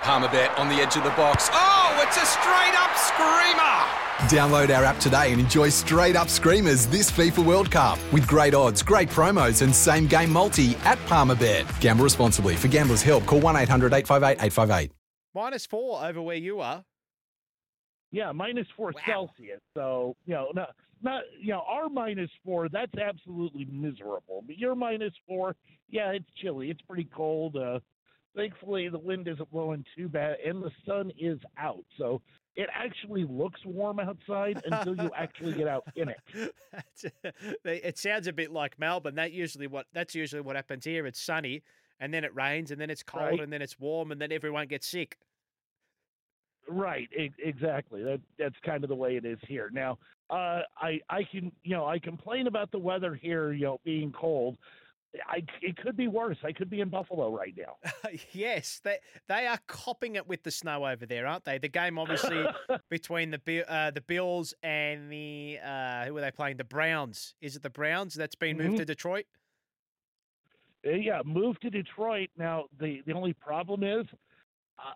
Palmerbet 0.00 0.56
on 0.58 0.68
the 0.68 0.76
edge 0.76 0.96
of 0.96 1.02
the 1.02 1.10
box. 1.10 1.48
Oh, 1.52 2.04
it's 2.06 2.16
a 2.16 2.24
straight 2.24 2.74
up 2.78 2.96
screamer! 2.96 3.98
Download 4.28 4.74
our 4.76 4.84
app 4.84 4.98
today 4.98 5.32
and 5.32 5.40
enjoy 5.40 5.68
straight 5.68 6.16
up 6.16 6.28
screamers 6.28 6.86
this 6.86 7.10
FIFA 7.10 7.44
World 7.44 7.70
Cup 7.70 7.98
with 8.12 8.26
great 8.26 8.54
odds, 8.54 8.82
great 8.82 9.08
promos, 9.08 9.62
and 9.62 9.74
same 9.74 10.06
game 10.06 10.30
multi 10.30 10.76
at 10.84 10.98
Palmerbet. 11.06 11.80
Gamble 11.80 12.04
responsibly. 12.04 12.54
For 12.54 12.68
gamblers' 12.68 13.02
help, 13.02 13.26
call 13.26 13.40
1 13.40 13.56
800 13.56 13.92
858 13.92 14.44
858. 14.44 14.92
Minus 15.34 15.66
four 15.66 16.04
over 16.04 16.22
where 16.22 16.36
you 16.36 16.60
are. 16.60 16.84
Yeah, 18.10 18.32
minus 18.32 18.66
four 18.76 18.92
Celsius. 19.04 19.60
So 19.74 20.16
you 20.24 20.34
know, 20.34 20.48
not 20.54 20.70
not 21.02 21.22
you 21.40 21.50
know, 21.50 21.62
our 21.68 21.88
minus 21.88 22.30
four. 22.44 22.68
That's 22.68 22.96
absolutely 22.96 23.66
miserable. 23.70 24.42
But 24.46 24.58
your 24.58 24.74
minus 24.74 25.12
four, 25.26 25.54
yeah, 25.90 26.12
it's 26.12 26.28
chilly. 26.40 26.70
It's 26.70 26.80
pretty 26.82 27.08
cold. 27.14 27.56
Uh, 27.56 27.80
thankfully, 28.38 28.88
the 28.88 28.98
wind 28.98 29.26
isn't 29.28 29.50
blowing 29.50 29.84
too 29.96 30.08
bad, 30.08 30.36
and 30.46 30.62
the 30.62 30.70
sun 30.86 31.10
is 31.18 31.38
out. 31.58 31.84
So 31.98 32.22
it 32.56 32.68
actually 32.72 33.24
looks 33.28 33.60
warm 33.66 33.98
outside 34.00 34.62
until 34.64 34.96
you 34.96 35.10
actually 35.16 35.54
get 35.54 35.68
out 35.68 35.84
in 35.96 36.08
it. 36.08 36.54
it 37.64 37.98
sounds 37.98 38.26
a 38.26 38.32
bit 38.32 38.50
like 38.52 38.78
Melbourne. 38.78 39.16
That 39.16 39.32
usually 39.32 39.66
what 39.66 39.86
that's 39.92 40.14
usually 40.14 40.42
what 40.42 40.56
happens 40.56 40.84
here. 40.84 41.06
It's 41.06 41.20
sunny, 41.20 41.62
and 42.00 42.14
then 42.14 42.24
it 42.24 42.34
rains, 42.34 42.70
and 42.70 42.80
then 42.80 42.90
it's 42.90 43.02
cold, 43.02 43.24
Right. 43.24 43.40
and 43.40 43.52
then 43.52 43.60
it's 43.62 43.78
warm, 43.78 44.12
and 44.12 44.20
then 44.20 44.32
everyone 44.32 44.68
gets 44.68 44.86
sick. 44.86 45.18
Right, 46.70 47.08
e- 47.18 47.30
exactly. 47.42 48.02
That 48.04 48.20
that's 48.38 48.56
kind 48.64 48.84
of 48.84 48.88
the 48.88 48.96
way 48.96 49.16
it 49.16 49.24
is 49.24 49.38
here. 49.48 49.70
Now, 49.72 49.98
uh, 50.30 50.60
I 50.76 51.00
I 51.08 51.24
can 51.30 51.50
you 51.64 51.74
know 51.74 51.86
I 51.86 51.98
complain 51.98 52.46
about 52.46 52.70
the 52.70 52.78
weather 52.78 53.14
here, 53.14 53.52
you 53.52 53.64
know, 53.64 53.80
being 53.84 54.12
cold. 54.12 54.58
I 55.26 55.42
it 55.62 55.76
could 55.78 55.96
be 55.96 56.06
worse. 56.08 56.36
I 56.44 56.52
could 56.52 56.68
be 56.68 56.80
in 56.80 56.90
Buffalo 56.90 57.34
right 57.34 57.54
now. 57.56 57.76
yes, 58.32 58.80
they 58.84 58.98
they 59.26 59.46
are 59.46 59.58
copping 59.66 60.16
it 60.16 60.26
with 60.28 60.42
the 60.42 60.50
snow 60.50 60.86
over 60.86 61.06
there, 61.06 61.26
aren't 61.26 61.44
they? 61.44 61.58
The 61.58 61.68
game 61.68 61.98
obviously 61.98 62.44
between 62.90 63.30
the 63.30 63.64
uh, 63.66 63.90
the 63.90 64.02
Bills 64.02 64.52
and 64.62 65.10
the 65.10 65.58
uh, 65.64 66.04
who 66.04 66.16
are 66.16 66.20
they 66.20 66.30
playing? 66.30 66.58
The 66.58 66.64
Browns. 66.64 67.34
Is 67.40 67.56
it 67.56 67.62
the 67.62 67.70
Browns 67.70 68.14
that's 68.14 68.34
been 68.34 68.58
moved 68.58 68.74
Mhm. 68.74 68.78
to 68.78 68.84
Detroit? 68.84 69.24
Uh, 70.86 70.90
yeah, 70.90 71.22
moved 71.24 71.62
to 71.62 71.70
Detroit. 71.70 72.28
Now 72.36 72.66
the 72.78 73.02
the 73.06 73.12
only 73.12 73.32
problem 73.32 73.82
is, 73.82 74.06
uh, 74.78 74.92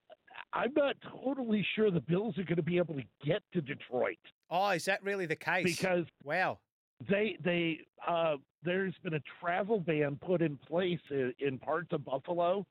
I'm 0.52 0.72
not 0.76 0.96
totally 1.24 1.66
sure 1.74 1.90
the 1.90 2.00
Bills 2.00 2.36
are 2.38 2.44
going 2.44 2.56
to 2.56 2.62
be 2.62 2.76
able 2.76 2.94
to 2.94 3.04
get 3.24 3.42
to 3.54 3.60
Detroit 3.62 4.18
Oh, 4.50 4.68
is 4.70 4.84
that 4.84 5.02
really 5.02 5.24
the 5.26 5.36
case? 5.36 5.64
because 5.64 6.04
wow, 6.22 6.58
they 7.08 7.36
they 7.44 7.80
uh, 8.06 8.36
there's 8.64 8.94
been 9.02 9.14
a 9.14 9.22
travel 9.40 9.80
ban 9.80 10.18
put 10.24 10.42
in 10.42 10.56
place 10.56 11.00
in, 11.10 11.32
in 11.40 11.58
parts 11.58 11.88
of 11.92 12.04
Buffalo 12.04 12.64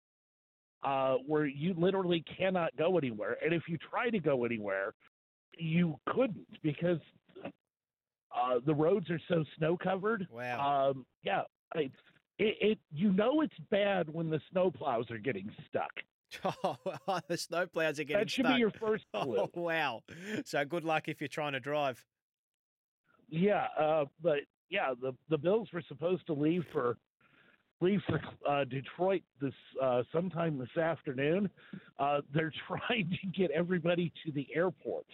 uh, 0.83 1.15
where 1.27 1.45
you 1.45 1.73
literally 1.77 2.23
cannot 2.37 2.75
go 2.77 2.97
anywhere, 2.97 3.37
and 3.43 3.53
if 3.53 3.63
you 3.67 3.77
try 3.77 4.09
to 4.09 4.19
go 4.19 4.45
anywhere, 4.45 4.93
you 5.57 5.95
couldn't 6.07 6.47
because 6.63 6.99
uh, 8.35 8.59
the 8.65 8.73
roads 8.73 9.09
are 9.09 9.19
so 9.27 9.43
snow 9.57 9.77
covered. 9.77 10.27
Wow. 10.31 10.89
Um, 10.91 11.05
yeah, 11.23 11.41
I, 11.75 11.79
it, 11.81 11.91
it 12.61 12.79
you 12.93 13.11
know 13.11 13.41
it's 13.41 13.53
bad 13.69 14.09
when 14.11 14.29
the 14.29 14.39
snow 14.51 14.71
plows 14.71 15.09
are 15.11 15.17
getting 15.19 15.49
stuck. 15.67 15.91
Oh, 16.63 16.77
the 17.27 17.35
snowplows 17.35 17.99
are 17.99 18.05
getting 18.05 18.17
That 18.19 18.29
should 18.29 18.45
stuck. 18.45 18.55
be 18.55 18.59
your 18.61 18.71
first 18.71 19.03
clue. 19.13 19.37
Oh, 19.37 19.49
wow. 19.53 20.01
So 20.45 20.63
good 20.63 20.85
luck 20.85 21.09
if 21.09 21.19
you're 21.19 21.27
trying 21.27 21.51
to 21.51 21.59
drive. 21.59 22.01
Yeah, 23.31 23.67
uh, 23.79 24.05
but 24.21 24.39
yeah, 24.69 24.93
the 25.01 25.13
the 25.29 25.37
Bills 25.37 25.69
were 25.73 25.83
supposed 25.87 26.27
to 26.27 26.33
leave 26.33 26.65
for 26.71 26.97
leave 27.79 28.01
for 28.07 28.21
uh, 28.47 28.65
Detroit 28.65 29.23
this 29.41 29.53
uh, 29.81 30.03
sometime 30.13 30.59
this 30.59 30.77
afternoon. 30.77 31.49
Uh, 31.97 32.21
they're 32.33 32.53
trying 32.67 33.17
to 33.21 33.27
get 33.27 33.49
everybody 33.51 34.11
to 34.25 34.31
the 34.31 34.47
airport 34.53 35.05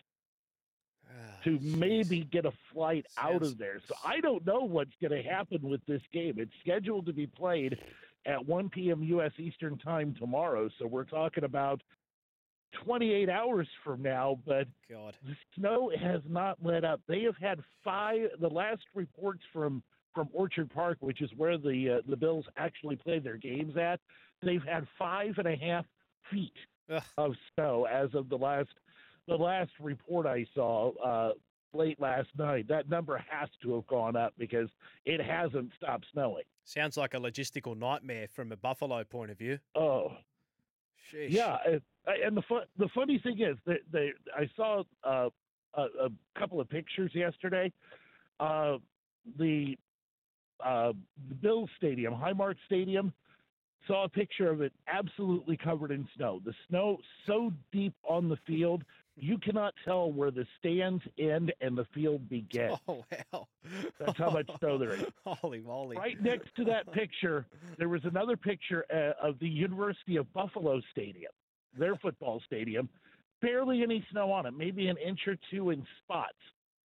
to 1.44 1.60
maybe 1.62 2.24
get 2.32 2.46
a 2.46 2.52
flight 2.74 3.06
out 3.18 3.42
of 3.42 3.58
there. 3.58 3.80
So 3.88 3.96
I 4.04 4.20
don't 4.20 4.46
know 4.46 4.62
what's 4.62 4.92
going 5.02 5.12
to 5.12 5.28
happen 5.28 5.62
with 5.62 5.86
this 5.86 6.02
game. 6.12 6.36
It's 6.38 6.52
scheduled 6.62 7.06
to 7.06 7.14
be 7.14 7.28
played 7.28 7.78
at 8.26 8.46
1 8.46 8.70
p.m. 8.70 9.04
U.S. 9.04 9.32
Eastern 9.38 9.78
Time 9.78 10.16
tomorrow. 10.20 10.70
So 10.80 10.88
we're 10.88 11.06
talking 11.06 11.44
about 11.46 11.82
28 12.84 13.30
hours 13.30 13.68
from 13.84 14.02
now, 14.02 14.40
but 14.46 14.68
God. 14.90 15.16
the 15.26 15.36
snow 15.56 15.92
has 16.00 16.22
not 16.28 16.58
let 16.64 16.84
up. 16.84 17.02
They 17.08 17.24
have 17.24 17.38
had 17.38 17.60
five. 17.84 18.30
The 18.40 18.50
last 18.50 18.84
reports 18.94 19.42
from 19.54 19.84
from 20.14 20.30
Orchard 20.34 20.72
Park, 20.74 20.98
which 21.00 21.22
is 21.22 21.30
where 21.38 21.58
the 21.58 21.98
uh, 21.98 22.02
the 22.10 22.18
Bills 22.18 22.46
actually 22.58 22.96
play 22.96 23.20
their 23.20 23.38
games 23.38 23.78
at, 23.78 24.00
they've 24.42 24.64
had 24.64 24.88
five 24.98 25.36
and 25.38 25.48
a 25.48 25.56
half 25.56 25.86
feet 26.32 26.54
Ugh. 26.92 27.04
of 27.18 27.36
snow 27.54 27.86
as 27.86 28.10
of 28.14 28.30
the 28.30 28.38
last 28.38 28.70
the 29.28 29.36
last 29.36 29.72
report 29.80 30.26
I 30.26 30.46
saw 30.54 30.92
uh, 31.04 31.34
late 31.74 32.00
last 32.00 32.30
night. 32.38 32.68
That 32.68 32.90
number 32.90 33.24
has 33.30 33.50
to 33.62 33.76
have 33.76 33.88
gone 33.88 34.16
up 34.16 34.34
because 34.38 34.70
it 35.06 35.22
hasn't 35.22 35.72
stopped 35.76 36.06
snowing. 36.12 36.44
Sounds 36.64 36.98
like 36.98 37.14
a 37.14 37.18
logistical 37.18 37.78
nightmare 37.78 38.28
from 38.28 38.52
a 38.52 38.58
Buffalo 38.58 39.04
point 39.04 39.32
of 39.32 39.38
view. 39.38 39.60
Oh, 39.76 40.14
Sheesh. 41.14 41.32
Yeah, 41.32 41.58
and, 41.66 41.82
and 42.26 42.36
the 42.38 42.42
fun, 42.44 42.62
the 42.78 42.88
funny 42.96 43.20
thing 43.20 43.42
is 43.42 43.58
that 43.66 43.80
they 43.92 44.12
I 44.36 44.50
saw 44.56 44.84
uh, 45.04 45.30
a, 45.74 45.82
a 45.82 46.10
couple 46.38 46.60
of 46.60 46.70
pictures 46.70 47.12
yesterday. 47.14 47.72
Uh, 48.40 48.78
the 49.38 49.78
uh, 50.64 50.94
the 51.30 51.36
Bills 51.36 51.70
Stadium, 51.78 52.14
Highmark 52.14 52.56
Stadium, 52.66 53.14
saw 53.88 54.06
a 54.06 54.10
picture 54.10 54.50
of 54.50 54.62
it 54.62 54.74
absolutely 54.88 55.58
covered 55.58 55.92
in 55.92 56.08
snow. 56.16 56.42
The 56.44 56.54
snow 56.68 56.98
so 57.26 57.52
deep 57.72 57.94
on 58.08 58.30
the 58.30 58.38
field, 58.48 58.84
you 59.16 59.38
cannot 59.38 59.74
tell 59.86 60.12
where 60.12 60.32
the 60.32 60.46
stands 60.60 61.04
end 61.18 61.54
and 61.62 61.78
the 61.78 61.86
field 61.94 62.28
begins. 62.30 62.78
Oh, 62.88 63.04
wow. 63.34 63.48
That's 64.00 64.18
how 64.18 64.30
much 64.30 64.50
snow 64.60 64.78
there 64.78 64.94
is. 64.94 65.04
Holy 65.26 65.60
moly. 65.60 65.98
Right 65.98 66.22
next 66.22 66.56
to 66.56 66.64
that 66.66 66.92
picture, 66.94 67.46
there 67.78 67.90
was 67.90 68.02
another 68.06 68.38
picture 68.38 68.86
uh, 68.94 69.28
of 69.28 69.40
the 69.40 69.48
University 69.48 70.16
of 70.16 70.32
Buffalo 70.34 70.82
Stadium, 70.92 71.32
their 71.78 71.96
football 71.96 72.42
stadium. 72.46 72.90
Barely 73.42 73.84
any 73.84 74.06
snow 74.12 74.32
on 74.32 74.46
it, 74.46 74.54
maybe 74.58 74.88
an 74.88 74.98
inch 74.98 75.22
or 75.28 75.38
two 75.52 75.70
in 75.70 75.86
spots 76.04 76.38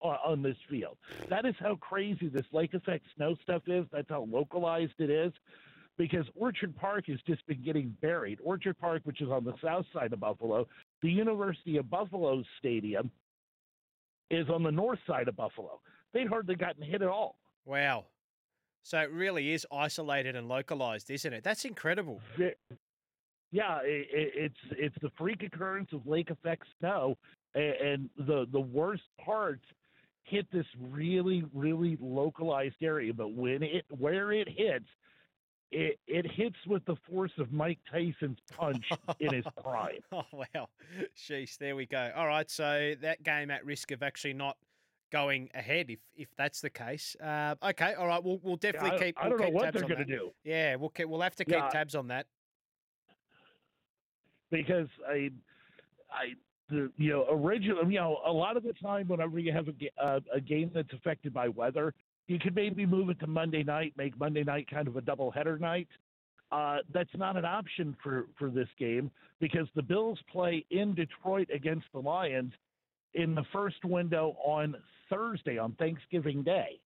on, 0.01 0.17
on 0.25 0.43
this 0.43 0.57
field. 0.69 0.97
That 1.29 1.47
is 1.47 1.55
how 1.61 1.77
crazy 1.77 2.29
this 2.29 2.47
lake 2.53 2.75
effect 2.75 3.05
snow 3.17 3.37
stuff 3.43 3.63
is. 3.67 3.87
That's 3.93 4.09
how 4.09 4.27
localized 4.31 4.95
it 4.99 5.11
is. 5.11 5.33
Because 5.97 6.25
Orchard 6.35 6.75
Park 6.77 7.05
has 7.09 7.19
just 7.27 7.47
been 7.47 7.63
getting 7.63 7.95
buried. 8.01 8.39
Orchard 8.43 8.79
Park, 8.79 9.03
which 9.05 9.21
is 9.21 9.29
on 9.29 9.45
the 9.45 9.53
south 9.63 9.85
side 9.93 10.13
of 10.13 10.21
Buffalo, 10.21 10.67
the 11.03 11.11
University 11.11 11.77
of 11.77 11.91
Buffalo 11.91 12.43
Stadium 12.59 13.11
is 14.31 14.49
on 14.49 14.63
the 14.63 14.73
north 14.73 14.99
side 15.07 15.29
of 15.29 15.37
Buffalo. 15.37 15.81
They'd 16.15 16.29
hardly 16.29 16.55
gotten 16.55 16.83
hit 16.83 17.03
at 17.03 17.09
all. 17.09 17.37
Wow. 17.67 18.07
So 18.83 18.99
it 18.99 19.11
really 19.11 19.53
is 19.53 19.67
isolated 19.71 20.37
and 20.37 20.49
localized, 20.49 21.11
isn't 21.11 21.33
it? 21.33 21.45
That's 21.45 21.65
incredible. 21.65 22.23
Yeah, 23.53 23.69
i 23.69 23.79
i 23.79 23.83
it's 23.85 24.57
it's 24.73 24.97
the 25.03 25.11
freak 25.19 25.43
occurrence 25.43 25.91
of 25.93 26.07
lake 26.07 26.31
effect 26.31 26.65
snow, 26.79 27.17
and 27.55 28.09
the 28.17 28.47
the 28.53 28.61
worst 28.61 29.03
parts 29.25 29.65
hit 30.25 30.47
this 30.53 30.67
really 30.79 31.45
really 31.55 31.97
localized 32.01 32.77
area. 32.83 33.13
But 33.13 33.33
when 33.33 33.63
it 33.63 33.85
where 33.99 34.31
it 34.33 34.49
hits, 34.49 34.87
it 35.73 35.99
it 36.07 36.31
hits 36.31 36.57
with 36.67 36.85
the 36.85 36.97
force 37.11 37.33
of 37.39 37.51
Mike 37.53 37.81
Tyson's 37.91 38.39
punch 38.57 38.89
in 39.19 39.35
his 39.35 39.45
prime. 39.63 39.99
Oh, 40.13 40.23
wow. 40.33 40.69
Sheesh, 41.17 41.59
there 41.59 41.75
we 41.75 41.87
go. 41.87 42.13
All 42.15 42.27
right, 42.29 42.49
so 42.49 42.95
that 43.01 43.23
game 43.25 43.51
at 43.51 43.65
risk 43.65 43.91
of 43.91 44.03
actually 44.03 44.35
not 44.35 44.57
going 45.11 45.51
ahead 45.55 45.91
if 45.91 45.99
if 46.17 46.29
that's 46.37 46.61
the 46.61 46.71
case. 46.71 47.17
Uh, 47.21 47.57
okay, 47.65 47.95
all 47.95 48.07
right, 48.07 48.23
we'll 48.23 48.39
we'll 48.45 48.55
definitely 48.57 48.93
I- 48.93 48.99
keep. 49.07 49.19
I 49.19 49.23
we'll 49.29 49.31
don't 49.31 49.41
know 49.41 49.47
keep 49.47 49.55
what 49.55 49.73
they're 49.75 49.83
gonna 49.83 49.97
that. 49.97 50.07
do. 50.07 50.31
Yeah, 50.45 50.77
we'll 50.77 50.91
keep, 50.91 51.09
we'll 51.09 51.21
have 51.23 51.35
to 51.35 51.45
keep 51.45 51.55
Yeah. 51.57 51.69
tabs 51.71 51.97
on 51.97 52.07
that. 52.09 52.27
Because 54.51 54.89
I, 55.09 55.31
I, 56.11 56.35
the, 56.69 56.91
you 56.97 57.11
know, 57.11 57.27
originally, 57.31 57.95
you 57.95 58.01
know, 58.01 58.19
a 58.27 58.33
lot 58.33 58.57
of 58.57 58.63
the 58.63 58.73
time, 58.75 59.09
whenever 59.09 59.39
you 59.39 59.53
have 59.53 59.69
a, 59.69 60.05
uh, 60.05 60.21
a 60.35 60.41
game 60.41 60.71
that's 60.75 60.93
affected 60.93 61.33
by 61.33 61.49
weather, 61.49 61.95
you 62.27 62.39
could 62.39 62.55
maybe 62.55 62.87
move 62.87 63.11
it 63.11 63.19
to 63.21 63.27
Monday 63.27 63.63
night, 63.63 63.93
make 63.97 64.19
Monday 64.19 64.45
night 64.45 64.69
kind 64.71 64.87
of 64.87 64.97
a 64.97 65.01
double 65.01 65.31
header 65.31 65.59
night. 65.59 65.89
Uh, 66.53 66.79
that's 66.93 67.11
not 67.17 67.37
an 67.37 67.45
option 67.45 67.97
for, 68.03 68.27
for 68.39 68.51
this 68.51 68.69
game 68.79 69.11
because 69.41 69.69
the 69.77 69.83
Bills 69.83 70.19
play 70.31 70.65
in 70.71 70.95
Detroit 70.95 71.49
against 71.55 71.87
the 71.93 71.99
Lions 72.01 72.53
in 73.15 73.35
the 73.35 73.45
first 73.53 73.85
window 73.85 74.37
on 74.45 74.77
Thursday, 75.09 75.59
on 75.59 75.73
Thanksgiving 75.73 76.43
Day. 76.43 76.81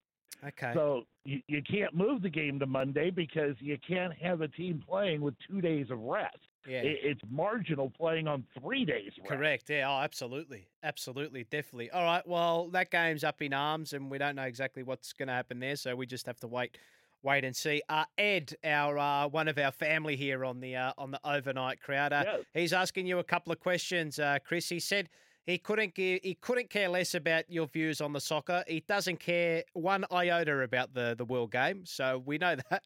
Okay. 0.47 0.73
So 0.75 1.05
you, 1.25 1.41
you 1.49 1.62
can't 1.62 1.94
move 1.94 2.21
the 2.23 2.29
game 2.29 2.59
to 2.61 2.67
Monday 2.67 3.11
because 3.11 3.55
you 3.61 3.79
can't 3.87 4.12
have 4.15 4.41
a 4.43 4.49
team 4.49 4.82
playing 4.87 5.21
with 5.23 5.35
two 5.49 5.61
days 5.61 5.91
of 5.91 5.99
rest. 6.00 6.37
yeah. 6.69 6.81
It, 6.82 6.99
it's 7.03 7.21
marginal 7.31 7.91
playing 7.97 8.29
on 8.29 8.44
three 8.61 8.85
days. 8.85 9.12
Rest. 9.19 9.29
Correct. 9.31 9.71
Yeah. 9.71 9.88
Oh, 9.91 10.03
absolutely. 10.03 10.67
Absolutely. 10.82 11.44
Definitely. 11.44 11.91
All 11.93 12.05
right. 12.05 12.26
Well, 12.26 12.69
that 12.73 12.91
game's 12.91 13.25
up 13.25 13.41
in 13.41 13.55
arms, 13.55 13.94
and 13.94 14.11
we 14.11 14.19
don't 14.19 14.37
know 14.37 14.43
exactly 14.43 14.82
what's 14.82 15.12
going 15.15 15.29
to 15.29 15.35
happen 15.35 15.61
there, 15.61 15.76
so 15.76 15.97
we 15.97 16.05
just 16.05 16.26
have 16.26 16.38
to 16.41 16.47
wait, 16.47 16.76
wait 17.23 17.43
and 17.44 17.56
see. 17.56 17.81
Uh, 17.88 18.05
Ed, 18.19 18.55
our 18.65 18.99
uh, 18.99 19.29
one 19.29 19.49
of 19.49 19.56
our 19.56 19.73
family 19.73 20.17
here 20.17 20.44
on 20.44 20.61
the 20.61 20.76
uh, 20.76 20.93
on 20.99 21.11
the 21.11 21.21
overnight 21.25 21.81
crowd, 21.81 22.12
uh, 22.12 22.23
Yes. 22.26 22.41
he's 22.53 22.73
asking 22.75 23.06
you 23.06 23.19
a 23.19 23.25
couple 23.25 23.50
of 23.50 23.61
questions. 23.61 24.19
Uh, 24.19 24.38
Chris, 24.44 24.69
he 24.69 24.79
said 24.79 25.09
he 25.46 25.58
couldn't 25.58 25.94
give, 25.94 26.20
he 26.23 26.35
couldn't 26.35 26.70
care 26.70 26.88
less 26.88 27.14
about 27.14 27.44
your 27.50 27.67
views 27.67 28.00
on 28.00 28.14
the 28.14 28.20
soccer. 28.20 28.64
He 28.67 28.81
doesn't 28.81 29.20
care 29.20 29.62
one 29.75 30.06
iota 30.11 30.61
about 30.61 30.94
the 30.94 31.14
the 31.17 31.25
world 31.25 31.52
game, 31.52 31.85
so 31.85 32.23
we 32.25 32.38
know 32.38 32.56
that. 32.70 32.82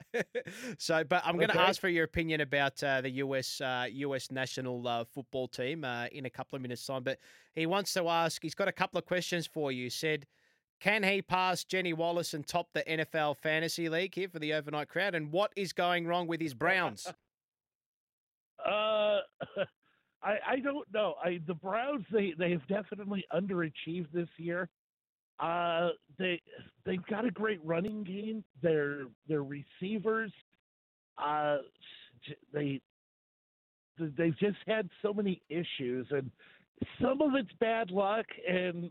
so, 0.78 1.04
but 1.04 1.22
I'm 1.24 1.36
going 1.36 1.50
to 1.50 1.60
ask 1.60 1.80
for 1.80 1.88
your 1.88 2.04
opinion 2.04 2.40
about 2.40 2.82
uh, 2.82 3.00
the 3.00 3.10
US 3.10 3.60
uh, 3.60 3.86
US 3.90 4.32
national 4.32 4.86
uh, 4.88 5.04
football 5.04 5.46
team 5.46 5.84
uh, 5.84 6.06
in 6.06 6.26
a 6.26 6.30
couple 6.30 6.56
of 6.56 6.62
minutes' 6.62 6.84
time. 6.84 7.04
But 7.04 7.18
he 7.54 7.66
wants 7.66 7.92
to 7.94 8.08
ask. 8.08 8.42
He's 8.42 8.56
got 8.56 8.68
a 8.68 8.72
couple 8.72 8.98
of 8.98 9.04
questions 9.04 9.46
for 9.46 9.72
you. 9.72 9.90
Said. 9.90 10.26
Can 10.80 11.02
he 11.02 11.22
pass 11.22 11.64
Jenny 11.64 11.92
Wallace 11.92 12.34
and 12.34 12.46
top 12.46 12.68
the 12.72 12.84
NFL 12.84 13.38
fantasy 13.38 13.88
league 13.88 14.14
here 14.14 14.28
for 14.28 14.38
the 14.38 14.54
overnight 14.54 14.88
crowd? 14.88 15.16
And 15.16 15.32
what 15.32 15.52
is 15.56 15.72
going 15.72 16.06
wrong 16.06 16.28
with 16.28 16.40
his 16.40 16.54
Browns? 16.54 17.12
Uh, 18.64 19.20
I 20.22 20.36
I 20.46 20.60
don't 20.60 20.92
know. 20.92 21.14
I 21.22 21.40
the 21.46 21.54
Browns 21.54 22.04
they 22.12 22.34
they 22.38 22.50
have 22.50 22.66
definitely 22.68 23.24
underachieved 23.32 24.12
this 24.12 24.28
year. 24.36 24.68
Uh, 25.40 25.90
they 26.18 26.40
they've 26.84 27.04
got 27.06 27.24
a 27.24 27.30
great 27.30 27.60
running 27.64 28.02
game. 28.04 28.44
Their 28.62 29.02
their 29.28 29.44
receivers, 29.44 30.32
uh, 31.22 31.58
they 32.52 32.80
they've 33.98 34.38
just 34.38 34.58
had 34.66 34.88
so 35.02 35.12
many 35.12 35.40
issues, 35.48 36.06
and 36.10 36.30
some 37.00 37.22
of 37.22 37.34
it's 37.34 37.52
bad 37.60 37.90
luck, 37.90 38.26
and 38.48 38.90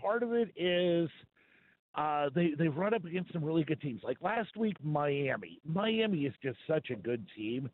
part 0.00 0.22
of 0.22 0.32
it 0.32 0.50
is. 0.56 1.08
Uh, 1.94 2.28
they 2.34 2.50
they've 2.58 2.76
run 2.76 2.92
up 2.92 3.06
against 3.06 3.32
some 3.32 3.42
really 3.42 3.64
good 3.64 3.80
teams. 3.80 4.02
Like 4.04 4.18
last 4.20 4.54
week, 4.54 4.76
Miami. 4.84 5.58
Miami 5.64 6.26
is 6.26 6.34
just 6.42 6.58
such 6.68 6.90
a 6.90 6.94
good 6.94 7.24
team 7.34 7.70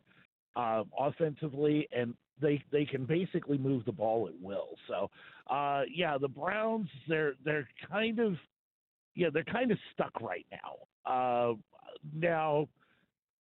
uh, 0.55 0.83
offensively, 0.97 1.87
and 1.91 2.15
they 2.41 2.63
they 2.71 2.85
can 2.85 3.05
basically 3.05 3.57
move 3.57 3.85
the 3.85 3.91
ball 3.91 4.27
at 4.27 4.39
will. 4.39 4.75
So, 4.87 5.09
uh, 5.49 5.83
yeah, 5.93 6.17
the 6.17 6.27
Browns 6.27 6.89
they're 7.07 7.33
they're 7.43 7.67
kind 7.89 8.19
of 8.19 8.33
yeah 9.15 9.29
they're 9.33 9.43
kind 9.43 9.71
of 9.71 9.77
stuck 9.93 10.19
right 10.21 10.45
now. 10.51 10.77
Uh, 11.05 11.55
now, 12.13 12.67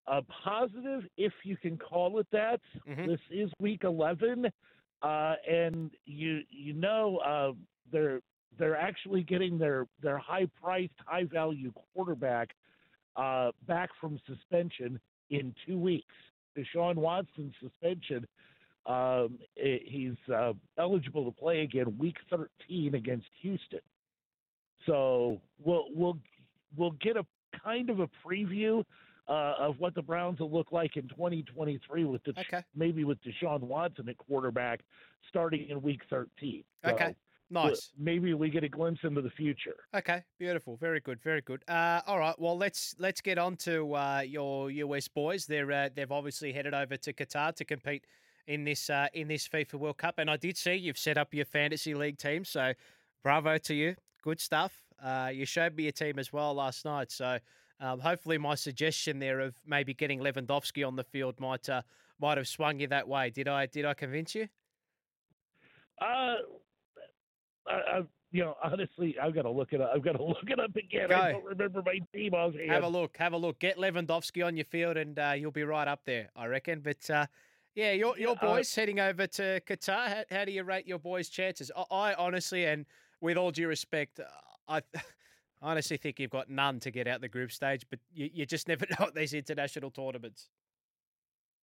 a 0.06 0.22
positive, 0.22 1.02
if 1.16 1.32
you 1.44 1.56
can 1.56 1.78
call 1.78 2.18
it 2.18 2.26
that, 2.32 2.60
Mhm. 2.86 3.06
this 3.06 3.20
is 3.30 3.50
week 3.60 3.84
eleven, 3.84 4.46
uh, 5.02 5.34
and 5.48 5.90
you 6.04 6.40
you 6.50 6.72
know 6.74 7.18
uh, 7.18 7.52
they're 7.90 8.20
they're 8.58 8.76
actually 8.76 9.22
getting 9.22 9.58
their 9.58 9.86
their 10.02 10.18
high 10.18 10.46
priced, 10.60 10.92
high 10.98 11.24
value 11.24 11.72
quarterback 11.94 12.54
uh, 13.16 13.52
back 13.66 13.90
from 14.00 14.20
suspension 14.26 15.00
in 15.30 15.54
two 15.66 15.78
weeks. 15.78 16.14
Deshaun 16.56 16.96
Watson's 16.96 17.54
suspension, 17.60 18.26
um, 18.86 19.38
he's 19.54 20.16
uh, 20.32 20.52
eligible 20.78 21.24
to 21.24 21.30
play 21.30 21.62
again 21.62 21.96
week 21.98 22.16
13 22.30 22.94
against 22.94 23.26
Houston. 23.40 23.80
So 24.86 25.40
we'll 25.64 25.86
we'll 25.94 26.18
we'll 26.76 26.92
get 26.92 27.16
a 27.16 27.24
kind 27.62 27.90
of 27.90 28.00
a 28.00 28.08
preview 28.26 28.84
uh, 29.28 29.54
of 29.58 29.78
what 29.78 29.94
the 29.94 30.02
Browns 30.02 30.40
will 30.40 30.50
look 30.50 30.72
like 30.72 30.96
in 30.96 31.06
2023 31.08 32.04
with 32.04 32.22
the 32.24 32.34
Okay. 32.40 32.64
maybe 32.74 33.04
with 33.04 33.18
Deshaun 33.22 33.60
Watson 33.60 34.08
at 34.08 34.18
quarterback 34.18 34.80
starting 35.28 35.68
in 35.68 35.80
week 35.80 36.00
13. 36.10 36.64
So 36.84 36.90
Okay. 36.90 37.14
Nice. 37.52 37.90
Maybe 37.98 38.32
we 38.32 38.48
get 38.48 38.64
a 38.64 38.68
glimpse 38.68 39.00
into 39.04 39.20
the 39.20 39.30
future. 39.30 39.76
Okay, 39.94 40.24
beautiful, 40.38 40.76
very 40.76 41.00
good, 41.00 41.20
very 41.20 41.42
good. 41.42 41.62
Uh, 41.68 42.00
all 42.06 42.18
right, 42.18 42.34
well 42.38 42.56
let's 42.56 42.94
let's 42.98 43.20
get 43.20 43.36
on 43.36 43.56
to 43.56 43.94
uh, 43.94 44.22
your 44.26 44.70
US 44.70 45.06
boys. 45.06 45.44
They're 45.44 45.70
uh, 45.70 45.90
they've 45.94 46.10
obviously 46.10 46.54
headed 46.54 46.72
over 46.72 46.96
to 46.96 47.12
Qatar 47.12 47.54
to 47.56 47.64
compete 47.66 48.06
in 48.46 48.64
this 48.64 48.88
uh, 48.88 49.08
in 49.12 49.28
this 49.28 49.46
FIFA 49.46 49.74
World 49.74 49.98
Cup, 49.98 50.14
and 50.16 50.30
I 50.30 50.38
did 50.38 50.56
see 50.56 50.76
you've 50.76 50.96
set 50.96 51.18
up 51.18 51.34
your 51.34 51.44
fantasy 51.44 51.94
league 51.94 52.16
team. 52.16 52.46
So 52.46 52.72
bravo 53.22 53.58
to 53.58 53.74
you, 53.74 53.96
good 54.22 54.40
stuff. 54.40 54.72
Uh, 55.02 55.30
you 55.32 55.44
showed 55.44 55.76
me 55.76 55.82
your 55.82 55.92
team 55.92 56.18
as 56.18 56.32
well 56.32 56.54
last 56.54 56.86
night. 56.86 57.10
So 57.10 57.38
um, 57.80 58.00
hopefully 58.00 58.38
my 58.38 58.54
suggestion 58.54 59.18
there 59.18 59.40
of 59.40 59.54
maybe 59.66 59.92
getting 59.92 60.20
Lewandowski 60.20 60.86
on 60.86 60.96
the 60.96 61.04
field 61.04 61.38
might 61.38 61.68
uh, 61.68 61.82
might 62.18 62.38
have 62.38 62.48
swung 62.48 62.80
you 62.80 62.86
that 62.86 63.06
way. 63.06 63.28
Did 63.28 63.46
I 63.46 63.66
did 63.66 63.84
I 63.84 63.92
convince 63.92 64.34
you? 64.34 64.48
Uh, 66.00 66.36
I, 67.72 67.98
I, 67.98 68.02
you 68.30 68.44
know, 68.44 68.56
honestly, 68.62 69.16
I've 69.22 69.34
got 69.34 69.42
to 69.42 69.50
look 69.50 69.72
it 69.72 69.80
up. 69.80 69.92
I've 69.94 70.02
got 70.02 70.12
to 70.12 70.24
look 70.24 70.48
it 70.48 70.58
up 70.58 70.74
again. 70.76 71.08
Go. 71.08 71.16
I 71.16 71.32
don't 71.32 71.44
remember 71.44 71.82
my 71.84 71.98
team 72.14 72.34
offhand. 72.34 72.70
Have 72.70 72.84
a 72.84 72.88
look. 72.88 73.16
Have 73.18 73.32
a 73.32 73.36
look. 73.36 73.58
Get 73.58 73.76
Lewandowski 73.76 74.44
on 74.44 74.56
your 74.56 74.64
field, 74.64 74.96
and 74.96 75.18
uh, 75.18 75.34
you'll 75.36 75.50
be 75.50 75.64
right 75.64 75.88
up 75.88 76.00
there, 76.04 76.30
I 76.36 76.46
reckon. 76.46 76.80
But 76.80 77.08
uh, 77.10 77.26
yeah, 77.74 77.92
your 77.92 78.18
your 78.18 78.36
Yeah, 78.40 78.48
uh, 78.48 78.54
boys 78.54 78.74
heading 78.74 79.00
over 79.00 79.26
to 79.26 79.60
Qatar. 79.60 80.08
How, 80.08 80.24
how 80.30 80.44
do 80.44 80.52
you 80.52 80.64
rate 80.64 80.86
your 80.86 80.98
boys' 80.98 81.28
chances? 81.28 81.70
I, 81.76 81.84
I 81.90 82.14
honestly, 82.14 82.64
and 82.64 82.86
with 83.20 83.36
all 83.36 83.50
due 83.50 83.68
respect, 83.68 84.20
uh, 84.20 84.24
I. 84.68 84.76
I 84.78 85.00
honestly 85.70 85.96
think 85.96 86.18
you've 86.18 86.28
got 86.28 86.50
none 86.50 86.80
to 86.80 86.90
get 86.90 87.06
out 87.06 87.20
the 87.20 87.28
group 87.28 87.52
stage, 87.52 87.86
but 87.88 88.00
you, 88.12 88.28
you 88.34 88.46
just 88.46 88.66
never 88.66 88.84
know 88.98 89.06
at 89.06 89.14
these 89.14 89.32
international 89.32 89.92
tournaments. 89.92 90.48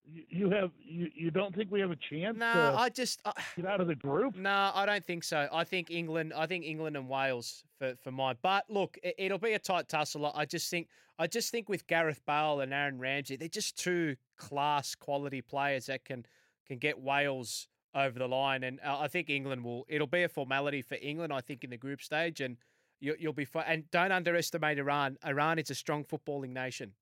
You, 0.05 0.23
you 0.29 0.49
have 0.49 0.71
you, 0.79 1.09
you 1.13 1.31
don't 1.31 1.53
think 1.53 1.71
we 1.71 1.79
have 1.81 1.91
a 1.91 1.95
chance 1.95 2.37
No, 2.37 2.51
to 2.51 2.75
I 2.77 2.89
just 2.89 3.21
I, 3.25 3.33
get 3.55 3.65
out 3.65 3.79
of 3.81 3.87
the 3.87 3.95
group? 3.95 4.35
no, 4.35 4.71
I 4.73 4.85
don't 4.85 5.05
think 5.05 5.23
so. 5.23 5.47
I 5.53 5.63
think 5.63 5.91
England. 5.91 6.33
I 6.35 6.47
think 6.47 6.65
England 6.65 6.97
and 6.97 7.07
Wales 7.07 7.63
for 7.77 7.95
for 8.03 8.11
mine. 8.11 8.35
But 8.41 8.65
look, 8.69 8.97
it, 9.03 9.15
it'll 9.17 9.37
be 9.37 9.53
a 9.53 9.59
tight 9.59 9.87
tussle. 9.87 10.31
I 10.33 10.45
just 10.45 10.69
think. 10.69 10.87
I 11.19 11.27
just 11.27 11.51
think 11.51 11.67
with 11.67 11.85
Gareth 11.85 12.21
Bale 12.25 12.61
and 12.61 12.73
Aaron 12.73 12.97
Ramsey, 12.97 13.35
they're 13.35 13.49
just 13.49 13.77
two 13.77 14.15
class 14.37 14.95
quality 14.95 15.41
players 15.41 15.85
that 15.87 16.05
can 16.05 16.25
can 16.65 16.77
get 16.79 16.99
Wales 16.99 17.67
over 17.93 18.17
the 18.17 18.27
line. 18.27 18.63
And 18.63 18.79
uh, 18.85 18.99
I 18.99 19.07
think 19.09 19.29
England 19.29 19.63
will. 19.63 19.85
It'll 19.89 20.07
be 20.07 20.23
a 20.23 20.29
formality 20.29 20.81
for 20.81 20.97
England. 21.01 21.33
I 21.33 21.41
think 21.41 21.63
in 21.63 21.69
the 21.69 21.77
group 21.77 22.01
stage, 22.01 22.41
and 22.41 22.57
you, 22.99 23.15
you'll 23.19 23.33
be 23.33 23.45
fine. 23.45 23.65
And 23.67 23.91
don't 23.91 24.11
underestimate 24.11 24.79
Iran. 24.79 25.17
Iran 25.25 25.59
is 25.59 25.69
a 25.69 25.75
strong 25.75 26.03
footballing 26.03 26.51
nation. 26.51 26.93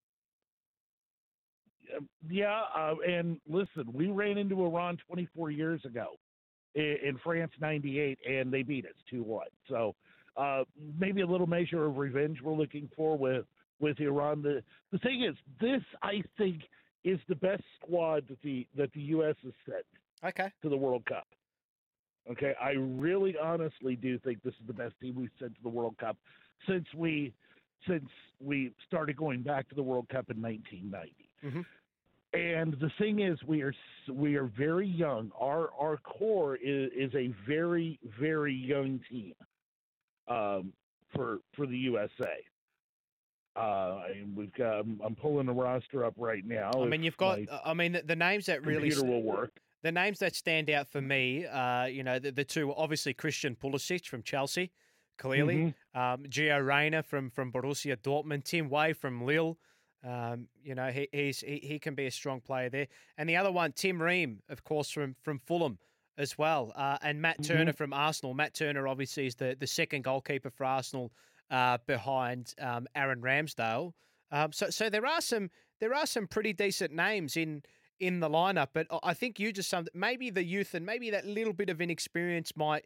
Yeah, 2.30 2.62
uh, 2.76 2.96
and 3.08 3.40
listen, 3.48 3.86
we 3.94 4.08
ran 4.08 4.38
into 4.38 4.64
Iran 4.66 4.98
24 5.08 5.52
years 5.52 5.84
ago 5.86 6.16
in, 6.76 6.98
in 7.04 7.18
France 7.24 7.52
'98, 7.60 8.20
and 8.28 8.52
they 8.52 8.64
beat 8.64 8.86
us 8.86 8.94
2-1. 9.12 9.42
So 9.70 9.96
uh, 10.36 10.64
maybe 11.00 11.22
a 11.22 11.28
little 11.28 11.48
measure 11.48 11.86
of 11.86 11.98
revenge 11.98 12.40
we're 12.42 12.54
looking 12.54 12.90
for 12.96 13.18
with 13.18 13.46
with 13.80 14.00
Iran. 14.00 14.42
The 14.42 14.64
the 14.92 14.98
thing 15.00 15.24
is, 15.24 15.36
this 15.60 15.82
I 16.02 16.24
think 16.38 16.64
is 17.04 17.20
the 17.30 17.36
best 17.36 17.64
squad 17.82 18.28
that 18.28 18.42
the 18.42 18.68
that 18.76 18.92
the 18.94 19.02
U.S. 19.02 19.36
has 19.44 19.54
sent 19.66 19.86
Okay. 20.24 20.52
to 20.64 20.70
the 20.70 20.78
World 20.78 21.06
Cup. 21.06 21.28
Okay, 22.30 22.54
I 22.62 22.72
really 22.72 23.36
honestly 23.42 23.96
do 23.96 24.20
think 24.20 24.44
this 24.44 24.54
is 24.56 24.68
the 24.68 24.74
best 24.74 24.96
team 25.00 25.16
we've 25.16 25.30
sent 25.40 25.56
to 25.56 25.64
the 25.64 25.70
World 25.70 25.96
Cup 25.98 26.18
since 26.68 26.86
we 26.96 27.34
since 27.88 28.10
we 28.42 28.74
started 28.86 29.16
going 29.16 29.44
back 29.44 29.70
to 29.70 29.76
the 29.76 29.84
World 29.84 30.10
Cup 30.10 30.30
in 30.30 30.42
1990. 30.42 31.27
Mhm. 31.44 31.66
And 32.34 32.74
the 32.80 32.90
thing 32.98 33.20
is, 33.20 33.42
we 33.44 33.62
are 33.62 33.74
we 34.12 34.36
are 34.36 34.46
very 34.46 34.88
young. 34.88 35.32
Our 35.40 35.72
our 35.80 35.98
core 35.98 36.56
is, 36.58 36.92
is 36.96 37.14
a 37.16 37.28
very 37.48 38.00
very 38.20 38.54
young 38.54 39.00
team 39.10 39.34
um, 40.28 40.74
for 41.16 41.40
for 41.54 41.66
the 41.66 41.78
USA. 41.78 42.38
Uh, 43.56 44.04
and 44.14 44.36
we've 44.36 44.54
got. 44.54 44.80
I'm, 44.82 45.02
I'm 45.04 45.16
pulling 45.16 45.48
the 45.48 45.54
roster 45.54 46.06
up 46.06 46.14
right 46.18 46.46
now. 46.46 46.70
I 46.76 46.86
mean, 46.86 47.02
you've 47.02 47.18
got. 47.18 47.40
I 47.66 47.74
mean, 47.74 47.94
the, 47.94 48.04
the 48.04 48.16
names 48.16 48.46
that 48.48 48.64
really 48.64 48.90
computer 48.90 49.08
will 49.08 49.24
work. 49.24 49.60
the 49.82 49.92
names 49.92 50.20
that 50.20 50.36
stand 50.36 50.70
out 50.70 50.88
for 50.90 51.02
me, 51.02 51.46
uh, 51.46 51.86
you 51.86 52.04
know, 52.04 52.20
the, 52.20 52.32
the 52.32 52.44
two 52.44 52.72
obviously 52.76 53.14
Christian 53.16 53.56
Pulisic 53.56 54.06
from 54.06 54.22
Chelsea, 54.22 54.72
clearly, 55.18 55.74
Mhm. 55.96 56.00
um, 56.00 56.24
Gio 56.26 56.64
Reyna 56.64 57.02
from 57.02 57.32
from 57.32 57.52
Borussia 57.52 57.96
Dortmund, 57.98 58.44
Tim 58.44 58.70
Weah 58.70 58.94
from 58.94 59.26
Lille. 59.26 59.58
Um, 60.04 60.48
you 60.64 60.76
know, 60.76 60.90
he, 60.90 61.08
he's 61.12 61.40
he, 61.42 61.60
he 61.64 61.80
can 61.80 61.96
be 61.96 62.06
a 62.06 62.12
strong 62.12 62.40
player 62.42 62.70
there, 62.70 62.88
and 63.18 63.28
the 63.28 63.36
other 63.36 63.52
one, 63.52 63.72
Tim 63.72 64.02
Ream, 64.02 64.42
of 64.50 64.64
course, 64.64 64.90
from 64.90 65.16
from 65.24 65.40
Fulham 65.40 65.80
as 66.18 66.38
well, 66.38 66.72
uh, 66.76 66.98
and 67.02 67.22
Matt 67.22 67.40
Mhm. 67.40 67.48
Turner 67.48 67.74
from 67.74 67.94
Arsenal. 67.94 68.34
Matt 68.34 68.54
Turner 68.54 68.88
obviously 68.88 69.28
is 69.28 69.36
the 69.36 69.56
the 69.60 69.68
second 69.68 70.04
goalkeeper 70.04 70.50
for 70.50 70.66
Arsenal 70.66 71.12
uh, 71.50 71.78
behind 71.88 72.54
um, 72.60 72.88
Aaron 72.96 73.22
Ramsdale. 73.22 73.94
Um, 74.32 74.52
so, 74.52 74.70
so 74.70 74.90
there 74.90 75.06
are 75.06 75.22
some 75.22 75.50
there 75.80 75.94
are 75.94 76.06
some 76.06 76.28
pretty 76.28 76.54
decent 76.54 76.92
names 76.94 77.36
in 77.38 77.64
in 78.00 78.20
the 78.20 78.30
lineup. 78.30 78.70
But 78.74 78.88
I 79.04 79.14
think 79.14 79.40
you 79.40 79.52
just 79.52 79.70
some 79.70 79.88
maybe 79.94 80.30
the 80.30 80.44
youth 80.44 80.74
and 80.74 80.86
maybe 80.86 81.10
that 81.12 81.26
little 81.26 81.54
bit 81.54 81.70
of 81.70 81.82
inexperience 81.82 82.56
might 82.56 82.86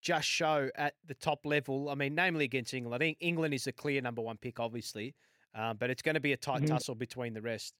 just 0.00 0.28
show 0.28 0.70
at 0.76 0.94
the 1.04 1.14
top 1.14 1.44
level. 1.44 1.88
I 1.88 1.94
mean, 1.94 2.14
namely 2.14 2.44
against 2.44 2.72
England. 2.74 2.94
I 2.94 2.98
think 2.98 3.18
England 3.20 3.54
is 3.54 3.64
the 3.64 3.72
clear 3.72 4.00
number 4.00 4.22
one 4.22 4.36
pick, 4.36 4.60
obviously, 4.60 5.14
um, 5.54 5.76
but 5.78 5.90
it's 5.90 6.02
going 6.02 6.14
to 6.14 6.20
be 6.20 6.32
a 6.32 6.36
tight 6.36 6.62
Mhm. 6.62 6.68
tussle 6.68 6.94
between 6.94 7.34
the 7.34 7.42
rest. 7.42 7.74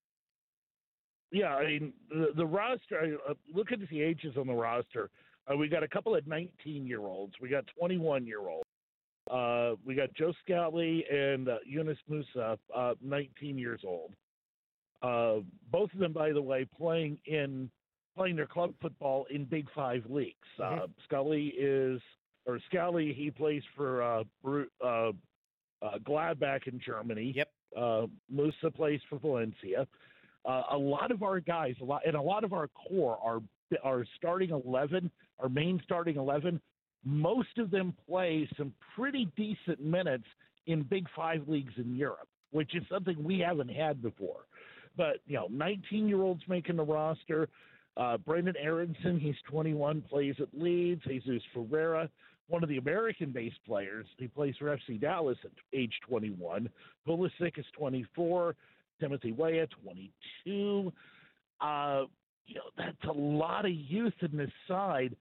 Yeah, 1.30 1.54
I 1.56 1.66
mean 1.66 1.92
the, 2.08 2.32
the 2.34 2.46
roster. 2.46 3.18
Uh, 3.28 3.34
look 3.52 3.70
at 3.72 3.80
the 3.90 4.00
ages 4.02 4.36
on 4.38 4.46
the 4.46 4.54
roster. 4.54 5.10
Uh, 5.50 5.56
we 5.56 5.68
got 5.68 5.82
a 5.82 5.88
couple 5.88 6.14
of 6.14 6.26
19 6.26 6.86
year 6.86 7.00
olds. 7.00 7.34
We 7.40 7.48
got 7.48 7.66
21 7.78 8.26
year 8.26 8.40
olds. 8.48 8.64
Uh, 9.30 9.74
we 9.84 9.94
got 9.94 10.12
Joe 10.14 10.32
Scally 10.42 11.04
and 11.10 11.48
uh, 11.50 11.58
Yunus 11.66 11.98
Musah, 12.10 12.56
uh, 12.74 12.94
19 13.02 13.58
years 13.58 13.82
old. 13.84 14.12
Uh, 15.02 15.40
both 15.70 15.92
of 15.92 15.98
them, 15.98 16.12
by 16.14 16.32
the 16.32 16.40
way, 16.40 16.64
playing 16.64 17.18
in 17.26 17.70
playing 18.16 18.34
their 18.34 18.46
club 18.46 18.72
football 18.80 19.26
in 19.30 19.44
Big 19.44 19.68
Five 19.74 20.04
leagues. 20.08 20.34
Uh, 20.62 20.86
Scully 21.04 21.48
is 21.58 22.00
or 22.46 22.58
Scally. 22.66 23.12
He 23.12 23.30
plays 23.30 23.62
for 23.76 24.02
uh, 24.02 24.24
Bru- 24.42 24.70
uh, 24.82 25.12
uh, 25.82 25.98
Gladbach 26.04 26.66
in 26.66 26.80
Germany. 26.80 27.32
Yep. 27.36 27.50
Uh, 27.76 28.06
Musah 28.32 28.74
plays 28.74 29.00
for 29.08 29.18
Valencia. 29.18 29.86
Uh, 30.44 30.62
a 30.72 30.78
lot 30.78 31.10
of 31.10 31.22
our 31.22 31.40
guys, 31.40 31.74
a 31.80 31.84
lot, 31.84 32.02
and 32.06 32.14
a 32.14 32.20
lot 32.20 32.44
of 32.44 32.52
our 32.52 32.68
core, 32.68 33.18
our 33.22 33.40
our 33.84 34.04
starting 34.16 34.50
eleven, 34.50 35.10
our 35.40 35.48
main 35.48 35.80
starting 35.84 36.16
eleven, 36.16 36.60
most 37.04 37.58
of 37.58 37.70
them 37.70 37.94
play 38.08 38.48
some 38.56 38.72
pretty 38.96 39.28
decent 39.36 39.80
minutes 39.80 40.24
in 40.66 40.82
Big 40.82 41.06
Five 41.14 41.48
leagues 41.48 41.72
in 41.76 41.96
Europe, 41.96 42.28
which 42.50 42.74
is 42.74 42.82
something 42.90 43.22
we 43.22 43.38
haven't 43.40 43.70
had 43.70 44.02
before. 44.02 44.46
But 44.96 45.18
you 45.26 45.36
know, 45.36 45.46
19 45.50 46.08
year 46.08 46.22
olds 46.22 46.42
making 46.48 46.76
the 46.76 46.84
roster. 46.84 47.48
Uh, 47.96 48.16
Aaronson, 48.28 49.18
he's 49.18 49.34
21, 49.50 50.02
plays 50.02 50.36
at 50.40 50.48
Leeds. 50.52 51.02
Jesus 51.06 51.42
Ferreira, 51.52 52.08
one 52.48 52.62
of 52.62 52.68
the 52.68 52.78
American-based 52.78 53.58
players, 53.66 54.06
he 54.16 54.26
plays 54.26 54.54
for 54.58 54.76
FC 54.76 55.00
Dallas 55.00 55.38
at 55.44 55.50
age 55.72 55.92
21. 56.08 56.68
Pulisic 57.06 57.58
is 57.58 57.66
24. 57.76 58.54
Timothy 59.00 59.32
Weah, 59.32 59.66
22. 59.84 60.92
Uh, 61.60 62.04
you 62.46 62.54
know, 62.54 62.62
that's 62.76 62.96
a 63.08 63.12
lot 63.12 63.64
of 63.64 63.72
youth 63.72 64.14
in 64.22 64.36
this 64.36 64.50
side, 64.66 65.14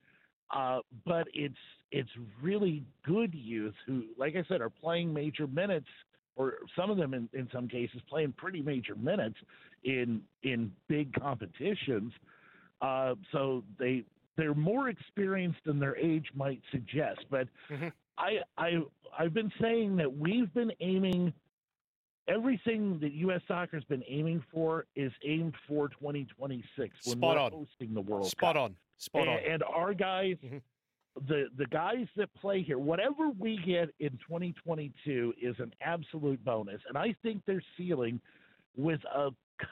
uh, 0.56 0.80
but 1.06 1.28
it's 1.34 1.56
it's 1.92 2.10
really 2.42 2.84
good 3.06 3.34
youth 3.34 3.74
who, 3.86 4.04
like 4.18 4.36
I 4.36 4.44
said, 4.48 4.62
are 4.62 4.70
playing 4.70 5.14
major 5.14 5.48
minutes, 5.48 5.88
or 6.36 6.56
some 6.76 6.90
of 6.90 6.98
them 6.98 7.14
in, 7.14 7.30
in 7.34 7.48
some 7.54 7.68
cases 7.68 8.02
playing 8.10 8.34
pretty 8.38 8.62
major 8.62 8.96
minutes 8.96 9.38
in 9.84 10.22
in 10.44 10.72
big 10.88 11.14
competitions. 11.14 12.14
Uh, 12.82 13.16
so 13.32 13.64
they 13.80 14.04
they're 14.38 14.54
more 14.54 14.88
experienced 14.90 15.60
than 15.66 15.80
their 15.80 15.98
age 15.98 16.28
might 16.34 16.62
suggest. 16.72 17.26
But 17.30 17.48
Mhm. 17.70 17.92
I 18.18 18.44
I 18.58 18.84
I've 19.18 19.34
been 19.34 19.52
saying 19.60 19.96
that 19.98 20.16
we've 20.16 20.54
been 20.54 20.72
aiming 20.80 21.34
everything 22.28 23.00
that 23.00 23.14
U.S. 23.14 23.42
Soccer's 23.48 23.84
been 23.86 24.04
aiming 24.08 24.42
for 24.52 24.86
is 24.96 25.12
aimed 25.24 25.56
for 25.68 25.88
2026 25.90 27.06
when 27.06 27.18
Spot 27.18 27.36
we're 27.36 27.42
on. 27.42 27.52
hosting 27.52 27.94
the 27.94 28.02
World 28.02 28.28
Spot 28.28 28.56
Cup. 28.56 28.64
on. 28.64 28.76
Spot 28.98 29.28
on. 29.28 29.38
And, 29.38 29.46
and 29.46 29.64
our 29.64 29.94
guys, 29.94 30.38
Mhm. 30.44 30.62
the 31.28 31.50
the 31.56 31.66
guys 31.68 32.08
that 32.16 32.32
play 32.36 32.62
here, 32.62 32.78
whatever 32.78 33.30
we 33.30 33.58
get 33.58 33.90
in 34.00 34.18
2022 34.20 35.34
is 35.42 35.60
an 35.60 35.74
absolute 35.82 36.44
bonus. 36.44 36.82
And 36.88 36.98
I 36.98 37.14
think 37.24 37.44
their 37.46 37.62
ceiling, 37.76 38.22
with 38.76 39.04
a 39.06 39.32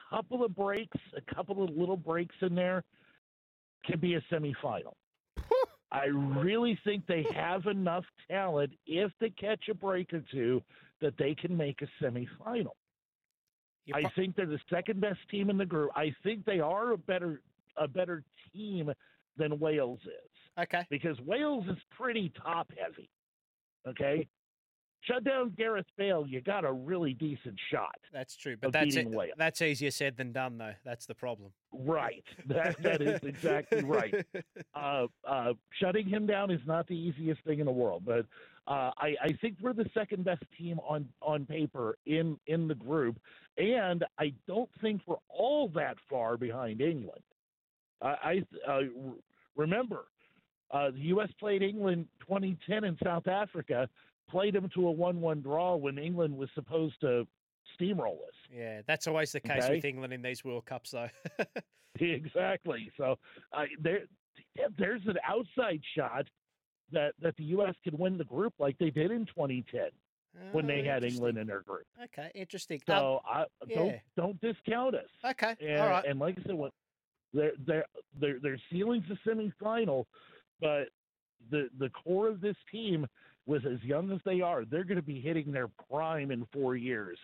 couple 0.09 0.43
of 0.43 0.55
breaks, 0.55 0.97
a 1.15 1.21
couple 1.21 1.63
of 1.63 1.69
little 1.75 1.97
breaks 1.97 2.35
in 2.41 2.55
there, 2.55 2.83
can 3.85 3.99
be 3.99 4.15
a 4.15 4.21
semifinal. 4.31 4.93
I 5.91 6.05
really 6.05 6.77
think 6.83 7.05
they 7.07 7.25
have 7.33 7.67
enough 7.67 8.05
talent 8.29 8.73
if 8.85 9.11
they 9.19 9.29
catch 9.29 9.69
a 9.69 9.73
break 9.73 10.13
or 10.13 10.23
two 10.31 10.61
that 11.01 11.13
they 11.17 11.35
can 11.35 11.55
make 11.55 11.81
a 11.81 12.03
semifinal. 12.03 12.71
You're 13.85 13.97
I 13.97 14.09
think 14.15 14.35
they're 14.35 14.45
the 14.47 14.59
second 14.69 14.99
best 14.99 15.19
team 15.29 15.49
in 15.49 15.57
the 15.57 15.65
group. 15.65 15.91
I 15.95 16.13
think 16.23 16.43
they 16.45 16.59
are 16.59 16.93
a 16.93 16.97
better 16.97 17.41
a 17.77 17.87
better 17.87 18.23
team 18.53 18.91
than 19.37 19.59
Wales 19.59 19.99
is 20.05 20.63
okay. 20.63 20.85
because 20.89 21.19
Wales 21.21 21.65
is 21.69 21.77
pretty 21.95 22.31
top 22.41 22.71
heavy. 22.81 23.09
Okay, 23.87 24.27
shut 25.05 25.23
down 25.23 25.53
Gareth 25.57 25.85
Bale, 25.97 26.25
you 26.27 26.41
got 26.41 26.65
a 26.65 26.71
really 26.71 27.13
decent 27.13 27.59
shot. 27.71 27.95
That's 28.13 28.35
true, 28.35 28.57
but 28.57 28.71
that's 28.71 28.95
it. 28.95 29.07
That's 29.37 29.61
easier 29.61 29.91
said 29.91 30.17
than 30.17 30.31
done, 30.31 30.57
though. 30.57 30.73
That's 30.83 31.05
the 31.05 31.15
problem. 31.15 31.51
Right, 31.71 32.23
that 32.47 32.81
that 32.81 33.01
is 33.01 33.21
exactly 33.23 33.83
right. 33.83 34.25
Uh, 34.73 35.07
uh, 35.25 35.53
shutting 35.79 36.07
him 36.07 36.25
down 36.25 36.51
is 36.51 36.59
not 36.65 36.85
the 36.87 36.95
easiest 36.95 37.41
thing 37.43 37.59
in 37.59 37.65
the 37.65 37.71
world, 37.71 38.03
but 38.05 38.25
uh, 38.67 38.91
I, 38.97 39.15
I 39.21 39.31
think 39.41 39.55
we're 39.61 39.73
the 39.73 39.89
second 39.93 40.25
best 40.25 40.43
team 40.57 40.79
on 40.87 41.07
on 41.21 41.45
paper 41.45 41.97
in 42.05 42.37
in 42.47 42.67
the 42.67 42.75
group, 42.75 43.17
and 43.57 44.03
I 44.19 44.33
don't 44.47 44.69
think 44.81 45.01
we're 45.05 45.15
all 45.29 45.69
that 45.75 45.95
far 46.09 46.35
behind 46.35 46.81
England. 46.81 47.21
I, 48.01 48.43
I 48.67 48.69
uh, 48.69 48.81
remember 49.55 50.05
uh, 50.71 50.91
the 50.91 50.99
U.S. 50.99 51.29
played 51.39 51.61
England 51.61 52.07
2010 52.21 52.83
in 52.83 52.97
South 53.03 53.27
Africa, 53.27 53.87
played 54.29 54.55
them 54.55 54.69
to 54.75 54.87
a 54.87 54.91
one-one 54.91 55.41
draw 55.41 55.75
when 55.75 55.97
England 55.97 56.35
was 56.35 56.49
supposed 56.55 56.99
to 57.01 57.27
steamroll 57.79 58.17
us. 58.27 58.33
Yeah, 58.53 58.81
that's 58.87 59.07
always 59.07 59.31
the 59.31 59.39
case 59.39 59.63
Okay. 59.63 59.75
with 59.75 59.85
England 59.85 60.13
in 60.13 60.21
these 60.21 60.43
World 60.43 60.65
Cups, 60.65 60.91
though. 60.91 61.09
Exactly. 61.99 62.91
So 62.97 63.17
uh, 63.53 63.63
there, 63.79 64.01
there's 64.77 65.01
an 65.07 65.17
outside 65.27 65.81
shot 65.95 66.27
that 66.91 67.13
that 67.21 67.35
the 67.37 67.45
U.S. 67.45 67.73
could 67.85 67.97
win 67.97 68.17
the 68.17 68.25
group 68.25 68.53
like 68.59 68.77
they 68.77 68.89
did 68.89 69.11
in 69.11 69.25
2010 69.27 69.83
when 70.51 70.67
they 70.67 70.81
Ah, 70.81 70.93
had 70.93 71.03
England 71.05 71.37
in 71.37 71.47
their 71.47 71.61
group. 71.61 71.85
Okay, 72.03 72.29
interesting. 72.35 72.81
Um, 72.89 72.93
So 72.95 73.21
I, 73.25 73.45
don't 73.73 73.85
yeah. 73.87 73.99
don't 74.17 74.39
discount 74.41 74.95
us. 74.95 75.07
okay, 75.23 75.55
And, 75.61 75.79
all 75.81 75.87
right. 75.89 76.05
and 76.05 76.19
like 76.19 76.37
I 76.37 76.43
said, 76.43 76.55
what 76.55 76.73
their 77.33 77.53
their 77.65 77.85
their 78.19 78.39
their 78.41 78.57
ceiling's 78.69 79.05
a 79.09 79.29
semifinal, 79.29 80.03
but 80.59 80.89
the 81.49 81.69
the 81.79 81.89
core 81.91 82.27
of 82.27 82.41
this 82.41 82.57
team 82.71 83.07
was 83.45 83.61
as 83.65 83.81
young 83.83 84.11
as 84.11 84.19
they 84.25 84.41
are. 84.41 84.65
They're 84.65 84.83
going 84.83 84.97
to 84.97 85.01
be 85.03 85.19
hitting 85.21 85.51
their 85.51 85.67
prime 85.89 86.31
in 86.31 86.45
four 86.51 86.75
years, 86.75 87.17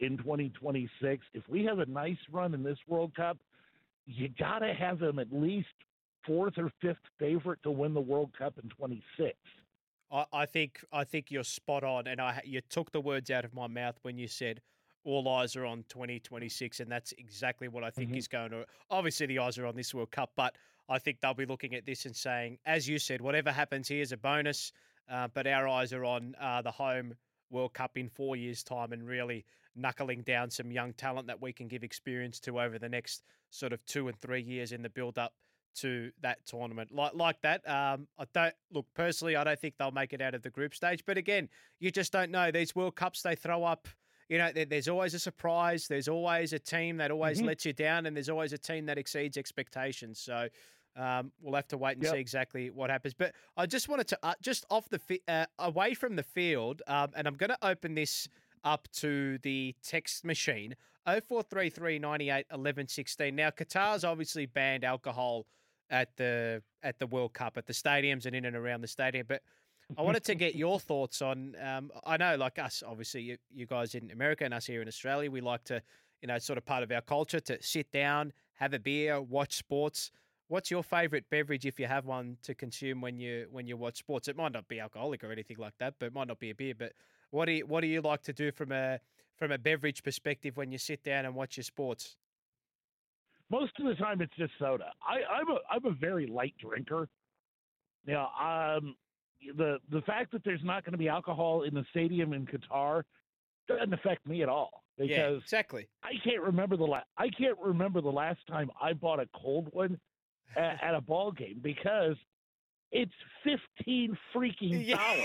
in 0.00 0.16
2026. 0.18 1.24
If 1.34 1.48
we 1.48 1.64
have 1.64 1.78
a 1.80 1.86
nice 1.86 2.18
run 2.30 2.54
in 2.54 2.62
this 2.62 2.78
World 2.86 3.14
Cup, 3.14 3.38
you 4.06 4.28
got 4.38 4.60
to 4.60 4.72
have 4.72 4.98
them 5.00 5.18
at 5.18 5.32
least 5.32 5.68
fourth 6.24 6.54
or 6.58 6.70
fifth 6.80 6.98
favorite 7.18 7.62
to 7.64 7.70
win 7.70 7.94
the 7.94 8.00
World 8.00 8.30
Cup 8.36 8.54
in 8.62 8.68
26. 8.70 9.34
I, 10.12 10.24
I 10.32 10.46
think 10.46 10.84
I 10.92 11.02
think 11.02 11.30
you're 11.30 11.42
spot 11.44 11.82
on, 11.82 12.06
and 12.06 12.20
I 12.20 12.40
you 12.44 12.60
took 12.60 12.92
the 12.92 13.00
words 13.00 13.30
out 13.30 13.44
of 13.44 13.52
my 13.54 13.66
mouth 13.66 13.98
when 14.02 14.18
you 14.18 14.28
said 14.28 14.60
all 15.02 15.28
eyes 15.28 15.56
are 15.56 15.64
on 15.64 15.84
2026, 15.88 16.80
and 16.80 16.90
that's 16.90 17.12
exactly 17.18 17.66
what 17.68 17.82
I 17.84 17.90
think 17.90 18.10
Mhm. 18.10 18.16
is 18.16 18.28
going 18.28 18.50
to. 18.50 18.66
Obviously, 18.90 19.26
the 19.26 19.38
eyes 19.40 19.56
are 19.58 19.66
on 19.66 19.74
this 19.76 19.92
World 19.94 20.10
Cup, 20.12 20.32
but 20.36 20.56
I 20.88 20.98
think 21.00 21.20
they'll 21.20 21.34
be 21.34 21.46
looking 21.46 21.74
at 21.74 21.86
this 21.86 22.06
and 22.06 22.14
saying, 22.14 22.58
as 22.66 22.88
you 22.88 22.98
said, 23.00 23.20
whatever 23.20 23.50
happens 23.52 23.88
here 23.88 24.02
is 24.02 24.12
a 24.12 24.16
bonus, 24.16 24.72
uh, 25.08 25.28
but 25.32 25.46
our 25.46 25.68
eyes 25.68 25.92
are 25.92 26.04
on 26.04 26.34
uh, 26.40 26.62
the 26.62 26.70
home 26.70 27.14
World 27.50 27.74
Cup 27.74 27.96
in 27.96 28.08
four 28.08 28.36
years' 28.36 28.62
time, 28.62 28.92
and 28.92 29.06
really 29.06 29.44
knuckling 29.74 30.22
down 30.22 30.50
some 30.50 30.72
young 30.72 30.92
talent 30.94 31.26
that 31.26 31.40
we 31.40 31.52
can 31.52 31.68
give 31.68 31.84
experience 31.84 32.40
to 32.40 32.60
over 32.60 32.78
the 32.78 32.88
next 32.88 33.22
sort 33.50 33.72
of 33.72 33.84
two 33.84 34.08
and 34.08 34.18
three 34.18 34.40
years 34.42 34.72
in 34.72 34.82
the 34.82 34.88
build 34.88 35.18
up 35.18 35.34
to 35.76 36.10
that 36.22 36.38
tournament. 36.46 36.90
Like 36.90 37.14
like 37.14 37.40
that. 37.42 37.68
Um, 37.68 38.08
I 38.18 38.24
don't 38.32 38.54
look 38.72 38.86
personally. 38.94 39.36
I 39.36 39.44
don't 39.44 39.58
think 39.60 39.74
they'll 39.78 39.90
make 39.90 40.12
it 40.14 40.22
out 40.22 40.34
of 40.34 40.42
the 40.42 40.50
group 40.50 40.74
stage. 40.74 41.04
But 41.06 41.18
again, 41.18 41.48
you 41.78 41.90
just 41.90 42.12
don't 42.12 42.30
know. 42.30 42.50
These 42.50 42.74
World 42.74 42.96
Cups 42.96 43.22
they 43.22 43.36
throw 43.36 43.62
up. 43.64 43.86
You 44.28 44.38
know, 44.38 44.50
there, 44.52 44.64
there's 44.64 44.88
always 44.88 45.14
a 45.14 45.18
surprise. 45.20 45.86
There's 45.86 46.08
always 46.08 46.52
a 46.52 46.58
team 46.58 46.96
that 46.96 47.10
always 47.12 47.40
Mhm. 47.40 47.46
lets 47.46 47.64
you 47.66 47.72
down, 47.72 48.06
and 48.06 48.16
there's 48.16 48.30
always 48.30 48.52
a 48.52 48.58
team 48.58 48.86
that 48.86 48.98
exceeds 48.98 49.36
expectations. 49.36 50.18
So. 50.18 50.48
Um, 50.96 51.30
we'll 51.42 51.54
have 51.54 51.68
to 51.68 51.76
wait 51.78 51.96
and 51.96 52.02
Yep. 52.04 52.12
see 52.14 52.18
exactly 52.20 52.70
what 52.70 52.88
happens. 52.90 53.14
But 53.14 53.34
I 53.56 53.66
just 53.66 53.88
wanted 53.88 54.08
to, 54.08 54.18
uh, 54.22 54.34
just 54.40 54.64
off 54.70 54.88
the, 54.88 54.98
fi- 54.98 55.20
uh, 55.28 55.46
away 55.58 55.94
from 55.94 56.16
the 56.16 56.22
field, 56.22 56.80
um, 56.86 57.10
and 57.14 57.26
I'm 57.28 57.34
going 57.36 57.50
to 57.50 57.58
open 57.66 57.94
this 57.94 58.28
up 58.64 58.88
to 58.94 59.38
the 59.38 59.74
text 59.82 60.24
machine 60.24 60.74
0433 61.06 61.98
98 61.98 62.46
11 62.52 62.88
16. 62.88 63.36
Now, 63.36 63.50
Qatar's 63.50 64.04
obviously 64.04 64.46
banned 64.46 64.84
alcohol 64.84 65.46
at 65.90 66.16
the 66.16 66.62
at 66.82 66.98
the 66.98 67.06
World 67.06 67.32
Cup 67.32 67.56
at 67.56 67.66
the 67.66 67.72
stadiums 67.72 68.26
and 68.26 68.34
in 68.34 68.44
and 68.44 68.56
around 68.56 68.80
the 68.80 68.88
stadium. 68.88 69.26
But 69.28 69.42
I 69.96 70.02
wanted 70.02 70.24
to 70.24 70.34
get 70.34 70.56
your 70.56 70.80
thoughts 70.90 71.22
on. 71.22 71.54
Um, 71.62 71.92
I 72.04 72.16
know, 72.16 72.34
like 72.36 72.58
us, 72.58 72.82
obviously, 72.84 73.22
you, 73.22 73.36
you 73.54 73.66
guys 73.66 73.94
in 73.94 74.10
America 74.10 74.44
and 74.44 74.52
us 74.52 74.66
here 74.66 74.82
in 74.82 74.88
Australia, 74.88 75.30
we 75.30 75.40
like 75.40 75.62
to, 75.64 75.80
you 76.22 76.26
know, 76.28 76.34
it's 76.34 76.46
sort 76.46 76.58
of 76.58 76.64
part 76.66 76.82
of 76.82 76.90
our 76.90 77.02
culture 77.02 77.38
to 77.40 77.62
sit 77.62 77.92
down, 77.92 78.32
have 78.54 78.74
a 78.74 78.80
beer, 78.80 79.20
watch 79.20 79.54
sports. 79.56 80.10
What's 80.48 80.70
your 80.70 80.84
favourite 80.84 81.24
beverage 81.28 81.66
if 81.66 81.80
you 81.80 81.86
have 81.86 82.04
one 82.04 82.36
to 82.44 82.54
consume 82.54 83.00
when 83.00 83.18
you 83.18 83.48
when 83.50 83.66
you 83.66 83.76
watch 83.76 83.98
sports? 83.98 84.28
It 84.28 84.36
might 84.36 84.52
not 84.52 84.68
be 84.68 84.78
alcoholic 84.78 85.24
or 85.24 85.32
anything 85.32 85.56
like 85.58 85.74
that, 85.78 85.94
but 85.98 86.06
it 86.06 86.14
might 86.14 86.28
not 86.28 86.38
be 86.38 86.50
a 86.50 86.54
beer. 86.54 86.74
But 86.78 86.92
what 87.30 87.46
do 87.46 87.52
you 87.52 87.66
what 87.66 87.80
do 87.80 87.88
you 87.88 88.00
like 88.00 88.22
to 88.22 88.32
do 88.32 88.52
from 88.52 88.70
a 88.70 89.00
from 89.36 89.50
a 89.50 89.58
beverage 89.58 90.04
perspective 90.04 90.56
when 90.56 90.70
you 90.70 90.78
sit 90.78 91.02
down 91.02 91.24
and 91.24 91.34
watch 91.34 91.56
your 91.56 91.64
sports? 91.64 92.16
Most 93.50 93.72
of 93.80 93.86
the 93.86 93.94
time, 93.94 94.20
it's 94.20 94.34
just 94.36 94.52
soda. 94.58 94.92
I, 95.02 95.22
I'm 95.32 95.50
a 95.50 95.58
I'm 95.70 95.84
a 95.84 95.96
very 95.96 96.26
light 96.26 96.54
drinker. 96.60 97.08
Now, 98.06 98.30
um, 98.40 98.94
the 99.56 99.78
the 99.90 100.02
fact 100.02 100.30
that 100.30 100.44
there's 100.44 100.62
not 100.62 100.84
going 100.84 100.92
to 100.92 100.98
be 100.98 101.08
alcohol 101.08 101.62
in 101.62 101.74
the 101.74 101.84
stadium 101.90 102.32
in 102.32 102.46
Qatar 102.46 103.02
doesn't 103.66 103.92
affect 103.92 104.24
me 104.28 104.42
at 104.42 104.48
all 104.48 104.84
because 104.96 105.10
yeah, 105.10 105.28
exactly. 105.30 105.88
I 106.04 106.12
can't 106.22 106.42
remember 106.42 106.76
the 106.76 106.84
la- 106.84 107.02
I 107.18 107.30
can't 107.30 107.58
remember 107.58 108.00
the 108.00 108.12
last 108.12 108.40
time 108.48 108.70
I 108.80 108.92
bought 108.92 109.18
a 109.18 109.28
cold 109.34 109.68
one 109.72 109.98
at, 110.56 110.82
at 110.82 110.94
a 110.94 111.00
ball 111.00 111.32
game 111.32 111.60
because 111.62 112.16
it's 112.92 113.12
fifteen 113.42 114.16
freaking 114.34 114.88
dollars. 114.96 115.24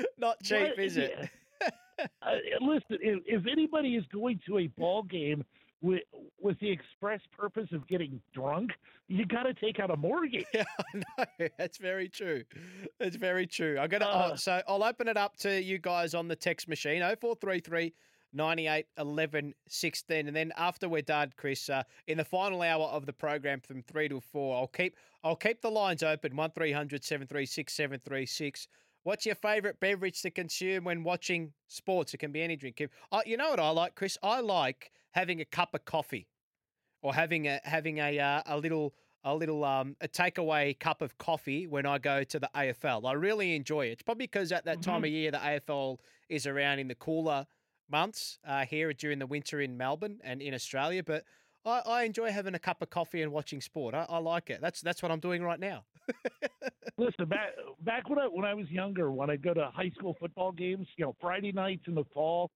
Not 0.18 0.42
cheap, 0.42 0.60
what? 0.60 0.78
is 0.78 0.96
it? 0.96 1.28
uh, 2.00 2.06
listen, 2.60 2.98
if, 3.00 3.22
if 3.26 3.46
anybody 3.50 3.96
is 3.96 4.04
going 4.12 4.40
to 4.46 4.58
a 4.58 4.66
ball 4.68 5.02
game 5.02 5.44
with 5.80 6.02
with 6.40 6.58
the 6.60 6.70
express 6.70 7.20
purpose 7.36 7.68
of 7.72 7.86
getting 7.86 8.20
drunk, 8.34 8.70
you 9.08 9.24
got 9.26 9.44
to 9.44 9.54
take 9.54 9.78
out 9.80 9.90
a 9.90 9.96
mortgage. 9.96 10.44
Yeah, 10.54 10.64
no, 10.94 11.48
that's 11.58 11.78
very 11.78 12.08
true. 12.08 12.44
That's 12.98 13.16
very 13.16 13.46
true. 13.46 13.78
I'm 13.78 13.88
gonna. 13.88 14.06
Uh, 14.06 14.30
oh, 14.32 14.36
so 14.36 14.60
I'll 14.66 14.82
open 14.82 15.08
it 15.08 15.16
up 15.16 15.36
to 15.38 15.62
you 15.62 15.78
guys 15.78 16.14
on 16.14 16.28
the 16.28 16.36
text 16.36 16.68
machine. 16.68 17.02
Oh 17.02 17.14
four 17.20 17.34
three 17.36 17.60
three. 17.60 17.94
98 18.32 18.86
11 18.98 19.54
16 19.68 20.26
and 20.28 20.36
then 20.36 20.52
after 20.56 20.88
we're 20.88 21.02
done 21.02 21.32
chris 21.36 21.70
uh, 21.70 21.82
in 22.06 22.18
the 22.18 22.24
final 22.24 22.62
hour 22.62 22.84
of 22.84 23.06
the 23.06 23.12
program 23.12 23.60
from 23.60 23.82
3 23.82 24.08
to 24.08 24.20
4 24.20 24.56
i'll 24.56 24.66
keep 24.66 24.96
i'll 25.24 25.36
keep 25.36 25.62
the 25.62 25.70
lines 25.70 26.02
open 26.02 26.36
1300 26.36 27.02
736 27.02 27.72
736 27.72 28.68
What's 29.04 29.24
your 29.24 29.36
favourite 29.36 29.80
beverage 29.80 30.20
to 30.20 30.30
consume 30.30 30.84
when 30.84 31.02
watching 31.02 31.54
sports? 31.68 32.12
It 32.12 32.18
can 32.18 32.30
be 32.30 32.42
any 32.42 32.56
drink. 32.56 32.86
Uh, 33.10 33.20
you 33.24 33.38
know 33.38 33.48
what 33.48 33.58
I 33.58 33.70
like, 33.70 33.94
Chris? 33.94 34.18
I 34.22 34.40
like 34.40 34.90
having 35.12 35.40
a 35.40 35.46
cup 35.46 35.72
of 35.72 35.84
coffee, 35.86 36.26
or 37.00 37.14
having 37.14 37.46
a 37.46 37.58
having 37.64 37.98
a 37.98 38.18
uh, 38.18 38.42
a 38.44 38.58
little 38.58 38.94
a 39.24 39.34
little 39.34 39.64
um 39.64 39.96
a 40.00 40.08
takeaway 40.08 40.78
cup 40.78 41.00
of 41.00 41.16
coffee 41.18 41.66
when 41.66 41.86
I 41.86 41.98
go 41.98 42.22
to 42.24 42.38
the 42.38 42.50
AFL. 42.54 43.08
I 43.08 43.14
really 43.14 43.56
enjoy 43.56 43.86
it. 43.86 43.92
It's 43.92 44.02
probably 44.02 44.26
because 44.26 44.52
at 44.52 44.64
that 44.66 44.80
mm-hmm. 44.80 44.90
time 44.90 45.04
of 45.04 45.10
year 45.10 45.30
the 45.30 45.38
AFL 45.38 45.98
is 46.28 46.46
around 46.46 46.78
in 46.78 46.88
the 46.88 46.94
cooler 46.94 47.46
months 47.90 48.38
uh, 48.46 48.64
here 48.64 48.92
during 48.92 49.18
the 49.18 49.26
winter 49.26 49.60
in 49.60 49.76
Melbourne 49.76 50.18
and 50.22 50.42
in 50.42 50.54
Australia. 50.54 51.02
But 51.02 51.24
I, 51.64 51.82
I 51.86 52.02
enjoy 52.04 52.30
having 52.30 52.54
a 52.54 52.58
cup 52.58 52.82
of 52.82 52.90
coffee 52.90 53.22
and 53.22 53.32
watching 53.32 53.60
sport. 53.60 53.94
I, 53.94 54.06
I 54.08 54.18
like 54.18 54.50
it. 54.50 54.60
That's 54.60 54.80
that's 54.80 55.02
what 55.02 55.12
I'm 55.12 55.20
doing 55.20 55.42
right 55.42 55.60
now. 55.60 55.84
Listen, 56.98 57.26
back 57.26 57.50
back 57.80 58.08
when 58.08 58.18
I 58.18 58.26
when 58.26 58.44
I 58.44 58.54
was 58.54 58.68
younger, 58.70 59.10
when 59.10 59.30
I'd 59.30 59.42
go 59.42 59.54
to 59.54 59.70
high 59.72 59.90
school 59.90 60.16
football 60.18 60.52
games, 60.52 60.86
you 60.96 61.04
know, 61.04 61.14
Friday 61.20 61.52
nights 61.52 61.84
in 61.86 61.94
the 61.94 62.04
fall, 62.12 62.50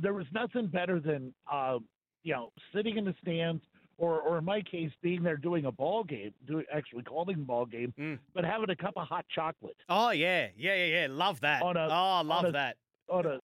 there 0.00 0.14
was 0.14 0.26
nothing 0.32 0.66
better 0.66 1.00
than 1.00 1.34
uh, 1.50 1.78
you 2.22 2.32
know 2.32 2.50
sitting 2.74 2.96
in 2.96 3.04
the 3.04 3.14
stands, 3.20 3.62
or 3.98 4.20
or 4.20 4.38
in 4.38 4.44
my 4.44 4.62
case, 4.62 4.90
being 5.02 5.22
there 5.22 5.36
doing 5.36 5.66
a 5.66 5.72
ball 5.72 6.04
game, 6.04 6.32
doing 6.46 6.64
actually 6.72 7.02
calling 7.02 7.38
the 7.38 7.44
ball 7.44 7.66
game, 7.66 7.92
mm. 7.98 8.18
but 8.34 8.44
having 8.44 8.70
a 8.70 8.76
cup 8.76 8.94
of 8.96 9.06
hot 9.06 9.24
chocolate. 9.34 9.76
Oh 9.88 10.10
yeah, 10.10 10.48
yeah, 10.56 10.74
yeah, 10.74 11.00
yeah. 11.00 11.06
Love 11.10 11.40
that. 11.40 11.62
On 11.62 11.76
a, 11.76 11.84
oh, 11.84 12.22
love 12.26 12.30
on 12.30 12.46
a, 12.46 12.52
that. 12.52 12.76
On 13.08 13.26
a 13.26 13.38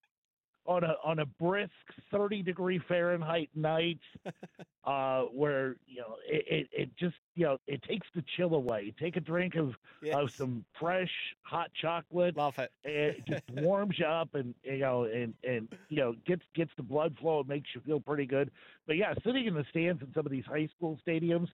on 0.66 0.84
a 0.84 0.94
on 1.04 1.18
a 1.18 1.26
brisk 1.26 1.70
30 2.10 2.42
degree 2.42 2.80
Fahrenheit 2.88 3.50
night, 3.54 3.98
uh, 4.84 5.22
where 5.22 5.76
you 5.86 6.00
know 6.00 6.16
it, 6.28 6.44
it, 6.48 6.68
it, 6.72 6.96
just 6.96 7.16
you 7.34 7.44
know 7.44 7.58
it 7.66 7.82
takes 7.82 8.06
the 8.14 8.22
chill 8.36 8.54
away. 8.54 8.94
Take 8.98 9.16
a 9.16 9.20
drink 9.20 9.56
of 9.56 9.74
yes. 10.02 10.14
of 10.14 10.30
some 10.30 10.64
fresh 10.78 11.10
hot 11.42 11.70
chocolate. 11.80 12.36
Love 12.36 12.58
it. 12.58 12.70
it 12.84 13.26
just 13.26 13.42
warms 13.62 13.98
you 13.98 14.06
up 14.06 14.34
and 14.34 14.54
you 14.62 14.78
know 14.78 15.04
and 15.04 15.34
and 15.44 15.68
you 15.88 15.98
know 15.98 16.14
gets 16.26 16.42
gets 16.54 16.70
the 16.76 16.82
blood 16.82 17.16
flow. 17.20 17.40
It 17.40 17.48
makes 17.48 17.68
you 17.74 17.80
feel 17.80 18.00
pretty 18.00 18.26
good. 18.26 18.50
But 18.86 18.96
yeah, 18.96 19.14
sitting 19.24 19.46
in 19.46 19.54
the 19.54 19.64
stands 19.70 20.02
in 20.02 20.12
some 20.14 20.26
of 20.26 20.32
these 20.32 20.44
high 20.46 20.68
school 20.76 20.98
stadiums 21.06 21.48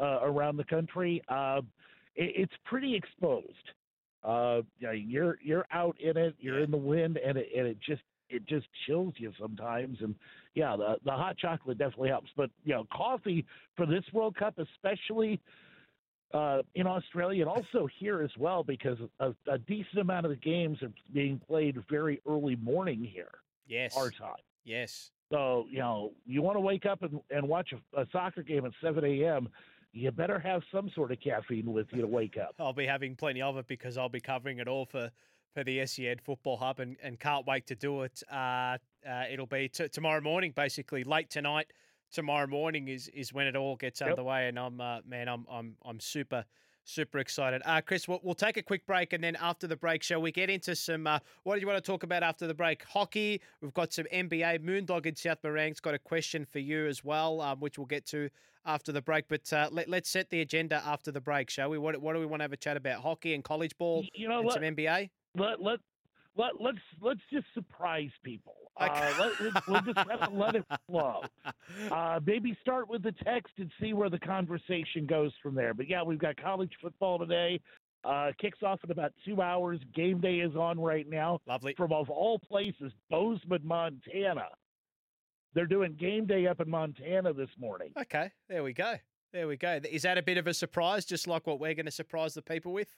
uh, 0.00 0.20
around 0.22 0.56
the 0.56 0.64
country, 0.64 1.22
uh, 1.28 1.60
it, 2.14 2.32
it's 2.36 2.54
pretty 2.64 2.94
exposed. 2.94 3.52
Uh, 4.24 4.62
you 4.78 4.86
know, 4.86 4.92
you're 4.92 5.38
you're 5.42 5.66
out 5.70 5.96
in 6.00 6.16
it, 6.16 6.34
you're 6.40 6.60
in 6.60 6.70
the 6.70 6.76
wind, 6.76 7.18
and 7.18 7.36
it 7.38 7.48
and 7.56 7.66
it 7.66 7.78
just 7.80 8.02
it 8.28 8.46
just 8.46 8.66
chills 8.86 9.14
you 9.16 9.32
sometimes. 9.40 9.98
And 10.00 10.14
yeah, 10.54 10.76
the 10.76 10.96
the 11.04 11.12
hot 11.12 11.36
chocolate 11.38 11.78
definitely 11.78 12.10
helps. 12.10 12.30
But 12.36 12.50
you 12.64 12.74
know, 12.74 12.86
coffee 12.92 13.44
for 13.76 13.86
this 13.86 14.04
World 14.12 14.36
Cup, 14.36 14.58
especially 14.58 15.40
uh, 16.34 16.62
in 16.74 16.86
Australia 16.86 17.42
and 17.42 17.50
also 17.50 17.88
here 17.98 18.22
as 18.22 18.30
well, 18.38 18.62
because 18.62 18.98
a, 19.20 19.32
a, 19.48 19.58
decent 19.58 19.98
amount 19.98 20.26
of 20.26 20.30
the 20.30 20.36
games 20.36 20.82
are 20.82 20.92
being 21.12 21.40
played 21.46 21.76
very 21.88 22.20
early 22.28 22.56
morning 22.56 23.04
here. 23.04 23.30
Yes, 23.66 23.96
our 23.96 24.10
time. 24.10 24.36
Yes. 24.64 25.10
So 25.32 25.66
you 25.70 25.78
know, 25.78 26.12
you 26.24 26.42
want 26.42 26.56
to 26.56 26.60
wake 26.60 26.86
up 26.86 27.02
and, 27.02 27.20
and 27.30 27.48
watch 27.48 27.72
a, 27.72 28.00
a 28.00 28.06
soccer 28.12 28.42
game 28.42 28.64
at 28.64 28.72
seven 28.82 29.04
a.m 29.04 29.48
you 29.96 30.10
better 30.10 30.38
have 30.38 30.62
some 30.70 30.90
sort 30.94 31.10
of 31.10 31.18
caffeine 31.20 31.72
with 31.72 31.86
you 31.92 32.02
to 32.02 32.06
wake 32.06 32.36
up. 32.36 32.54
I'll 32.60 32.74
be 32.74 32.86
having 32.86 33.16
plenty 33.16 33.40
of 33.40 33.56
it 33.56 33.66
because 33.66 33.96
I'll 33.96 34.10
be 34.10 34.20
covering 34.20 34.58
it 34.58 34.68
all 34.68 34.86
for 34.90 35.10
for 35.56 35.64
the 35.64 35.86
SEN 35.86 36.18
Football 36.22 36.58
Hub 36.58 36.80
and, 36.80 36.98
and 37.02 37.18
can't 37.18 37.46
wait 37.46 37.66
to 37.68 37.74
do 37.74 38.02
it. 38.02 38.22
Uh, 38.30 38.76
uh, 39.08 39.24
it'll 39.32 39.46
be 39.46 39.70
t- 39.70 39.88
tomorrow 39.88 40.20
morning, 40.20 40.52
basically 40.54 41.02
late 41.02 41.30
tonight. 41.30 41.72
Tomorrow 42.12 42.46
morning 42.46 42.88
is 42.88 43.08
is 43.08 43.32
when 43.32 43.46
it 43.46 43.56
all 43.56 43.74
gets 43.74 44.02
yep. 44.02 44.10
underway, 44.10 44.48
and 44.48 44.58
I'm 44.58 44.80
uh, 44.80 44.98
man, 45.08 45.28
I'm 45.28 45.46
I'm 45.50 45.76
I'm 45.82 45.98
super 45.98 46.44
super 46.84 47.18
excited. 47.18 47.62
Uh, 47.64 47.80
Chris, 47.80 48.06
we'll, 48.06 48.20
we'll 48.22 48.34
take 48.34 48.58
a 48.58 48.62
quick 48.62 48.86
break, 48.86 49.14
and 49.14 49.24
then 49.24 49.34
after 49.40 49.66
the 49.66 49.76
break, 49.76 50.02
shall 50.02 50.20
we 50.20 50.30
get 50.30 50.50
into 50.50 50.76
some? 50.76 51.06
Uh, 51.06 51.20
what 51.44 51.54
do 51.54 51.62
you 51.62 51.66
want 51.66 51.82
to 51.82 51.90
talk 51.90 52.02
about 52.02 52.22
after 52.22 52.46
the 52.46 52.54
break? 52.54 52.84
Hockey. 52.84 53.40
We've 53.62 53.74
got 53.74 53.94
some 53.94 54.04
NBA. 54.12 54.60
Moondog 54.62 55.06
in 55.06 55.16
South 55.16 55.38
Morang's 55.42 55.80
got 55.80 55.94
a 55.94 55.98
question 55.98 56.44
for 56.44 56.58
you 56.58 56.86
as 56.86 57.02
well, 57.02 57.40
um, 57.40 57.60
which 57.60 57.78
we'll 57.78 57.86
get 57.86 58.04
to 58.08 58.28
after 58.66 58.92
the 58.92 59.02
break. 59.02 59.24
But 59.26 59.50
uh, 59.54 59.70
let, 59.72 59.88
let's 59.88 60.10
set 60.10 60.28
the 60.28 60.42
agenda 60.42 60.82
after 60.84 61.10
the 61.10 61.20
break, 61.20 61.48
shall 61.48 61.70
we? 61.70 61.78
What, 61.78 61.96
what 62.02 62.12
do 62.12 62.20
we 62.20 62.26
want 62.26 62.40
to 62.40 62.44
have 62.44 62.52
a 62.52 62.58
chat 62.58 62.76
about? 62.76 63.02
Hockey 63.02 63.32
and 63.32 63.42
college 63.42 63.76
ball. 63.78 64.04
You 64.14 64.28
know 64.28 64.38
and 64.38 64.44
what? 64.44 64.54
Some 64.54 64.62
NBA 64.62 65.08
let 65.36 65.62
let 65.62 65.78
let 66.36 66.60
let's 66.60 66.78
let's 67.00 67.20
just 67.32 67.46
surprise 67.54 68.10
people. 68.22 68.54
Uh, 68.78 69.14
let, 69.18 69.66
we'll 69.68 69.80
just 69.80 69.96
have 69.96 70.28
to 70.28 70.36
let 70.36 70.54
it 70.54 70.64
flow. 70.86 71.22
Uh, 71.90 72.20
maybe 72.24 72.56
start 72.60 72.88
with 72.88 73.02
the 73.02 73.12
text 73.24 73.52
and 73.58 73.70
see 73.80 73.92
where 73.92 74.10
the 74.10 74.18
conversation 74.18 75.06
goes 75.06 75.32
from 75.42 75.54
there. 75.54 75.72
But 75.72 75.88
yeah, 75.88 76.02
we've 76.02 76.18
got 76.18 76.36
college 76.36 76.70
football 76.80 77.18
today. 77.18 77.60
Uh, 78.04 78.32
kicks 78.38 78.58
off 78.62 78.78
in 78.84 78.90
about 78.90 79.12
two 79.24 79.40
hours. 79.42 79.80
Game 79.94 80.20
day 80.20 80.36
is 80.36 80.54
on 80.54 80.78
right 80.78 81.08
now. 81.08 81.40
Lovely. 81.46 81.74
From 81.74 81.92
of 81.92 82.08
all 82.10 82.38
places, 82.38 82.92
Bozeman, 83.10 83.62
Montana. 83.64 84.48
They're 85.54 85.66
doing 85.66 85.94
game 85.94 86.26
day 86.26 86.46
up 86.46 86.60
in 86.60 86.68
Montana 86.68 87.32
this 87.32 87.50
morning. 87.58 87.92
Okay, 87.98 88.30
there 88.48 88.62
we 88.62 88.74
go. 88.74 88.96
There 89.32 89.48
we 89.48 89.56
go. 89.56 89.80
Is 89.90 90.02
that 90.02 90.18
a 90.18 90.22
bit 90.22 90.38
of 90.38 90.46
a 90.46 90.54
surprise, 90.54 91.04
just 91.04 91.26
like 91.26 91.46
what 91.46 91.58
we're 91.58 91.74
going 91.74 91.86
to 91.86 91.92
surprise 91.92 92.34
the 92.34 92.42
people 92.42 92.72
with? 92.72 92.94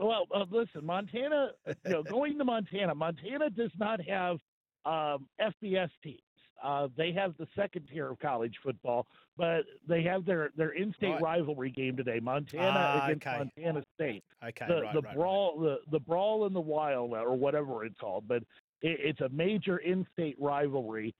Well, 0.00 0.26
uh, 0.34 0.46
listen, 0.50 0.84
Montana. 0.84 1.50
You 1.84 1.92
know, 1.92 2.02
going 2.02 2.38
to 2.38 2.44
Montana, 2.44 2.94
Montana 2.94 3.50
does 3.50 3.70
not 3.78 4.00
have 4.06 4.38
um, 4.86 5.26
FBS 5.40 5.90
teams. 6.02 6.20
Uh, 6.62 6.88
they 6.96 7.12
have 7.12 7.34
the 7.38 7.46
second 7.56 7.88
tier 7.90 8.10
of 8.10 8.18
college 8.18 8.54
football, 8.62 9.06
but 9.36 9.62
they 9.88 10.02
have 10.02 10.24
their 10.24 10.50
their 10.56 10.70
in-state 10.70 11.12
right. 11.12 11.22
rivalry 11.22 11.70
game 11.70 11.96
today, 11.96 12.20
Montana 12.20 13.00
uh, 13.02 13.06
against 13.06 13.26
okay. 13.26 13.38
Montana 13.38 13.84
State. 13.94 14.24
Okay, 14.46 14.66
the, 14.68 14.82
right, 14.82 14.94
the 14.94 15.00
right, 15.02 15.16
brawl, 15.16 15.58
the 15.58 15.78
the 15.90 16.00
brawl 16.00 16.46
in 16.46 16.52
the 16.52 16.60
wild, 16.60 17.12
or 17.12 17.34
whatever 17.36 17.84
it's 17.84 17.98
called, 17.98 18.24
but 18.26 18.42
it, 18.82 18.98
it's 19.00 19.20
a 19.20 19.28
major 19.30 19.78
in-state 19.78 20.36
rivalry. 20.38 21.14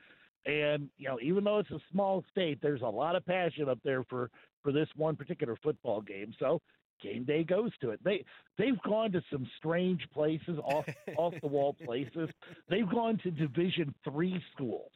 And 0.47 0.89
you 0.97 1.09
know, 1.09 1.19
even 1.23 1.45
though 1.45 1.59
it's 1.59 1.71
a 1.71 1.81
small 1.91 2.25
state, 2.31 2.61
there's 2.63 2.83
a 2.83 2.87
lot 2.87 3.17
of 3.17 3.25
passion 3.27 3.69
up 3.69 3.79
there 3.85 4.05
for 4.05 4.31
for 4.63 4.73
this 4.73 4.89
one 4.97 5.17
particular 5.17 5.57
football 5.63 6.03
game. 6.03 6.35
So 6.39 6.61
game 7.01 7.25
day 7.25 7.45
goes 7.45 7.71
to 7.81 7.91
it. 7.91 8.01
They 8.05 8.25
they've 8.59 8.81
gone 8.83 9.13
to 9.13 9.23
some 9.33 9.47
strange 9.59 10.07
places, 10.13 10.59
off 10.65 10.87
off 11.17 11.35
the 11.41 11.49
wall 11.49 11.77
places. 11.85 12.29
They've 12.69 12.89
gone 12.89 13.19
to 13.25 13.31
Division 13.31 13.95
three 14.05 14.43
schools 14.55 14.93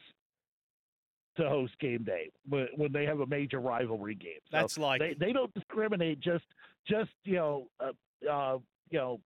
to 1.37 1.49
host 1.49 1.73
game 1.81 2.05
day 2.05 2.31
when, 2.49 2.93
they 2.93 3.05
have 3.05 3.21
a 3.21 3.27
major 3.27 3.59
rivalry 3.59 4.15
game. 4.15 4.39
So 4.51 4.57
That's 4.57 4.79
like 4.79 5.01
they 5.01 5.15
they 5.19 5.33
don't 5.33 5.53
discriminate. 5.55 6.21
Just 6.21 6.45
just 6.89 7.11
you 7.25 7.37
know 7.37 7.69
uh, 7.81 8.31
uh, 8.31 8.59
you 8.91 8.99
know 8.99 9.21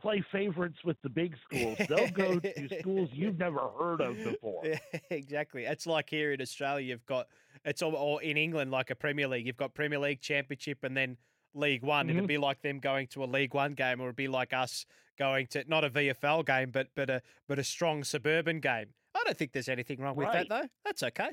play 0.00 0.22
favorites 0.30 0.76
with 0.84 0.96
the 1.02 1.08
big 1.08 1.34
schools. 1.44 1.78
They'll 1.88 2.10
go 2.10 2.38
to 2.38 2.78
schools 2.80 3.08
you've 3.12 3.38
never 3.38 3.60
heard 3.78 4.02
of 4.02 4.16
before. 4.24 4.62
exactly. 5.10 5.64
It's 5.64 5.86
like 5.86 6.10
here 6.10 6.32
in 6.32 6.42
Australia, 6.42 6.86
you've 6.86 7.06
got 7.06 7.26
it's 7.64 7.82
all 7.82 7.94
or 7.94 8.22
in 8.22 8.36
England 8.36 8.70
like 8.70 8.90
a 8.90 8.94
Premier 8.94 9.26
League. 9.26 9.46
You've 9.46 9.56
got 9.56 9.74
Premier 9.74 9.98
League 9.98 10.20
Championship, 10.20 10.84
and 10.84 10.96
then 10.96 11.16
League 11.54 11.82
One. 11.82 12.08
Mm-hmm. 12.08 12.18
It'd 12.18 12.28
be 12.28 12.38
like 12.38 12.62
them 12.62 12.80
going 12.80 13.06
to 13.08 13.24
a 13.24 13.26
League 13.26 13.54
One 13.54 13.74
game, 13.74 14.00
or 14.00 14.04
it'd 14.04 14.16
be 14.16 14.28
like 14.28 14.52
us 14.52 14.86
going 15.18 15.46
to 15.48 15.64
not 15.68 15.84
a 15.84 15.90
VFL 15.90 16.44
game, 16.46 16.70
but 16.70 16.88
but 16.94 17.10
a 17.10 17.22
but 17.48 17.58
a 17.58 17.64
strong 17.64 18.04
suburban 18.04 18.60
game. 18.60 18.86
I 19.14 19.22
don't 19.24 19.36
think 19.36 19.52
there's 19.52 19.68
anything 19.68 20.00
wrong 20.00 20.16
with 20.16 20.28
right. 20.28 20.48
that 20.48 20.62
though. 20.62 20.68
That's 20.84 21.02
okay. 21.02 21.30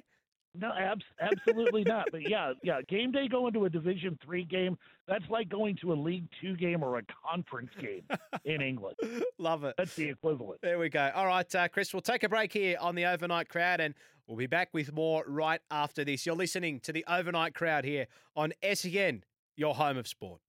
No, 0.54 0.72
abs- 0.78 1.06
absolutely 1.22 1.84
not. 1.84 2.10
But 2.12 2.30
yeah, 2.30 2.54
yeah, 2.62 2.82
game 2.90 3.12
day 3.12 3.28
going 3.30 3.54
to 3.54 3.66
a 3.66 3.70
Division 3.70 4.18
three 4.24 4.44
game. 4.44 4.78
That's 5.08 5.24
like 5.30 5.48
going 5.48 5.78
to 5.82 5.94
a 5.94 5.96
League 5.96 6.28
Two 6.42 6.58
game 6.58 6.84
or 6.84 6.98
a 6.98 7.04
conference 7.30 7.72
game 7.80 8.04
in 8.44 8.62
England. 8.62 8.98
Love 9.38 9.64
it. 9.64 9.76
That's 9.78 9.96
the 9.96 10.10
equivalent. 10.10 10.62
There 10.62 10.78
we 10.78 10.90
go. 10.90 11.10
All 11.16 11.26
right, 11.26 11.56
uh, 11.56 11.68
Chris, 11.70 11.94
we'll 11.94 12.02
take 12.02 12.24
a 12.24 12.30
break 12.30 12.52
here 12.52 12.76
on 12.82 12.96
the 12.96 13.06
overnight 13.06 13.48
crowd 13.48 13.80
and 13.80 13.94
we'll 14.28 14.38
be 14.38 14.48
back 14.48 14.70
with 14.74 14.94
more 14.94 15.24
right 15.26 15.62
after 15.72 16.04
this. 16.04 16.26
You're 16.26 16.36
listening 16.36 16.82
to 16.82 16.92
the 16.92 17.06
overnight 17.08 17.54
crowd 17.54 17.86
here 17.86 18.08
on 18.36 18.52
SEN, 18.74 19.24
your 19.56 19.76
home 19.76 19.98
of 19.98 20.08
sport. 20.08 20.42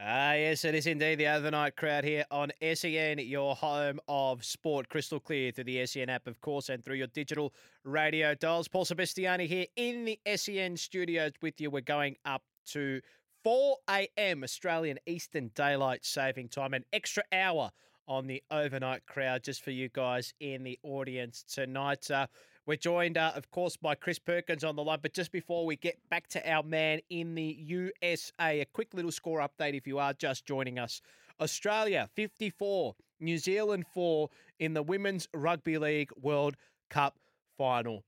Ah, 0.00 0.34
yes, 0.34 0.64
it 0.64 0.76
is 0.76 0.86
indeed 0.86 1.16
the 1.16 1.26
overnight 1.26 1.74
crowd 1.74 2.04
here 2.04 2.24
on 2.30 2.52
SEN, 2.62 3.18
your 3.18 3.56
home 3.56 3.98
of 4.06 4.44
sport, 4.44 4.88
crystal 4.88 5.18
clear 5.18 5.50
through 5.50 5.64
the 5.64 5.84
SEN 5.86 6.08
app, 6.08 6.28
of 6.28 6.40
course, 6.40 6.68
and 6.68 6.84
through 6.84 6.94
your 6.94 7.08
digital 7.08 7.52
radio 7.82 8.32
dials. 8.32 8.68
Paul 8.68 8.84
Sebastiani 8.84 9.48
here 9.48 9.66
in 9.74 10.04
the 10.04 10.20
SEN 10.36 10.76
studios 10.76 11.32
with 11.42 11.60
you. 11.60 11.68
We're 11.68 11.80
going 11.80 12.14
up 12.24 12.42
to 12.66 13.00
4 13.42 13.76
a.m. 13.90 14.44
Australian 14.44 14.98
Eastern 15.06 15.50
Daylight 15.56 16.04
Saving 16.04 16.48
Time, 16.48 16.74
an 16.74 16.84
extra 16.92 17.24
hour 17.32 17.72
on 18.06 18.28
the 18.28 18.40
overnight 18.52 19.04
crowd 19.06 19.42
just 19.42 19.64
for 19.64 19.72
you 19.72 19.88
guys 19.88 20.32
in 20.38 20.62
the 20.62 20.78
audience 20.84 21.42
tonight. 21.42 22.08
Uh, 22.08 22.28
we're 22.68 22.76
joined, 22.76 23.16
uh, 23.16 23.32
of 23.34 23.50
course, 23.50 23.78
by 23.78 23.94
Chris 23.94 24.18
Perkins 24.18 24.62
on 24.62 24.76
the 24.76 24.84
line. 24.84 24.98
But 25.00 25.14
just 25.14 25.32
before 25.32 25.64
we 25.64 25.74
get 25.74 25.98
back 26.10 26.28
to 26.28 26.52
our 26.52 26.62
man 26.62 27.00
in 27.08 27.34
the 27.34 27.56
USA, 27.60 28.60
a 28.60 28.66
quick 28.66 28.92
little 28.92 29.10
score 29.10 29.40
update 29.40 29.74
if 29.74 29.86
you 29.86 29.98
are 29.98 30.12
just 30.12 30.44
joining 30.44 30.78
us. 30.78 31.00
Australia 31.40 32.10
54, 32.14 32.94
New 33.20 33.38
Zealand 33.38 33.86
4 33.94 34.28
in 34.58 34.74
the 34.74 34.82
Women's 34.82 35.28
Rugby 35.32 35.78
League 35.78 36.10
World 36.20 36.56
Cup 36.90 37.16
final. 37.56 38.04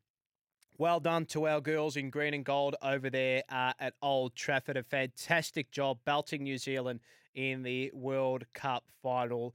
Well 0.77 1.01
done 1.01 1.25
to 1.27 1.49
our 1.49 1.63
girls 1.63 1.97
in 1.97 2.11
green 2.11 2.35
and 2.35 2.45
gold 2.45 2.77
over 2.83 3.09
there 3.09 3.43
uh, 3.49 3.73
at 3.81 3.95
Old 4.03 4.35
Trafford. 4.35 4.77
A 4.77 4.83
fantastic 4.83 5.71
job 5.71 6.01
belting 6.05 6.43
New 6.43 6.59
Zealand 6.59 7.01
in 7.35 7.63
the 7.63 7.91
World 7.95 8.45
Cup 8.53 8.85
final. 9.03 9.55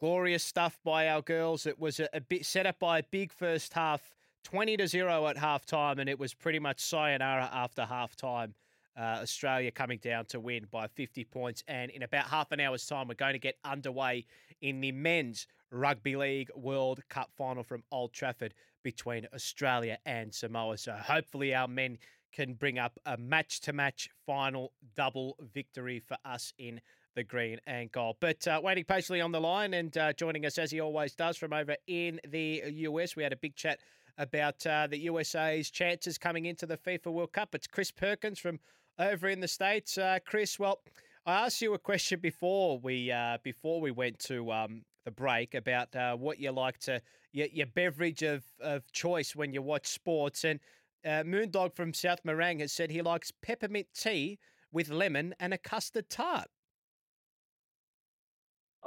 Glorious 0.00 0.42
stuff 0.42 0.78
by 0.82 1.06
our 1.08 1.20
girls. 1.20 1.66
It 1.66 1.78
was 1.78 2.00
a, 2.00 2.08
a 2.14 2.22
bit 2.22 2.46
set 2.46 2.66
up 2.66 2.78
by 2.78 3.00
a 3.00 3.04
big 3.10 3.30
first 3.30 3.74
half 3.74 4.10
20 4.44 4.76
to 4.78 4.86
0 4.86 5.26
at 5.26 5.36
half 5.36 5.64
time, 5.64 5.98
and 5.98 6.08
it 6.08 6.18
was 6.18 6.34
pretty 6.34 6.58
much 6.58 6.80
sayonara 6.80 7.48
after 7.52 7.84
half 7.84 8.16
time. 8.16 8.54
Uh, 8.94 9.20
Australia 9.22 9.70
coming 9.70 9.98
down 10.02 10.26
to 10.26 10.38
win 10.38 10.66
by 10.70 10.86
50 10.86 11.24
points. 11.24 11.64
And 11.66 11.90
in 11.90 12.02
about 12.02 12.26
half 12.26 12.52
an 12.52 12.60
hour's 12.60 12.86
time, 12.86 13.08
we're 13.08 13.14
going 13.14 13.32
to 13.32 13.38
get 13.38 13.56
underway 13.64 14.26
in 14.60 14.82
the 14.82 14.92
men's 14.92 15.46
Rugby 15.70 16.14
League 16.14 16.50
World 16.54 17.00
Cup 17.08 17.30
final 17.36 17.62
from 17.62 17.82
Old 17.90 18.12
Trafford 18.12 18.52
between 18.82 19.26
Australia 19.34 19.96
and 20.04 20.34
Samoa. 20.34 20.76
So 20.76 20.92
hopefully, 20.92 21.54
our 21.54 21.68
men 21.68 21.96
can 22.32 22.54
bring 22.54 22.78
up 22.78 22.98
a 23.06 23.16
match 23.16 23.60
to 23.60 23.72
match 23.72 24.10
final 24.26 24.72
double 24.94 25.36
victory 25.54 26.00
for 26.00 26.16
us 26.24 26.52
in 26.58 26.80
the 27.14 27.22
green 27.22 27.58
and 27.66 27.92
gold. 27.92 28.16
But 28.20 28.46
uh, 28.46 28.60
waiting 28.62 28.84
patiently 28.84 29.20
on 29.20 29.32
the 29.32 29.40
line 29.40 29.74
and 29.74 29.96
uh, 29.96 30.12
joining 30.14 30.46
us 30.46 30.58
as 30.58 30.70
he 30.70 30.80
always 30.80 31.14
does 31.14 31.36
from 31.36 31.52
over 31.52 31.76
in 31.86 32.20
the 32.26 32.62
US, 32.66 33.16
we 33.16 33.22
had 33.22 33.32
a 33.32 33.36
big 33.36 33.54
chat 33.54 33.80
about 34.18 34.64
uh, 34.66 34.86
the 34.86 34.98
USA's 34.98 35.70
chances 35.70 36.18
coming 36.18 36.46
into 36.46 36.66
the 36.66 36.76
FIFA 36.76 37.12
World 37.12 37.32
Cup. 37.32 37.54
It's 37.54 37.66
Chris 37.66 37.90
Perkins 37.90 38.38
from 38.38 38.60
over 38.98 39.28
in 39.28 39.40
the 39.40 39.48
states. 39.48 39.98
Uh, 39.98 40.18
Chris, 40.24 40.58
well, 40.58 40.80
I 41.24 41.46
asked 41.46 41.62
you 41.62 41.74
a 41.74 41.78
question 41.78 42.20
before 42.20 42.78
we 42.78 43.10
uh, 43.10 43.38
before 43.42 43.80
we 43.80 43.90
went 43.90 44.18
to 44.20 44.50
um, 44.52 44.82
the 45.04 45.10
break 45.10 45.54
about 45.54 45.94
uh, 45.94 46.16
what 46.16 46.38
you 46.38 46.50
like 46.50 46.78
to 46.80 47.00
your, 47.32 47.46
your 47.52 47.66
beverage 47.66 48.22
of, 48.22 48.44
of 48.60 48.90
choice 48.92 49.34
when 49.34 49.52
you 49.52 49.62
watch 49.62 49.86
sports, 49.86 50.44
and 50.44 50.60
uh, 51.04 51.22
Moondog 51.24 51.74
from 51.74 51.94
South 51.94 52.22
Morang 52.24 52.60
has 52.60 52.72
said 52.72 52.90
he 52.90 53.02
likes 53.02 53.32
peppermint 53.42 53.86
tea 53.94 54.38
with 54.72 54.90
lemon 54.90 55.34
and 55.40 55.52
a 55.54 55.58
custard 55.58 56.08
tart. 56.08 56.48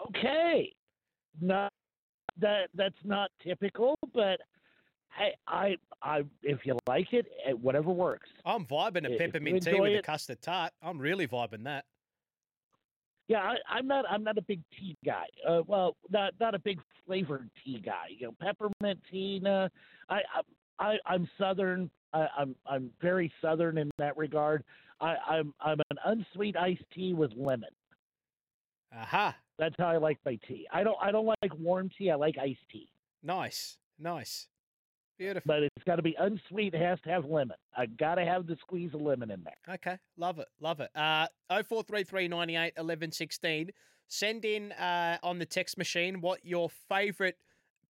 Okay, 0.10 0.74
not 1.42 1.72
that 2.38 2.70
that's 2.74 3.04
not 3.04 3.32
typical, 3.42 3.98
but 4.14 4.40
Hey, 5.16 5.34
I, 5.48 5.78
I, 6.02 6.24
if 6.44 6.66
you 6.66 6.78
like 6.88 7.14
it, 7.14 7.26
eh, 7.46 7.52
whatever 7.54 7.92
works. 7.92 8.30
I'm 8.46 8.66
vibing 8.66 9.06
a 9.06 9.18
peppermint 9.18 9.64
tea 9.64 9.80
with 9.80 9.92
it, 9.92 10.00
a 10.00 10.02
custard 10.02 10.42
tart. 10.42 10.74
I'm 10.82 11.00
really 11.00 11.28
vibing 11.28 11.64
that. 11.64 11.86
Yeah, 13.28 13.56
I, 13.70 13.80
am 13.80 13.88
not. 13.88 14.06
I'm 14.10 14.24
not 14.24 14.38
a 14.38 14.42
big 14.42 14.62
tea 14.78 14.96
guy. 15.04 15.26
Uh, 15.48 15.62
well, 15.66 15.96
not 16.12 16.34
not 16.40 16.54
a 16.54 16.60
big 16.60 16.80
flavored 17.06 17.50
tea 17.64 17.82
guy. 17.84 18.06
You 18.10 18.28
know, 18.28 18.36
peppermint 18.40 19.00
tea. 19.12 19.40
Nah, 19.42 19.70
I, 20.10 20.20
I, 20.80 20.98
I 21.08 21.16
am 21.16 21.28
Southern. 21.40 21.90
I, 22.14 22.28
I'm 22.38 22.56
I'm 22.68 22.92
very 23.02 23.32
Southern 23.42 23.80
in 23.80 23.90
that 23.98 24.16
regard. 24.16 24.64
I, 25.02 25.16
I'm 25.28 25.54
I'm 25.60 25.80
an 25.90 25.98
unsweet 26.06 26.56
iced 26.56 26.84
tea 26.94 27.14
with 27.14 27.32
lemon. 27.36 27.70
Aha. 28.96 29.36
That's 29.58 29.76
how 29.80 29.88
I 29.88 29.98
like 29.98 30.20
my 30.26 30.38
tea. 30.48 30.68
I 30.72 30.84
don't 30.84 30.98
I 31.02 31.12
don't 31.12 31.26
like 31.26 31.58
warm 31.58 31.90
tea. 31.98 32.12
I 32.12 32.16
like 32.16 32.38
iced 32.38 32.60
tea. 32.72 32.90
Nice, 33.24 33.78
nice. 33.98 34.48
Beautiful. 35.18 35.48
But 35.48 35.64
it's 35.64 35.84
got 35.86 35.96
to 35.96 36.02
be 36.02 36.16
unsweet. 36.20 36.74
It 36.74 36.82
has 36.82 37.00
to 37.02 37.10
have 37.10 37.26
lemon. 37.26 37.56
I 37.76 37.86
got 37.86 38.16
to 38.16 38.26
have 38.26 38.48
the 38.48 38.58
squeeze 38.60 38.94
of 38.94 39.02
lemon 39.02 39.32
in 39.32 39.44
there. 39.44 39.76
Okay. 39.76 39.98
Love 40.18 40.40
it. 40.40 40.48
Love 40.60 40.82
it. 40.82 40.90
Uh, 40.96 41.28
0433 41.50 42.28
98 42.28 42.74
11 42.78 43.12
16. 43.12 43.70
Send 44.08 44.46
in 44.46 44.72
uh, 44.74 45.18
on 45.24 45.40
the 45.40 45.46
text 45.46 45.78
machine 45.78 46.22
what 46.22 46.46
your 46.46 46.70
favourite 46.90 47.36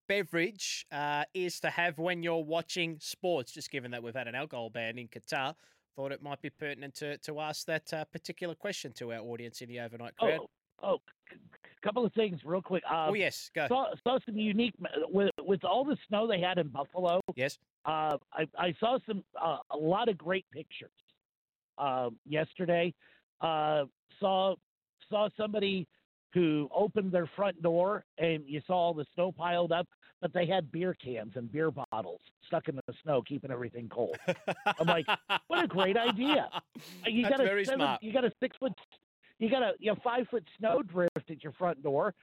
beverage 0.08 0.86
uh, 0.92 1.24
is 1.34 1.60
to 1.60 1.70
have 1.70 1.98
when 1.98 2.24
you're 2.24 2.44
watching 2.44 2.98
sports, 3.00 3.52
just 3.52 3.72
given 3.72 3.92
that 3.92 4.04
we've 4.04 4.16
had 4.16 4.28
an 4.28 4.36
alcohol 4.36 4.70
ban 4.70 4.98
in 4.98 5.08
Qatar. 5.08 5.56
Thought 5.96 6.12
it 6.12 6.22
might 6.22 6.42
be 6.42 6.50
pertinent 6.50 6.94
to, 6.96 7.18
to 7.20 7.40
ask 7.40 7.66
that 7.68 7.94
uh, 7.94 8.06
particular 8.06 8.54
question 8.54 8.92
to 8.94 9.14
our 9.14 9.20
audience 9.20 9.62
in 9.62 9.70
the 9.70 9.80
overnight 9.80 10.16
crowd. 10.18 10.42
Oh, 10.84 10.84
oh 10.84 11.02
couple 11.86 12.06
of 12.06 12.12
things 12.13 12.39
real 12.43 12.62
quick. 12.62 12.84
Uh, 12.89 13.08
oh 13.10 13.13
yes, 13.13 13.52
go. 13.56 13.67
Saw, 13.67 13.86
saw 14.04 14.17
some 14.26 14.36
unique 14.38 14.74
with 15.10 15.30
with 15.39 15.63
all 15.63 15.86
the 15.86 15.95
snow 16.08 16.28
they 16.28 16.39
had 16.41 16.58
in 16.58 16.67
Buffalo. 16.67 17.21
Yes. 17.36 17.60
Uh, 17.86 18.17
I 18.34 18.48
I 18.58 18.74
saw 18.80 18.98
some 19.08 19.24
uh, 19.41 19.58
a 19.71 19.78
lot 19.78 20.10
of 20.10 20.17
great 20.17 20.45
pictures 20.52 20.89
uh, 21.78 22.10
yesterday. 22.28 22.93
Uh, 23.39 23.84
saw 24.19 24.56
saw 25.10 25.30
somebody 25.38 25.88
who 26.34 26.67
opened 26.74 27.12
their 27.12 27.30
front 27.36 27.62
door 27.62 28.04
and 28.17 28.43
you 28.45 28.62
saw 28.67 28.74
all 28.74 28.93
the 28.93 29.06
snow 29.13 29.32
piled 29.32 29.71
up, 29.71 29.88
but 30.21 30.34
they 30.34 30.45
had 30.45 30.69
beer 30.71 30.93
cans 30.93 31.32
and 31.36 31.50
beer 31.50 31.71
bottles 31.71 32.19
stuck 32.45 32.67
in 32.67 32.76
the 32.76 32.93
snow, 33.04 33.21
keeping 33.21 33.52
everything 33.52 33.88
cold. 33.88 34.17
I'm 34.80 34.88
like, 34.88 35.06
what 35.48 35.63
a 35.63 35.67
great 35.67 35.95
idea! 35.98 36.50
You 37.08 37.21
That's 37.24 37.38
got 37.38 37.45
a 37.45 37.65
seven, 37.65 37.80
smart. 37.80 38.04
you 38.04 38.12
got 38.12 38.26
a 38.26 38.32
six 38.41 38.58
foot 38.58 38.74
you 39.39 39.50
got 39.50 39.63
a 39.63 39.74
you 39.80 39.91
know, 39.91 39.98
five 40.04 40.28
foot 40.30 40.43
snow 40.58 40.82
drift 40.82 41.30
at 41.30 41.43
your 41.43 41.54
front 41.54 41.82
door. 41.84 42.13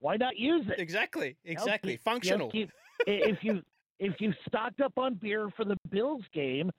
Why 0.00 0.16
not 0.16 0.36
use 0.36 0.66
it? 0.68 0.80
Exactly, 0.80 1.36
exactly. 1.44 1.92
You 1.92 1.98
know, 1.98 2.02
Functional. 2.04 2.50
You 2.52 2.66
know, 2.66 2.70
if 3.06 3.38
you 3.42 3.62
if 3.98 4.20
you 4.20 4.32
stocked 4.48 4.80
up 4.80 4.92
on 4.96 5.14
beer 5.14 5.48
for 5.56 5.64
the 5.64 5.76
Bills 5.90 6.22
game, 6.34 6.70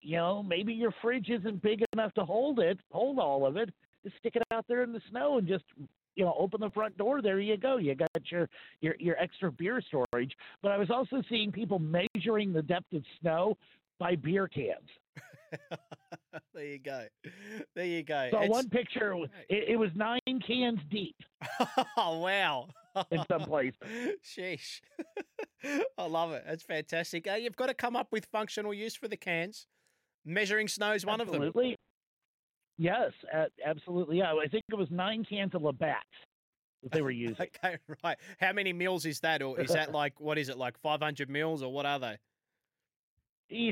you 0.00 0.16
know 0.16 0.42
maybe 0.42 0.72
your 0.72 0.92
fridge 1.02 1.28
isn't 1.28 1.62
big 1.62 1.84
enough 1.92 2.12
to 2.14 2.24
hold 2.24 2.60
it, 2.60 2.78
hold 2.90 3.18
all 3.18 3.46
of 3.46 3.56
it. 3.56 3.70
Just 4.04 4.16
stick 4.18 4.36
it 4.36 4.42
out 4.52 4.64
there 4.68 4.82
in 4.82 4.92
the 4.92 5.00
snow 5.10 5.38
and 5.38 5.48
just 5.48 5.64
you 6.14 6.24
know 6.24 6.34
open 6.38 6.60
the 6.60 6.70
front 6.70 6.96
door. 6.96 7.20
There 7.20 7.40
you 7.40 7.56
go. 7.56 7.78
You 7.78 7.94
got 7.94 8.08
your 8.30 8.48
your 8.80 8.94
your 8.98 9.16
extra 9.16 9.50
beer 9.50 9.80
storage. 9.80 10.32
But 10.62 10.72
I 10.72 10.78
was 10.78 10.90
also 10.90 11.22
seeing 11.28 11.52
people 11.52 11.80
measuring 11.80 12.52
the 12.52 12.62
depth 12.62 12.92
of 12.92 13.02
snow 13.20 13.56
by 13.98 14.14
beer 14.14 14.48
cans. 14.48 14.88
there 16.54 16.64
you 16.64 16.78
go. 16.78 17.06
There 17.74 17.84
you 17.84 18.02
go. 18.02 18.28
So 18.30 18.40
it's... 18.40 18.50
one 18.50 18.68
picture, 18.68 19.14
it, 19.48 19.68
it, 19.68 19.76
was 19.78 19.90
nine 19.94 20.20
cans 20.46 20.80
deep. 20.90 21.16
oh 21.96 22.18
wow! 22.18 22.68
in 23.10 23.24
some 23.30 23.42
places. 23.42 23.78
Sheesh. 24.24 24.80
I 25.98 26.06
love 26.06 26.32
it. 26.32 26.44
That's 26.46 26.62
fantastic. 26.62 27.26
Uh, 27.28 27.34
you've 27.34 27.56
got 27.56 27.66
to 27.66 27.74
come 27.74 27.96
up 27.96 28.08
with 28.10 28.26
functional 28.32 28.74
use 28.74 28.94
for 28.94 29.08
the 29.08 29.16
cans. 29.16 29.66
Measuring 30.24 30.68
snow 30.68 30.92
is 30.92 31.06
one 31.06 31.20
absolutely. 31.20 31.48
of 31.48 31.54
them. 31.54 31.62
Absolutely. 31.62 31.76
Yes, 32.78 33.12
uh, 33.34 33.46
absolutely. 33.66 34.18
Yeah, 34.18 34.34
I 34.34 34.46
think 34.46 34.62
it 34.70 34.76
was 34.76 34.88
nine 34.90 35.24
cans 35.24 35.54
of 35.54 35.62
Labatt 35.62 36.04
that 36.82 36.92
they 36.92 37.02
were 37.02 37.10
using. 37.10 37.36
okay, 37.64 37.78
right. 38.04 38.16
How 38.40 38.52
many 38.52 38.72
mils 38.72 39.04
is 39.04 39.20
that, 39.20 39.42
or 39.42 39.60
is 39.60 39.72
that 39.72 39.92
like 39.92 40.20
what 40.20 40.38
is 40.38 40.48
it 40.48 40.56
like 40.56 40.78
five 40.80 41.00
hundred 41.00 41.28
mils, 41.28 41.62
or 41.62 41.72
what 41.72 41.86
are 41.86 41.98
they? 41.98 42.16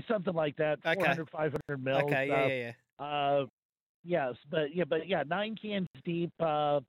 Something 0.09 0.35
like 0.35 0.57
that. 0.57 0.79
Okay. 0.85 0.95
400, 0.95 1.31
500 1.31 1.85
mils. 1.85 2.03
Okay, 2.05 2.29
yeah, 2.29 2.35
uh, 2.35 2.47
yeah, 2.47 2.73
yeah. 2.99 3.05
Uh, 3.05 3.47
yes, 4.05 4.35
but 4.51 4.75
yeah, 4.75 4.85
but 4.89 5.09
yeah, 5.09 5.23
nine 5.27 5.57
cans 5.61 5.89
deep. 6.05 6.33
Uh, 6.41 6.81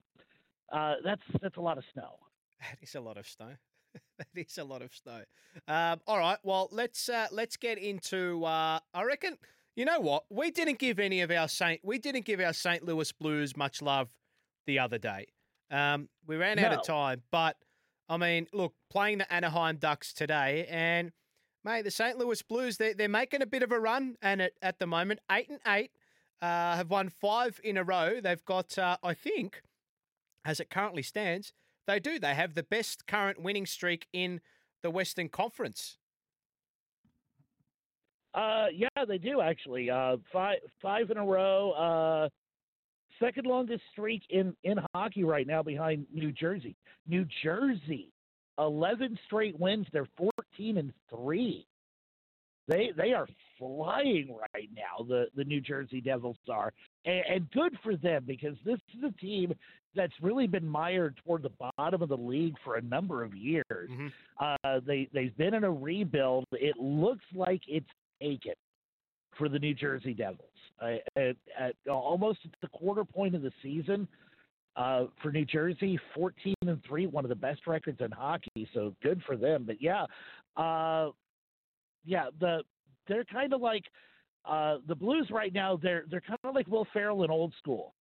uh, 0.72 0.94
that's 1.04 1.22
that's 1.40 1.56
a 1.56 1.60
lot 1.60 1.78
of 1.78 1.84
snow. 1.92 2.18
That 2.60 2.78
is 2.82 2.94
a 2.94 3.00
lot 3.00 3.16
of 3.16 3.26
snow. 3.28 3.50
that 4.18 4.26
is 4.34 4.58
a 4.58 4.64
lot 4.64 4.82
of 4.82 4.90
snow. 4.94 5.22
Um, 5.66 6.00
all 6.06 6.18
right, 6.18 6.38
well 6.42 6.68
let's 6.72 7.08
uh, 7.08 7.26
let's 7.32 7.56
get 7.56 7.78
into. 7.78 8.44
Uh, 8.44 8.80
I 8.94 9.02
reckon 9.04 9.36
you 9.76 9.84
know 9.84 10.00
what 10.00 10.24
we 10.30 10.50
didn't 10.50 10.78
give 10.78 10.98
any 10.98 11.20
of 11.20 11.30
our 11.30 11.48
Saint 11.48 11.80
we 11.84 11.98
didn't 11.98 12.24
give 12.24 12.40
our 12.40 12.52
St. 12.52 12.84
Louis 12.84 13.10
Blues 13.12 13.56
much 13.56 13.80
love 13.82 14.08
the 14.66 14.78
other 14.78 14.98
day. 14.98 15.26
Um, 15.70 16.08
we 16.26 16.36
ran 16.36 16.58
out 16.58 16.72
of 16.72 16.84
time, 16.84 17.22
but 17.30 17.56
I 18.08 18.16
mean, 18.16 18.46
look, 18.52 18.74
playing 18.90 19.18
the 19.18 19.32
Anaheim 19.32 19.76
Ducks 19.76 20.12
today, 20.14 20.66
and 20.70 21.12
mate, 21.68 21.84
the 21.84 21.90
St. 21.90 22.16
Louis 22.18 22.40
Blues, 22.42 22.78
they're, 22.78 22.94
they're 22.94 23.08
making 23.08 23.42
a 23.42 23.46
bit 23.46 23.62
of 23.62 23.70
a 23.72 23.78
run, 23.78 24.16
and 24.22 24.40
at, 24.40 24.52
at 24.62 24.78
the 24.78 24.86
moment, 24.86 25.20
eight 25.30 25.50
and 25.50 25.60
eight, 25.66 25.90
uh, 26.40 26.76
have 26.76 26.88
won 26.90 27.10
five 27.10 27.60
in 27.62 27.76
a 27.76 27.84
row. 27.84 28.20
They've 28.22 28.44
got, 28.44 28.78
uh, 28.78 28.96
I 29.02 29.12
think, 29.12 29.62
as 30.44 30.60
it 30.60 30.70
currently 30.70 31.02
stands, 31.02 31.52
they 31.86 32.00
do. 32.00 32.18
They 32.18 32.34
have 32.34 32.54
the 32.54 32.62
best 32.62 33.06
current 33.06 33.42
winning 33.42 33.66
streak 33.66 34.06
in 34.12 34.40
the 34.82 34.90
Western 34.90 35.28
Conference. 35.28 35.98
Uh, 38.34 38.66
yeah, 38.72 38.88
they 39.06 39.18
do 39.18 39.40
actually. 39.40 39.90
Uh, 39.90 40.16
five 40.32 40.58
five 40.80 41.10
in 41.10 41.16
a 41.16 41.24
row. 41.24 41.72
Uh, 41.72 42.28
second 43.18 43.46
longest 43.46 43.82
streak 43.90 44.22
in 44.30 44.54
in 44.62 44.78
hockey 44.94 45.24
right 45.24 45.46
now 45.46 45.62
behind 45.62 46.06
New 46.12 46.30
Jersey. 46.30 46.76
New 47.06 47.26
Jersey, 47.42 48.12
eleven 48.58 49.18
straight 49.26 49.58
wins. 49.58 49.86
They're 49.92 50.08
fourteen 50.16 50.78
and 50.78 50.92
three. 51.10 51.66
They 52.66 52.90
they 52.96 53.12
are 53.12 53.26
flying 53.58 54.34
right 54.54 54.68
now. 54.74 55.04
The 55.04 55.26
the 55.34 55.44
New 55.44 55.60
Jersey 55.60 56.00
Devils 56.00 56.36
are, 56.50 56.72
and, 57.04 57.22
and 57.28 57.50
good 57.52 57.76
for 57.82 57.96
them 57.96 58.24
because 58.26 58.56
this 58.64 58.78
is 58.96 59.04
a 59.04 59.12
team 59.20 59.54
that's 59.94 60.12
really 60.20 60.46
been 60.46 60.66
mired 60.66 61.18
toward 61.24 61.42
the 61.42 61.72
bottom 61.76 62.02
of 62.02 62.08
the 62.10 62.16
league 62.16 62.54
for 62.62 62.76
a 62.76 62.82
number 62.82 63.24
of 63.24 63.34
years. 63.34 63.64
Mhm. 63.90 64.12
Uh, 64.38 64.80
they 64.86 65.08
they've 65.12 65.36
been 65.36 65.54
in 65.54 65.64
a 65.64 65.70
rebuild. 65.70 66.44
It 66.52 66.76
looks 66.76 67.24
like 67.34 67.62
it's 67.66 67.88
taken 68.20 68.52
for 69.36 69.48
the 69.48 69.58
New 69.58 69.74
Jersey 69.74 70.12
Devils 70.12 70.50
uh, 70.82 70.96
at, 71.16 71.36
at 71.58 71.74
almost 71.88 72.40
at 72.44 72.50
the 72.60 72.68
quarter 72.68 73.04
point 73.04 73.34
of 73.34 73.42
the 73.42 73.52
season. 73.62 74.06
Uh, 74.78 75.06
for 75.20 75.32
New 75.32 75.44
Jersey, 75.44 75.98
14 76.14 76.54
and 76.64 76.80
three, 76.86 77.08
one 77.08 77.24
of 77.24 77.28
the 77.30 77.34
best 77.34 77.66
records 77.66 78.00
in 78.00 78.12
hockey. 78.12 78.68
So 78.72 78.94
good 79.02 79.20
for 79.26 79.36
them. 79.36 79.64
But 79.66 79.82
yeah, 79.82 80.04
uh, 80.56 81.10
yeah, 82.04 82.26
the 82.38 82.62
they're 83.08 83.24
kind 83.24 83.52
of 83.52 83.60
like 83.60 83.82
uh, 84.44 84.76
the 84.86 84.94
Blues 84.94 85.28
right 85.32 85.52
now. 85.52 85.80
They're 85.82 86.04
they're 86.08 86.20
kind 86.20 86.38
of 86.44 86.54
like 86.54 86.68
Will 86.68 86.86
Ferrell 86.92 87.24
in 87.24 87.30
old 87.30 87.52
school. 87.58 87.94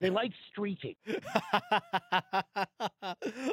They 0.00 0.10
like 0.10 0.32
streaking, 0.50 0.96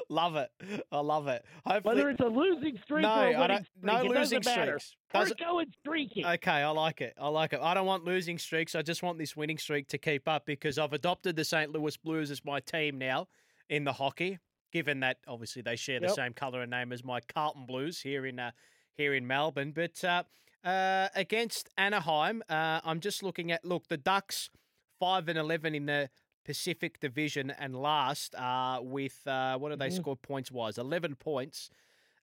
love 0.10 0.36
it. 0.36 0.50
I 0.92 1.00
love 1.00 1.28
it. 1.28 1.46
Hopefully, 1.66 1.96
whether 1.96 2.10
it's 2.10 2.20
a 2.20 2.26
losing 2.26 2.78
streak 2.84 3.04
no, 3.04 3.10
or 3.10 3.28
a 3.28 3.34
I 3.34 3.40
winning 3.40 3.48
don't, 3.48 3.66
streak. 3.66 3.84
no 3.84 4.04
losing 4.20 4.44
streaks. 4.44 4.96
We're 5.14 5.26
going 5.40 5.68
streaking. 5.80 6.26
Okay, 6.26 6.52
I 6.52 6.70
like 6.70 7.02
it. 7.02 7.14
I 7.20 7.28
like 7.30 7.54
it. 7.54 7.60
I 7.62 7.74
don't 7.74 7.86
want 7.86 8.04
losing 8.06 8.38
streaks. 8.38 8.76
I 8.76 8.82
just 8.82 9.04
want 9.04 9.18
this 9.18 9.36
winning 9.36 9.58
streak 9.58 9.88
to 9.90 9.98
keep 9.98 10.28
up 10.28 10.46
because 10.46 10.78
I've 10.78 10.94
adopted 10.94 11.36
the 11.36 11.46
St. 11.46 11.72
Louis 11.72 11.96
Blues 11.98 12.32
as 12.32 12.44
my 12.44 12.60
team 12.60 12.98
now 12.98 13.28
in 13.70 13.84
the 13.84 13.94
hockey. 13.94 14.40
Given 14.74 15.02
that 15.02 15.18
obviously 15.28 15.62
they 15.62 15.76
share 15.76 16.00
the 16.00 16.08
Yep. 16.08 16.16
same 16.16 16.34
colour 16.34 16.62
and 16.62 16.72
name 16.72 16.92
as 16.94 17.04
my 17.04 17.20
Carlton 17.34 17.66
Blues 17.66 18.00
here 18.02 18.26
in 18.26 18.40
uh, 18.40 18.52
here 18.96 19.14
in 19.14 19.28
Melbourne, 19.28 19.74
but 19.74 20.04
uh, 20.04 20.24
uh, 20.66 21.10
against 21.16 21.70
Anaheim, 21.78 22.42
uh, 22.50 22.80
I'm 22.84 23.00
just 23.02 23.22
looking 23.22 23.52
at 23.52 23.66
look 23.66 23.88
the 23.90 23.98
Ducks 23.98 24.50
five 25.00 25.28
and 25.28 25.38
eleven 25.38 25.76
in 25.76 25.88
the 25.88 26.10
Pacific 26.56 27.00
Division 27.00 27.50
and 27.50 27.74
last 27.82 28.36
uh, 28.36 28.80
with 28.84 29.26
uh, 29.26 29.58
what 29.58 29.70
do 29.70 29.78
they 29.78 29.88
Mhm. 29.88 29.96
score 29.96 30.18
points 30.18 30.52
wise? 30.52 30.78
Eleven 30.78 31.16
points. 31.16 31.70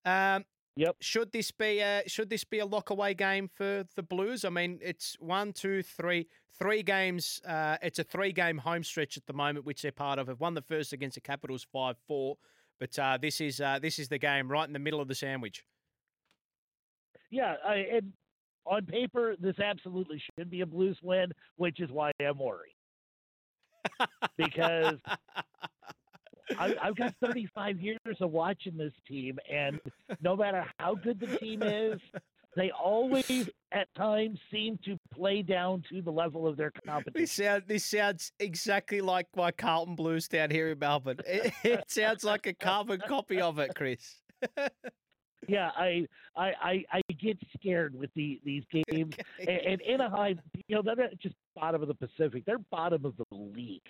Um, 0.05 0.45
Yep. 0.77 0.97
should 1.01 1.33
this 1.33 1.51
be 1.51 1.81
a 1.81 2.03
should 2.07 2.29
this 2.29 2.45
be 2.45 2.59
a 2.59 2.67
lock 2.67 2.91
away 2.91 3.14
game 3.14 3.49
for 3.49 3.85
the 3.97 4.03
Blues? 4.03 4.45
I 4.45 4.51
mean, 4.51 4.79
it's 4.83 5.17
one, 5.19 5.53
two, 5.55 5.83
three, 5.83 6.29
three 6.59 6.83
games. 6.83 7.41
Uh, 7.45 7.79
it's 7.83 7.99
a 7.99 8.05
three 8.05 8.33
game 8.33 8.59
home 8.59 8.85
stretch 8.85 9.17
at 9.17 9.25
the 9.27 9.33
moment, 9.33 9.64
which 9.64 9.81
they're 9.81 9.93
part 9.93 10.19
of. 10.19 10.29
Have 10.29 10.41
won 10.41 10.53
the 10.53 10.61
first 10.62 10.93
against 10.93 11.14
the 11.14 11.23
Capitals 11.23 11.64
five 11.64 11.97
four, 12.07 12.37
but 12.79 12.97
uh, 12.99 13.17
this 13.17 13.41
is 13.41 13.62
uh, 13.62 13.79
this 13.81 13.99
is 13.99 14.09
the 14.09 14.19
game 14.19 14.49
right 14.51 14.67
in 14.69 14.75
the 14.75 14.79
middle 14.79 15.01
of 15.01 15.09
the 15.09 15.14
sandwich. 15.14 15.64
Yeah, 17.31 17.57
I, 17.64 17.75
and 17.97 18.12
on 18.67 18.85
paper, 18.87 19.37
this 19.41 19.59
absolutely 19.59 20.21
should 20.38 20.51
be 20.51 20.61
a 20.61 20.67
Blues 20.67 20.99
win, 21.03 21.33
which 21.57 21.81
is 21.81 21.91
why 21.91 22.11
I'm 22.21 22.38
worried. 22.38 22.75
Because 24.37 24.97
I, 26.59 26.75
I've 26.81 26.97
got 26.97 27.14
35 27.23 27.81
years 27.81 27.99
of 28.21 28.31
watching 28.31 28.77
this 28.77 28.93
team, 29.07 29.38
and 29.51 29.81
no 30.21 30.37
matter 30.37 30.64
how 30.79 30.95
good 30.95 31.21
the 31.21 31.38
team 31.38 31.62
is, 31.62 32.01
they 32.57 32.71
always, 32.71 33.49
at 33.73 33.88
times, 33.95 34.38
seem 34.51 34.79
to 34.85 34.99
play 35.14 35.43
down 35.43 35.85
to 35.91 36.03
the 36.03 36.11
level 36.11 36.47
of 36.47 36.57
their 36.57 36.73
competition. 36.87 37.21
This 37.21 37.33
sound 37.33 37.62
this 37.67 37.85
sounds 37.85 38.33
exactly 38.41 39.01
like 39.01 39.27
my 39.37 39.53
Carlton 39.53 39.95
Blues 39.95 40.29
down 40.29 40.51
here 40.51 40.71
in 40.71 40.79
Melbourne. 40.79 41.19
It, 41.27 41.53
it 41.62 41.85
sounds 41.88 42.25
like 42.25 42.47
a 42.47 42.55
carbon 42.55 43.01
copy 43.07 43.41
of 43.41 43.59
it, 43.59 43.75
Chris. 43.75 44.21
Yeah, 45.46 45.70
I, 45.77 46.07
I, 46.37 46.53
I, 46.61 46.85
I 46.92 47.01
get 47.20 47.38
scared 47.59 47.94
with 47.94 48.11
the 48.14 48.40
these 48.44 48.64
games. 48.72 49.14
And, 49.38 49.48
and 49.48 49.83
Anaheim, 49.83 50.40
you 50.66 50.77
know, 50.77 50.83
they're 50.83 50.96
not 50.96 51.18
just 51.20 51.35
bottom 51.55 51.81
of 51.83 51.88
the 51.88 51.94
Pacific; 51.94 52.44
they're 52.44 52.59
bottom 52.70 53.05
of 53.05 53.14
the 53.16 53.24
league 53.37 53.83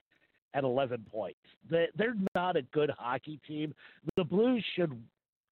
at 0.55 0.65
11 0.65 1.07
points. 1.11 1.39
They, 1.71 1.89
they're 1.97 2.15
not 2.35 2.57
a 2.57 2.63
good 2.63 2.91
hockey 2.99 3.41
team. 3.47 3.75
The 4.17 4.25
Blues 4.25 4.65
should 4.77 4.93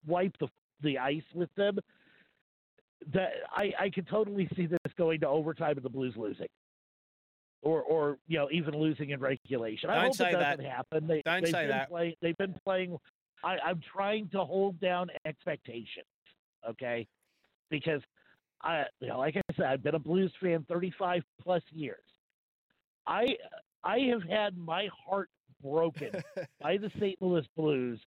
wipe 0.07 0.37
the 0.39 0.49
the 0.83 0.99
ice 0.99 1.23
with 1.35 1.51
them. 1.57 1.79
That 3.13 3.33
I, 3.53 3.73
I 3.79 3.91
could 3.91 4.09
totally 4.09 4.49
see 4.57 4.67
this 4.67 4.79
going 4.97 5.21
to 5.21 5.29
overtime 5.29 5.77
and 5.77 5.83
the 5.85 5.91
Blues 5.91 6.15
losing. 6.17 6.49
Or, 7.63 7.83
or 7.83 8.19
you 8.29 8.39
know, 8.39 8.49
even 8.53 8.79
losing 8.79 9.11
in 9.11 9.19
regulation. 9.21 9.91
I 9.91 9.97
Don't 9.97 10.05
hope 10.07 10.15
say 10.15 10.29
it 10.31 10.33
that. 10.35 10.59
doesn't 10.59 10.71
happen. 10.71 11.07
They, 11.07 11.23
Don't 11.25 11.47
say 11.47 11.67
that. 11.67 11.89
Play, 11.89 12.17
they've 12.23 12.37
been 12.37 12.55
playing. 12.65 12.97
I, 13.45 13.57
I'm 13.65 13.81
trying 13.93 14.29
to 14.31 14.45
hold 14.45 14.81
down 14.81 15.09
expectations. 15.25 16.07
Okay, 16.69 17.07
because 17.71 18.01
I, 18.63 18.85
you 19.01 19.09
know, 19.09 19.19
like 19.19 19.37
I 19.37 19.55
said, 19.57 19.67
I've 19.67 19.83
been 19.83 19.95
a 19.95 20.01
Blues 20.01 20.33
fan 20.43 20.65
35 20.69 21.23
plus 21.43 21.63
years. 21.71 22.03
I, 23.07 23.37
I 23.85 23.99
have 24.11 24.23
had 24.29 24.57
my 24.57 24.89
heart 25.07 25.29
broken 25.63 26.11
by 26.61 26.77
the 26.77 26.91
St. 26.97 27.21
Louis 27.21 27.47
Blues 27.57 28.01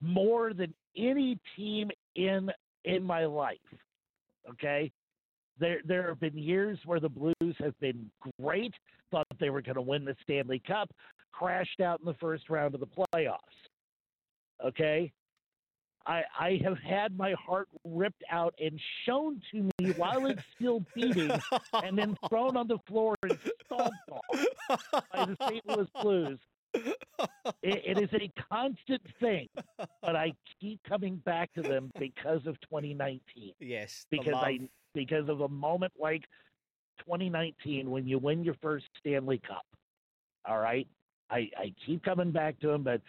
more 0.00 0.52
than 0.52 0.74
any 0.96 1.38
team 1.56 1.90
in 2.16 2.50
in 2.84 3.02
my 3.02 3.24
life. 3.24 3.58
Okay, 4.50 4.90
there 5.58 5.80
there 5.84 6.08
have 6.08 6.20
been 6.20 6.36
years 6.36 6.78
where 6.84 7.00
the 7.00 7.08
Blues 7.08 7.56
have 7.58 7.78
been 7.80 8.10
great, 8.40 8.74
thought 9.10 9.26
they 9.38 9.50
were 9.50 9.62
going 9.62 9.76
to 9.76 9.82
win 9.82 10.04
the 10.04 10.16
Stanley 10.22 10.60
Cup, 10.66 10.90
crashed 11.30 11.80
out 11.80 12.00
in 12.00 12.06
the 12.06 12.14
first 12.14 12.50
round 12.50 12.74
of 12.74 12.80
the 12.80 12.86
playoffs. 12.86 13.38
Okay, 14.64 15.12
I 16.06 16.22
I 16.38 16.60
have 16.64 16.78
had 16.78 17.16
my 17.16 17.32
heart 17.32 17.68
ripped 17.84 18.22
out 18.30 18.54
and 18.60 18.80
shown 19.06 19.40
to 19.52 19.68
me 19.78 19.92
while 19.96 20.26
it's 20.26 20.42
still 20.56 20.84
beating, 20.94 21.30
and 21.72 21.96
then 21.96 22.16
thrown 22.28 22.56
on 22.56 22.68
the 22.68 22.78
floor 22.86 23.14
and 23.22 23.38
stomped 23.64 23.96
on 24.10 24.46
by 25.12 25.24
the 25.26 25.36
St. 25.48 25.66
Louis 25.68 25.88
Blues. 26.00 26.38
It, 27.62 27.82
it 27.84 27.98
is 27.98 28.08
a 28.14 28.30
constant 28.52 29.02
thing, 29.20 29.48
but 30.00 30.16
I 30.16 30.32
keep 30.60 30.80
coming 30.88 31.16
back 31.16 31.52
to 31.54 31.62
them 31.62 31.90
because 31.98 32.46
of 32.46 32.60
2019. 32.62 33.52
yes, 33.60 34.06
Because 34.10 34.34
I 34.34 34.58
because 34.94 35.28
of 35.28 35.40
a 35.42 35.48
moment 35.48 35.92
like 35.98 36.22
2019 37.00 37.90
when 37.90 38.06
you 38.06 38.18
win 38.18 38.44
your 38.44 38.56
first 38.62 38.86
Stanley 38.98 39.40
Cup. 39.46 39.66
All 40.46 40.58
right, 40.58 40.86
I, 41.30 41.48
I 41.56 41.74
keep 41.86 42.02
coming 42.04 42.30
back 42.32 42.58
to 42.60 42.68
them, 42.68 42.82
but 42.82 43.00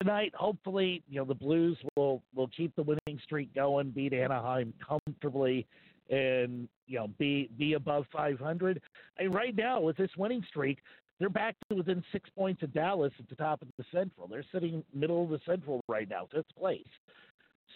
tonight, 0.00 0.32
hopefully, 0.34 1.02
you 1.08 1.18
know 1.18 1.24
the 1.24 1.34
Blues 1.34 1.76
will 1.96 2.22
will 2.34 2.48
keep 2.48 2.74
the 2.76 2.82
winning 2.82 3.20
streak 3.22 3.54
going, 3.54 3.90
beat 3.90 4.12
Anaheim 4.12 4.72
comfortably, 4.86 5.66
and 6.10 6.68
you 6.86 6.98
know 6.98 7.08
be 7.18 7.50
be 7.58 7.74
above 7.74 8.06
500. 8.12 8.80
And 9.18 9.34
right 9.34 9.54
now, 9.56 9.80
with 9.80 9.96
this 9.96 10.10
winning 10.16 10.44
streak, 10.48 10.78
they're 11.18 11.28
back 11.28 11.56
to 11.68 11.76
within 11.76 12.02
six 12.12 12.28
points 12.36 12.62
of 12.62 12.72
Dallas 12.72 13.12
at 13.18 13.28
the 13.28 13.36
top 13.36 13.62
of 13.62 13.68
the 13.78 13.84
Central. 13.92 14.26
They're 14.26 14.44
sitting 14.52 14.84
middle 14.92 15.24
of 15.24 15.30
the 15.30 15.40
Central 15.46 15.80
right 15.88 16.08
now, 16.08 16.28
fifth 16.32 16.54
place. 16.58 16.82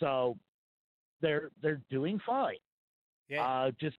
So 0.01 0.37
they're 1.21 1.51
they're 1.63 1.81
doing 1.91 2.21
fine. 2.25 2.57
Yeah. 3.29 3.47
Uh, 3.47 3.71
just 3.81 3.97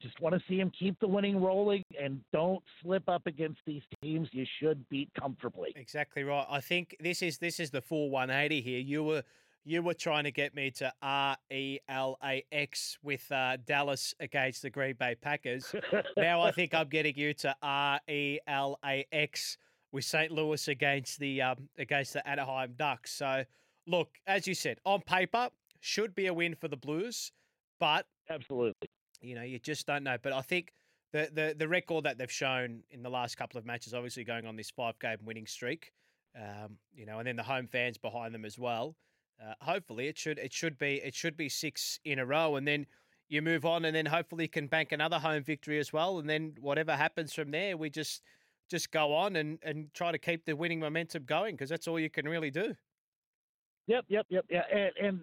just 0.00 0.20
want 0.20 0.34
to 0.34 0.40
see 0.48 0.58
him 0.58 0.70
keep 0.78 0.98
the 1.00 1.06
winning 1.06 1.40
rolling 1.40 1.82
and 2.00 2.20
don't 2.32 2.62
slip 2.82 3.08
up 3.08 3.26
against 3.26 3.60
these 3.66 3.82
teams 4.02 4.28
you 4.32 4.46
should 4.60 4.88
beat 4.88 5.10
comfortably. 5.18 5.72
Exactly 5.76 6.24
right. 6.24 6.46
I 6.48 6.60
think 6.60 6.96
this 7.00 7.22
is 7.22 7.38
this 7.38 7.60
is 7.60 7.70
the 7.70 7.80
full 7.80 8.10
180 8.10 8.60
here. 8.60 8.80
You 8.80 9.02
were 9.02 9.22
you 9.64 9.82
were 9.82 9.94
trying 9.94 10.24
to 10.24 10.30
get 10.30 10.54
me 10.54 10.70
to 10.72 10.92
R 11.02 11.36
E 11.50 11.78
L 11.88 12.18
A 12.24 12.44
X 12.50 12.98
with 13.02 13.30
uh, 13.30 13.58
Dallas 13.64 14.14
against 14.20 14.62
the 14.62 14.70
Green 14.70 14.96
Bay 14.98 15.14
Packers. 15.14 15.74
now 16.16 16.40
I 16.42 16.50
think 16.50 16.74
I'm 16.74 16.88
getting 16.88 17.16
you 17.16 17.34
to 17.34 17.54
R 17.62 18.00
E 18.08 18.38
L 18.46 18.78
A 18.84 19.06
X 19.12 19.58
with 19.92 20.04
St. 20.04 20.32
Louis 20.32 20.68
against 20.68 21.18
the 21.18 21.42
um, 21.42 21.68
against 21.78 22.14
the 22.14 22.26
Anaheim 22.28 22.74
Ducks. 22.76 23.12
So 23.12 23.44
look, 23.86 24.10
as 24.26 24.46
you 24.46 24.54
said, 24.54 24.78
on 24.84 25.00
paper 25.02 25.48
should 25.80 26.14
be 26.14 26.26
a 26.26 26.34
win 26.34 26.54
for 26.54 26.68
the 26.68 26.76
Blues, 26.76 27.32
but 27.78 28.06
Absolutely. 28.30 28.88
You 29.22 29.34
know, 29.34 29.42
you 29.42 29.58
just 29.58 29.86
don't 29.86 30.04
know. 30.04 30.16
But 30.22 30.32
I 30.32 30.42
think 30.42 30.72
the 31.12 31.30
the 31.32 31.54
the 31.56 31.68
record 31.68 32.04
that 32.04 32.18
they've 32.18 32.30
shown 32.30 32.82
in 32.90 33.02
the 33.02 33.10
last 33.10 33.36
couple 33.36 33.58
of 33.58 33.66
matches, 33.66 33.94
obviously 33.94 34.24
going 34.24 34.46
on 34.46 34.56
this 34.56 34.70
five 34.70 34.98
game 34.98 35.18
winning 35.24 35.46
streak, 35.46 35.92
um, 36.36 36.76
you 36.94 37.06
know, 37.06 37.18
and 37.18 37.26
then 37.26 37.36
the 37.36 37.42
home 37.42 37.66
fans 37.66 37.98
behind 37.98 38.34
them 38.34 38.44
as 38.44 38.58
well. 38.58 38.96
Uh, 39.42 39.54
hopefully, 39.60 40.08
it 40.08 40.18
should 40.18 40.38
it 40.38 40.52
should 40.52 40.78
be 40.78 41.00
it 41.02 41.14
should 41.14 41.36
be 41.36 41.48
six 41.48 41.98
in 42.04 42.18
a 42.18 42.26
row, 42.26 42.56
and 42.56 42.66
then 42.66 42.86
you 43.28 43.42
move 43.42 43.64
on, 43.64 43.84
and 43.84 43.96
then 43.96 44.06
hopefully 44.06 44.44
you 44.44 44.48
can 44.48 44.66
bank 44.66 44.92
another 44.92 45.18
home 45.18 45.42
victory 45.42 45.78
as 45.78 45.92
well, 45.92 46.18
and 46.18 46.28
then 46.28 46.54
whatever 46.60 46.94
happens 46.94 47.32
from 47.32 47.50
there, 47.50 47.76
we 47.76 47.90
just 47.90 48.22
just 48.70 48.90
go 48.90 49.14
on 49.14 49.36
and 49.36 49.58
and 49.62 49.92
try 49.94 50.12
to 50.12 50.18
keep 50.18 50.44
the 50.44 50.54
winning 50.54 50.80
momentum 50.80 51.24
going 51.24 51.54
because 51.54 51.70
that's 51.70 51.88
all 51.88 51.98
you 51.98 52.10
can 52.10 52.28
really 52.28 52.50
do. 52.50 52.74
Yep, 53.88 54.04
yep, 54.08 54.26
yep, 54.28 54.44
yeah, 54.48 54.62
and, 54.72 54.90
and 55.06 55.20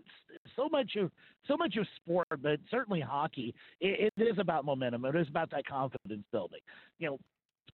so 0.56 0.68
much 0.68 0.96
of 0.98 1.12
so 1.48 1.56
much 1.56 1.78
of 1.78 1.88
sport, 1.96 2.28
but 2.42 2.60
certainly 2.70 3.00
hockey, 3.00 3.56
it, 3.80 4.12
it 4.18 4.22
is 4.22 4.38
about 4.38 4.66
momentum. 4.66 5.06
It 5.06 5.16
is 5.16 5.28
about 5.30 5.50
that 5.52 5.66
confidence 5.66 6.26
building. 6.32 6.60
You 7.00 7.12
know, 7.12 7.20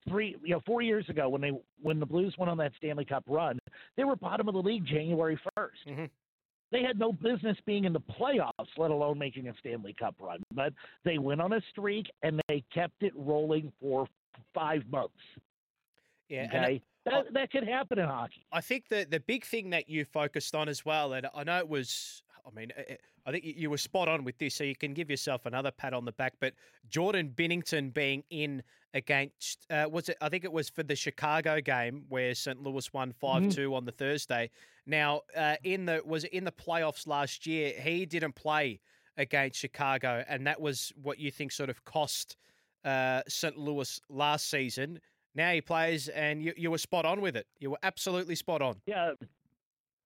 three, 0.08 0.36
you 0.44 0.54
know, 0.54 0.62
four 0.66 0.82
years 0.82 1.08
ago 1.10 1.28
when 1.30 1.42
they 1.42 1.52
when 1.82 2.00
the 2.00 2.06
Blues 2.06 2.36
went 2.38 2.50
on 2.50 2.58
that 2.60 2.72
Stanley 2.78 3.06
Cup 3.06 3.24
run, 3.28 3.58
they 3.98 4.04
were 4.04 4.16
bottom 4.16 4.48
of 4.48 4.54
the 4.54 4.62
league 4.62 4.86
January 4.86 5.40
1st 5.58 5.70
mm-hmm. 5.88 6.06
They 6.72 6.82
had 6.82 7.00
no 7.00 7.14
business 7.14 7.56
being 7.66 7.86
in 7.86 7.94
the 7.94 8.02
playoffs, 8.02 8.68
let 8.78 8.92
alone 8.92 9.20
making 9.20 9.48
a 9.48 9.54
Stanley 9.60 9.96
Cup 9.98 10.16
run. 10.20 10.44
But 10.54 10.74
they 11.04 11.20
went 11.20 11.40
on 11.40 11.54
a 11.54 11.62
streak 11.70 12.08
and 12.24 12.42
they 12.48 12.64
kept 12.74 13.02
it 13.02 13.14
rolling 13.16 13.72
for 13.80 14.08
five 14.54 14.84
months. 14.90 15.14
Yeah, 16.28 16.48
okay. 16.48 16.82
That, 17.06 17.34
that 17.34 17.52
could 17.52 17.68
happen 17.68 18.00
in 18.00 18.08
hockey. 18.08 18.46
I 18.52 18.62
think 18.62 18.90
the 18.90 19.06
the 19.10 19.20
big 19.20 19.46
thing 19.46 19.70
that 19.70 19.90
you 19.90 20.06
focused 20.06 20.56
on 20.56 20.68
as 20.68 20.84
well, 20.84 21.14
and 21.14 21.28
I 21.36 21.44
know 21.44 21.60
it 21.60 21.70
was, 21.70 22.24
I 22.46 22.60
mean, 22.60 22.72
I 23.26 23.32
think 23.32 23.44
you 23.46 23.70
were 23.70 23.78
spot 23.78 24.08
on 24.08 24.24
with 24.24 24.38
this, 24.40 24.56
so 24.56 24.64
you 24.64 24.76
can 24.76 24.94
give 24.94 25.10
yourself 25.10 25.46
another 25.46 25.72
pat 25.72 25.94
on 25.94 26.06
the 26.06 26.12
back. 26.12 26.34
But 26.40 26.54
Jordan 26.90 27.32
Binnington 27.36 27.94
being 27.94 28.24
in 28.30 28.64
against, 28.94 29.66
uh, 29.70 29.88
was 29.92 30.10
it? 30.10 30.18
I 30.22 30.30
think 30.30 30.46
it 30.46 30.52
was 30.52 30.70
for 30.70 30.84
the 30.84 30.96
Chicago 30.96 31.62
game 31.62 32.06
where 32.10 32.34
St. 32.34 32.62
Louis 32.62 32.92
won 32.92 33.12
5 33.14 33.42
mm-hmm. 33.42 33.50
two 33.50 33.76
on 33.76 33.86
the 33.86 33.92
Thursday. 33.92 34.50
Now, 34.88 35.22
uh, 35.36 35.56
in 35.64 35.86
the 35.86 36.02
was 36.06 36.24
it 36.24 36.34
in 36.34 36.44
the 36.44 36.52
playoffs 36.52 37.06
last 37.06 37.46
year? 37.46 37.74
He 37.80 38.06
didn't 38.06 38.34
play 38.34 38.80
against 39.18 39.60
Chicago, 39.60 40.24
and 40.28 40.48
that 40.48 40.60
was 40.60 40.92
what 41.02 41.20
you 41.20 41.30
think 41.30 41.52
sort 41.52 41.70
of 41.70 41.84
cost 41.86 42.38
uh, 42.84 43.22
St. 43.28 43.58
Louis 43.58 44.00
last 44.10 44.50
season. 44.50 45.00
Now 45.36 45.52
he 45.52 45.62
plays, 45.62 46.08
and 46.08 46.42
you, 46.42 46.54
you 46.56 46.72
were 46.72 46.78
spot 46.78 47.06
on 47.06 47.22
with 47.22 47.36
it. 47.36 47.46
You 47.60 47.72
were 47.72 47.80
absolutely 47.84 48.36
spot 48.36 48.62
on. 48.62 48.78
Yeah, 48.86 49.12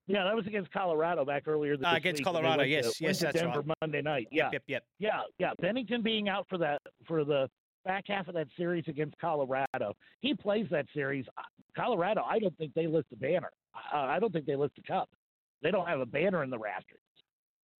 yeah, 0.06 0.24
that 0.24 0.34
was 0.34 0.46
against 0.46 0.72
Colorado 0.72 1.24
back 1.24 1.46
earlier 1.46 1.76
this 1.76 1.86
uh, 1.86 1.94
against 1.94 2.20
week. 2.20 2.24
Colorado, 2.26 2.64
yes, 2.64 2.96
to, 2.96 3.04
yes, 3.04 3.20
that's 3.20 3.38
Denver 3.38 3.60
right. 3.60 3.76
Monday 3.80 4.02
night. 4.02 4.26
Yeah, 4.32 4.50
yep, 4.52 4.64
yep, 4.66 4.84
yeah, 4.98 5.20
yeah. 5.38 5.52
Binnington 5.62 6.02
being 6.02 6.28
out 6.28 6.46
for 6.48 6.58
that 6.58 6.82
for 7.06 7.24
the 7.24 7.48
back 7.84 8.04
half 8.08 8.26
of 8.26 8.34
that 8.34 8.48
series 8.56 8.84
against 8.88 9.16
Colorado. 9.18 9.94
He 10.20 10.34
plays 10.34 10.66
that 10.72 10.86
series. 10.92 11.26
Colorado, 11.76 12.22
I 12.28 12.40
don't 12.40 12.56
think 12.58 12.74
they 12.74 12.88
lift 12.88 13.08
the 13.10 13.16
banner. 13.16 13.50
Uh, 13.94 13.98
I 13.98 14.18
don't 14.18 14.32
think 14.32 14.46
they 14.46 14.56
lift 14.56 14.74
the 14.74 14.82
cup. 14.82 15.08
They 15.62 15.70
don't 15.70 15.86
have 15.86 16.00
a 16.00 16.06
banner 16.06 16.42
in 16.42 16.50
the 16.50 16.58
rafters 16.58 16.98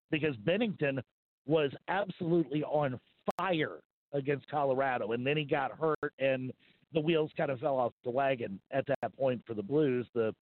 because 0.09 0.35
Binnington 0.37 1.01
was 1.45 1.71
absolutely 1.89 2.63
on 2.63 2.97
fire 3.37 3.79
against 4.13 4.47
Colorado, 4.49 5.11
and 5.11 5.27
then 5.27 5.35
he 5.35 5.43
got 5.43 5.71
hurt 5.77 6.13
and 6.19 6.53
the 6.93 6.99
wheels 6.99 7.31
kind 7.37 7.51
of 7.51 7.59
fell 7.59 7.77
off 7.77 7.93
the 8.03 8.09
wagon 8.09 8.59
at 8.71 8.85
that 8.87 9.17
point 9.17 9.41
for 9.45 9.53
the 9.53 9.63
Blues. 9.63 10.07
The 10.13 10.33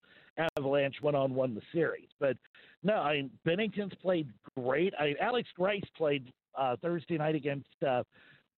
Avalanche 0.57 0.95
went 1.01 1.17
on 1.17 1.35
won 1.35 1.53
the 1.53 1.61
series, 1.73 2.07
but 2.19 2.37
no, 2.83 2.95
I 2.95 3.15
mean 3.15 3.31
Binnington's 3.45 3.93
played 4.01 4.29
great. 4.57 4.93
I 4.99 5.15
Alex 5.21 5.49
Greiss 5.57 5.83
played 5.97 6.31
uh, 6.57 6.75
Thursday 6.81 7.17
night 7.17 7.35
against 7.35 7.67
uh, 7.85 8.03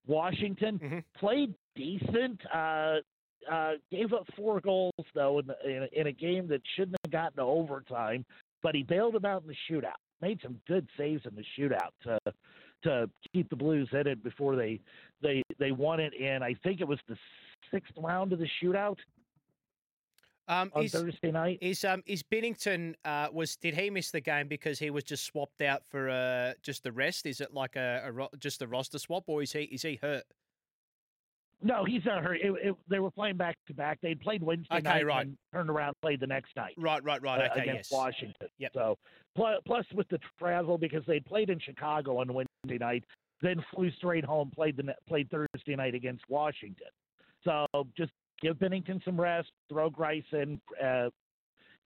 Washington, 0.08 0.80
mm-hmm. 0.80 1.00
played 1.18 1.54
decent. 1.76 2.40
Uh, 2.54 2.98
uh, 3.52 3.72
gave 3.90 4.14
up 4.14 4.26
four 4.38 4.62
goals 4.62 4.94
though 5.16 5.40
in, 5.40 5.50
in, 5.66 5.88
in 5.94 6.08
a 6.08 6.12
game 6.12 6.48
that 6.48 6.62
shouldn't 6.76 6.96
have 7.04 7.12
gotten 7.12 7.38
to 7.38 7.42
overtime, 7.42 8.24
but 8.62 8.76
he 8.76 8.84
bailed 8.84 9.16
them 9.16 9.26
out 9.26 9.42
in 9.42 9.48
the 9.48 9.56
shootout. 9.70 9.98
Made 10.22 10.40
some 10.44 10.62
good 10.68 10.88
saves 10.96 11.24
in 11.26 11.36
the 11.36 11.44
shootout 11.58 11.90
to 12.04 12.20
to 12.84 13.10
keep 13.34 13.50
the 13.50 13.56
Blues 13.56 13.90
it 13.92 14.24
before 14.24 14.56
they 14.56 14.80
they 15.22 15.44
they 15.60 15.72
won 15.72 16.00
it. 16.00 16.14
And 16.20 16.44
I 16.44 16.56
think 16.64 16.82
it 16.82 16.88
was 16.88 17.00
the 17.08 17.18
sixth 17.72 17.94
round 17.98 18.34
of 18.34 18.40
the 18.40 18.48
shootout. 18.62 18.98
Um, 20.48 20.72
on 20.76 20.84
is, 20.84 20.92
Thursday 20.92 21.32
night. 21.32 21.60
Is 21.62 21.86
um 21.86 22.04
is 22.06 22.24
Binnington 22.24 22.96
uh 23.06 23.30
was 23.32 23.56
did 23.56 23.76
he 23.76 23.90
miss 23.90 24.12
the 24.12 24.22
game 24.22 24.48
because 24.48 24.80
he 24.80 24.90
was 24.90 25.04
just 25.04 25.24
swapped 25.24 25.62
out 25.62 25.84
for 25.90 26.10
uh 26.10 26.54
just 26.62 26.84
the 26.84 26.92
rest? 26.92 27.26
Is 27.26 27.42
it 27.42 27.54
like 27.54 27.76
a, 27.76 28.12
a 28.34 28.38
just 28.38 28.62
a 28.62 28.68
roster 28.68 29.00
swap 29.00 29.24
or 29.28 29.42
is 29.42 29.54
he 29.54 29.64
is 29.64 29.84
he 29.84 30.00
hurt? 30.02 30.24
No, 31.64 31.86
he's 31.86 32.04
not 32.06 32.24
hurt. 32.24 32.40
It, 32.42 32.52
it, 32.64 32.76
they 32.90 33.00
were 33.00 33.12
playing 33.12 33.38
back 33.38 33.56
to 33.68 33.74
back. 33.74 34.00
They'd 34.02 34.20
played 34.20 34.42
Wednesday 34.42 34.78
okay, 34.78 34.84
night 34.84 35.06
right. 35.06 35.28
and 35.28 35.38
turned 35.54 35.70
around 35.70 35.94
played 36.02 36.20
the 36.20 36.28
next 36.28 36.56
night. 36.56 36.74
Right, 36.78 37.04
right, 37.04 37.22
right. 37.22 37.42
Uh, 37.42 37.52
okay, 37.52 37.62
against 37.62 37.92
yes. 37.92 37.98
Washington. 37.98 38.48
Yep. 38.58 38.72
So 38.74 38.98
plus, 39.36 39.60
plus 39.66 39.86
with 39.94 40.08
the 40.10 40.20
travel 40.40 40.78
because 40.78 41.04
they 41.08 41.20
played 41.20 41.50
in 41.50 41.60
Chicago 41.60 42.20
on 42.20 42.34
Wednesday 42.34 42.78
night, 42.80 43.04
then 43.42 43.64
flew 43.74 43.92
straight 43.92 44.26
home, 44.26 44.52
played 44.54 44.78
the 44.78 44.96
played 45.08 45.30
Thursday 45.30 45.76
night 45.76 45.96
against 45.96 46.24
Washington. 46.30 46.88
So 47.44 47.66
just 47.96 48.12
give 48.42 48.58
Binnington 48.58 49.04
some 49.04 49.20
rest, 49.20 49.50
throw 49.70 49.90
Greiss 49.90 50.24
in, 50.32 50.60
uh, 50.84 51.10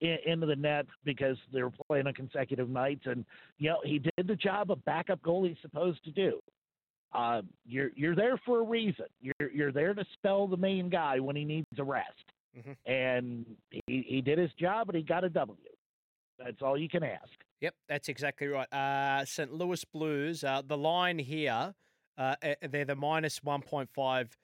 in 0.02 0.18
into 0.26 0.46
the 0.46 0.56
net 0.56 0.86
because 1.04 1.38
they 1.54 1.64
were 1.64 1.72
playing 1.88 2.08
on 2.08 2.14
consecutive 2.14 2.70
nights, 2.70 3.04
and 3.06 3.26
you 3.58 3.70
know 3.70 3.80
he 3.84 4.00
did 4.00 4.28
the 4.28 4.36
job 4.36 4.72
a 4.72 4.76
backup 4.76 5.22
goalie's 5.22 5.58
supposed 5.62 6.04
to 6.06 6.12
do. 6.12 6.40
Uh, 7.16 7.42
you're 7.66 7.92
you're 7.96 8.16
there 8.16 8.38
for 8.46 8.60
a 8.60 8.64
reason. 8.64 9.06
You're 9.22 9.52
you're 9.52 9.72
there 9.72 9.94
to 9.94 10.04
spell 10.14 10.48
the 10.48 10.58
main 10.58 10.90
guy 10.90 11.20
when 11.20 11.36
he 11.36 11.46
needs 11.46 11.68
a 11.78 11.84
rest, 11.84 12.26
mm-hmm. 12.58 12.92
and 12.92 13.46
he 13.70 14.06
he 14.08 14.22
did 14.22 14.38
his 14.38 14.52
job 14.60 14.90
and 14.90 14.98
he 14.98 15.04
got 15.04 15.24
a 15.24 15.30
W. 15.30 15.58
That's 16.38 16.62
all 16.62 16.78
you 16.78 16.90
can 16.90 17.04
ask. 17.04 17.32
Yep, 17.62 17.74
that's 17.88 18.10
exactly 18.10 18.48
right. 18.48 18.72
Uh, 18.72 19.24
St. 19.24 19.54
Louis 19.54 19.84
Blues. 19.86 20.44
Uh, 20.44 20.62
the 20.68 20.78
line 20.78 21.18
here, 21.18 21.74
uh, 22.18 22.36
they're 22.70 22.84
the 22.84 22.96
minus 22.96 23.42
one 23.42 23.62
point 23.62 23.90
five 23.96 24.38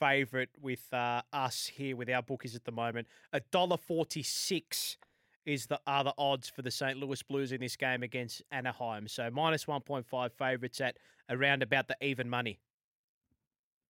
favourite 0.00 0.50
with 0.60 0.92
uh, 0.92 1.22
us 1.32 1.66
here 1.66 1.94
with 1.94 2.10
our 2.10 2.22
bookies 2.22 2.56
at 2.56 2.64
the 2.64 2.72
moment. 2.72 3.06
A 3.32 3.40
dollar 3.52 3.76
forty 3.76 4.24
six 4.24 4.96
is 5.48 5.66
the 5.66 5.80
other 5.86 6.12
odds 6.18 6.48
for 6.48 6.60
the 6.62 6.70
St. 6.70 6.98
Louis 6.98 7.22
Blues 7.22 7.52
in 7.52 7.60
this 7.60 7.74
game 7.74 8.02
against 8.02 8.42
Anaheim. 8.52 9.08
So 9.08 9.30
minus 9.30 9.66
one 9.66 9.80
point 9.80 10.06
five 10.06 10.32
favourites 10.34 10.80
at 10.80 10.98
around 11.30 11.62
about 11.62 11.88
the 11.88 11.96
even 12.02 12.28
money. 12.28 12.58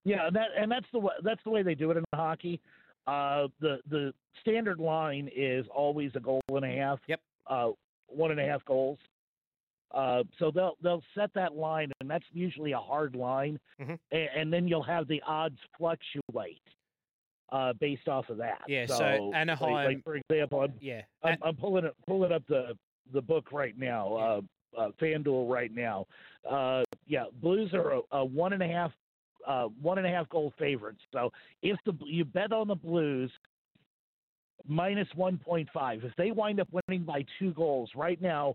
Yeah, 0.05 0.31
that 0.33 0.49
and 0.57 0.71
that's 0.71 0.87
the 0.93 1.01
way, 1.01 1.13
that's 1.23 1.43
the 1.45 1.51
way 1.51 1.63
they 1.63 1.75
do 1.75 1.91
it 1.91 1.97
in 1.97 2.05
hockey. 2.15 2.61
Uh, 3.07 3.49
the 3.61 3.79
the 3.91 4.15
standard 4.41 4.79
line 4.79 5.29
is 5.35 5.67
always 5.75 6.13
a 6.15 6.21
goal 6.21 6.41
and 6.49 6.65
a 6.65 6.69
half. 6.69 7.01
Yep. 7.09 7.21
Uh, 7.47 7.71
one 8.07 8.31
and 8.31 8.41
a 8.41 8.45
half 8.45 8.65
goals. 8.65 8.99
Uh, 9.91 10.23
so 10.39 10.51
they'll 10.51 10.77
they'll 10.83 11.03
set 11.15 11.33
that 11.35 11.55
line, 11.55 11.91
and 12.01 12.09
that's 12.09 12.25
usually 12.33 12.73
a 12.73 12.79
hard 12.79 13.17
line, 13.17 13.59
mm-hmm. 13.81 13.95
and, 14.13 14.29
and, 14.37 14.53
then 14.53 14.69
you'll 14.69 14.83
have 14.83 15.09
the 15.09 15.23
odds 15.27 15.59
fluctuate 15.79 16.61
uh, 17.51 17.73
based 17.75 18.09
off 18.09 18.29
of 18.29 18.39
that. 18.39 18.61
Yeah. 18.69 18.87
So, 18.87 18.97
so 18.97 19.33
Anaheim, 19.35 19.73
like, 19.73 19.87
like, 19.87 20.05
for 20.05 20.17
example, 20.17 20.61
I'm, 20.61 20.73
yeah, 20.81 21.03
I'm, 21.23 21.39
I'm, 21.43 21.57
pulling 21.57 21.85
it 21.85 21.95
pulling 22.07 22.33
up 22.33 22.43
the 22.49 22.77
the 23.13 23.23
book 23.23 23.53
right 23.53 23.77
now, 23.79 24.15
uh, 24.15 24.41
uh, 24.81 24.91
FanDuel 25.01 25.49
right 25.51 25.75
now. 25.75 26.07
Uh, 26.49 26.85
yeah, 27.07 27.25
Blues 27.41 27.73
are 27.73 27.93
a, 27.93 28.01
a, 28.13 28.25
one 28.25 28.53
and 28.53 28.63
a 28.63 28.69
half 28.69 28.93
uh, 29.47 29.65
one 29.81 29.99
and 29.99 30.07
a 30.07 30.11
half 30.11 30.29
goal 30.29 30.53
favorites. 30.59 31.01
So 31.13 31.33
if 31.63 31.79
the 31.87 31.95
you 32.05 32.25
bet 32.25 32.53
on 32.53 32.69
the 32.69 32.75
Blues 32.75 33.31
minus 34.67 35.09
1.5. 35.17 36.05
If 36.05 36.15
they 36.17 36.31
wind 36.31 36.61
up 36.61 36.69
winning 36.71 37.05
by 37.05 37.25
two 37.39 37.53
goals, 37.53 37.91
right 37.95 38.21
now 38.21 38.55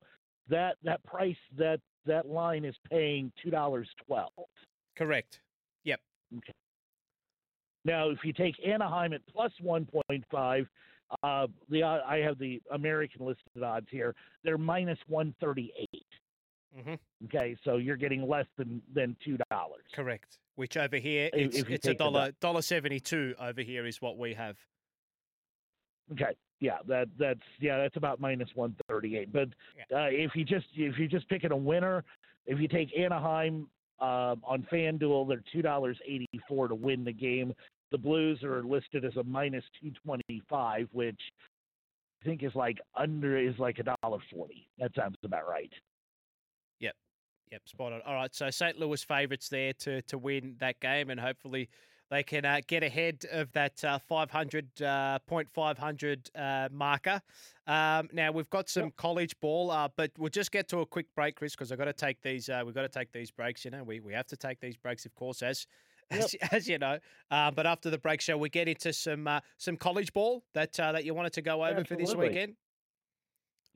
that 0.50 0.76
that 0.84 1.04
price 1.04 1.38
that 1.58 1.80
that 2.06 2.28
line 2.28 2.66
is 2.66 2.76
paying 2.90 3.32
two 3.42 3.50
dollars 3.50 3.90
twelve. 4.06 4.32
Correct. 4.98 5.40
Yep. 5.86 6.00
Okay. 6.38 6.54
Now, 7.86 8.10
if 8.10 8.20
you 8.24 8.34
take 8.34 8.56
Anaheim 8.66 9.14
at 9.14 9.22
plus 9.28 9.52
one 9.62 9.86
point 9.86 10.24
five, 10.32 10.68
uh, 11.22 11.48
the 11.70 11.84
uh, 11.84 12.00
I 12.08 12.18
have 12.18 12.40
the 12.40 12.62
American 12.72 13.26
listed 13.26 13.64
odds 13.64 13.88
here. 13.92 14.16
They're 14.44 14.58
minus 14.58 15.00
one 15.08 15.36
thirty 15.40 15.74
eight. 15.80 16.06
Mm-hmm. 16.78 16.96
Okay, 17.26 17.56
so 17.64 17.78
you're 17.78 17.98
getting 17.98 18.28
less 18.28 18.48
than 18.58 18.82
than 18.94 19.16
two 19.24 19.38
dollars. 19.52 19.84
Correct. 19.94 20.40
Which 20.56 20.78
over 20.78 20.98
here 20.98 21.30
it's, 21.34 21.58
it's 21.58 21.88
a 21.88 21.94
dollar 21.94 22.32
dollar 22.40 22.62
seventy 22.62 23.00
two 23.00 23.36
over 23.40 23.62
here 23.62 23.86
is 23.86 24.02
what 24.02 24.18
we 24.18 24.34
have. 24.34 24.56
Okay, 26.12 26.36
yeah, 26.60 26.78
that 26.88 27.10
that's 27.18 27.40
yeah, 27.60 27.78
that's 27.78 27.98
about 27.98 28.20
minus 28.20 28.50
one 28.56 28.76
thirty 28.88 29.18
eight. 29.18 29.32
But 29.32 29.50
uh, 29.94 30.10
if 30.10 30.32
you 30.36 30.46
just 30.46 30.68
if 30.76 30.98
you're 30.98 31.08
just 31.08 31.28
picking 31.30 31.52
a 31.52 31.58
winner, 31.58 32.04
if 32.46 32.60
you 32.60 32.68
take 32.68 32.98
Anaheim 32.98 33.68
uh, 34.00 34.36
on 34.44 34.68
FanDuel, 34.72 35.28
they're 35.28 35.44
two 35.52 35.62
dollars 35.62 35.98
eighty 36.08 36.28
four 36.48 36.68
to 36.68 36.76
win 36.76 37.04
the 37.04 37.14
game. 37.14 37.54
The 37.94 38.00
Blues 38.00 38.44
are 38.44 38.64
listed 38.64 39.06
as 39.06 39.16
a 39.18 39.24
minus 39.24 39.64
two 39.80 39.92
twenty 40.04 40.42
five, 40.50 40.88
which 40.94 41.22
I 42.22 42.26
think 42.26 42.42
is 42.42 42.56
like 42.56 42.80
under 42.98 43.38
is 43.38 43.54
like 43.60 43.78
a 43.78 43.84
dollar 43.84 44.18
forty. 44.34 44.68
That 44.80 44.90
sounds 44.96 45.16
about 45.24 45.48
right. 45.48 45.72
Yep. 46.80 46.96
Yep, 47.52 47.62
spot 47.68 47.94
on. 47.94 48.02
All 48.02 48.16
right, 48.16 48.34
so 48.34 48.50
St. 48.50 48.80
Louis 48.80 49.04
favourites 49.04 49.48
there 49.48 49.74
to 49.74 50.02
to 50.02 50.18
win 50.18 50.56
that 50.60 50.80
game, 50.80 51.12
and 51.12 51.20
hopefully 51.20 51.70
they 52.10 52.24
can 52.24 52.46
uh, 52.46 52.62
get 52.66 52.82
ahead 52.82 53.26
of 53.32 53.52
that 53.52 53.84
uh, 53.84 54.00
500 54.00 54.82
uh, 54.82 55.20
point 55.28 55.48
500 55.54 56.32
uh, 56.36 56.70
marker. 56.72 57.22
Um, 57.68 58.10
now 58.12 58.32
we've 58.32 58.50
got 58.50 58.70
some 58.70 58.86
yep. 58.86 58.96
college 58.98 59.40
ball, 59.40 59.70
uh, 59.70 59.88
but 59.96 60.10
we'll 60.18 60.30
just 60.30 60.52
get 60.52 60.68
to 60.70 60.80
a 60.80 60.86
quick 60.88 61.06
break, 61.16 61.36
Chris, 61.36 61.54
because 61.54 61.72
I've 61.72 61.78
got 61.78 61.86
to 61.86 61.94
take 61.94 62.24
these. 62.24 62.50
Uh, 62.50 62.64
we've 62.66 62.74
got 62.74 62.82
to 62.82 62.90
take 62.90 63.12
these 63.12 63.30
breaks. 63.30 63.64
You 63.64 63.70
know, 63.70 63.84
we, 63.84 64.00
we 64.00 64.14
have 64.14 64.28
to 64.28 64.36
take 64.36 64.60
these 64.60 64.78
breaks, 64.78 65.06
of 65.06 65.14
course, 65.14 65.44
as, 65.44 65.68
yep. 66.12 66.30
as, 66.52 66.68
you 66.68 66.78
know. 66.78 66.98
Uh, 67.32 67.52
but 67.52 67.66
after 67.66 67.90
the 67.90 67.98
break, 67.98 68.22
shall 68.22 68.40
we 68.40 68.50
get 68.50 68.68
into 68.68 68.94
some 68.94 69.28
uh, 69.28 69.40
some 69.58 69.78
college 69.78 70.14
ball 70.14 70.44
that 70.54 70.80
uh, 70.80 70.92
that 70.92 71.06
you 71.06 71.14
wanted 71.14 71.34
to 71.34 71.42
go 71.42 71.66
over 71.66 71.84
for 71.84 71.96
this 71.96 72.16
weekend? 72.16 72.56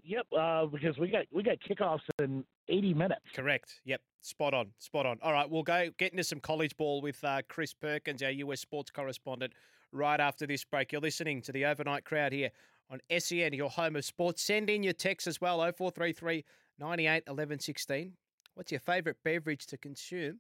Yep, 0.03 0.27
uh, 0.37 0.65
because 0.67 0.97
we 0.97 1.09
got 1.09 1.25
we 1.31 1.43
got 1.43 1.57
kickoffs 1.59 1.99
in 2.19 2.45
80 2.69 2.93
minutes. 2.93 3.21
Correct. 3.35 3.81
Yep, 3.83 4.01
spot 4.21 4.53
on, 4.53 4.67
spot 4.79 5.05
on. 5.05 5.17
All 5.21 5.33
right, 5.33 5.49
we'll 5.49 5.63
go 5.63 5.89
get 5.97 6.11
into 6.11 6.23
some 6.23 6.39
college 6.39 6.75
ball 6.77 7.01
with 7.01 7.21
uh, 7.23 7.41
Chris 7.49 7.73
Perkins, 7.73 8.23
our 8.23 8.31
US 8.31 8.61
sports 8.61 8.89
correspondent, 8.89 9.53
right 9.91 10.19
after 10.19 10.47
this 10.47 10.63
break. 10.63 10.93
You're 10.93 11.01
listening 11.01 11.41
to 11.41 11.51
the 11.51 11.65
overnight 11.65 12.05
crowd 12.05 12.31
here 12.31 12.51
on 12.89 12.99
SEN, 13.17 13.53
your 13.53 13.69
home 13.69 13.97
of 13.97 14.05
sports. 14.05 14.41
Send 14.41 14.69
in 14.69 14.81
your 14.81 14.93
text 14.93 15.27
as 15.27 15.41
well, 15.41 15.57
0433 15.59 16.45
98 16.79 17.23
11 17.27 17.59
16. 17.59 18.13
What's 18.53 18.71
your 18.71 18.79
favourite 18.79 19.17
beverage 19.23 19.65
to 19.67 19.77
consume 19.77 20.39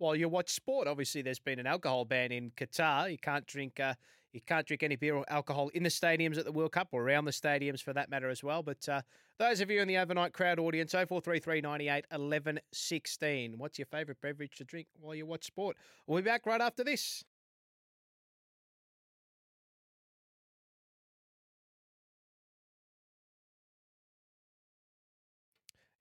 while 0.00 0.16
you 0.16 0.28
watch 0.28 0.50
sport? 0.50 0.88
Obviously, 0.88 1.22
there's 1.22 1.38
been 1.38 1.58
an 1.58 1.66
alcohol 1.66 2.04
ban 2.04 2.32
in 2.32 2.50
Qatar. 2.56 3.10
You 3.10 3.18
can't 3.18 3.46
drink 3.46 3.78
uh, 3.78 3.94
you 4.32 4.40
can't 4.40 4.66
drink 4.66 4.82
any 4.82 4.96
beer 4.96 5.16
or 5.16 5.24
alcohol 5.28 5.68
in 5.74 5.82
the 5.82 5.88
stadiums 5.88 6.38
at 6.38 6.44
the 6.44 6.52
World 6.52 6.72
Cup 6.72 6.88
or 6.92 7.02
around 7.02 7.24
the 7.24 7.32
stadiums 7.32 7.82
for 7.82 7.92
that 7.92 8.10
matter 8.10 8.30
as 8.30 8.44
well. 8.44 8.62
But 8.62 8.88
uh, 8.88 9.02
those 9.38 9.60
of 9.60 9.70
you 9.70 9.80
in 9.80 9.88
the 9.88 9.98
overnight 9.98 10.32
crowd 10.32 10.58
audience, 10.58 10.92
0433 10.92 11.60
98 11.60 12.04
11 12.12 12.60
16. 12.72 13.54
What's 13.58 13.78
your 13.78 13.86
favourite 13.86 14.20
beverage 14.20 14.56
to 14.56 14.64
drink 14.64 14.86
while 15.00 15.14
you 15.14 15.26
watch 15.26 15.44
sport? 15.44 15.76
We'll 16.06 16.22
be 16.22 16.26
back 16.26 16.46
right 16.46 16.60
after 16.60 16.84
this. 16.84 17.24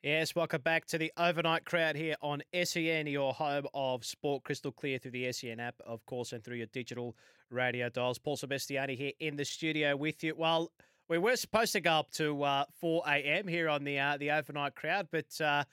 Yes, 0.01 0.33
welcome 0.33 0.61
back 0.61 0.85
to 0.85 0.97
the 0.97 1.11
overnight 1.17 1.65
crowd 1.65 1.97
here 1.97 2.15
on 2.21 2.41
SEN, 2.63 3.05
your 3.05 3.33
home 3.33 3.65
of 3.73 4.05
sport, 4.05 4.45
crystal 4.45 4.71
clear 4.71 4.97
through 4.97 5.11
the 5.11 5.29
SEN 5.33 5.59
app, 5.59 5.75
of 5.85 6.05
course, 6.05 6.31
and 6.31 6.41
through 6.41 6.55
your 6.55 6.67
digital 6.67 7.17
radio 7.49 7.89
dials. 7.89 8.17
Paul 8.17 8.37
Sebastiani 8.37 8.95
here 8.95 9.11
in 9.19 9.35
the 9.35 9.43
studio 9.43 9.97
with 9.97 10.23
you. 10.23 10.35
Well, 10.37 10.71
we 11.09 11.17
were 11.17 11.35
supposed 11.35 11.73
to 11.73 11.81
go 11.81 11.91
up 11.91 12.11
to 12.11 12.41
uh, 12.43 12.63
4 12.79 13.03
a.m. 13.07 13.45
here 13.45 13.67
on 13.67 13.83
the 13.83 13.99
uh, 13.99 14.15
the 14.15 14.31
overnight 14.31 14.73
crowd, 14.73 15.09
but 15.11 15.25
uh, 15.41 15.65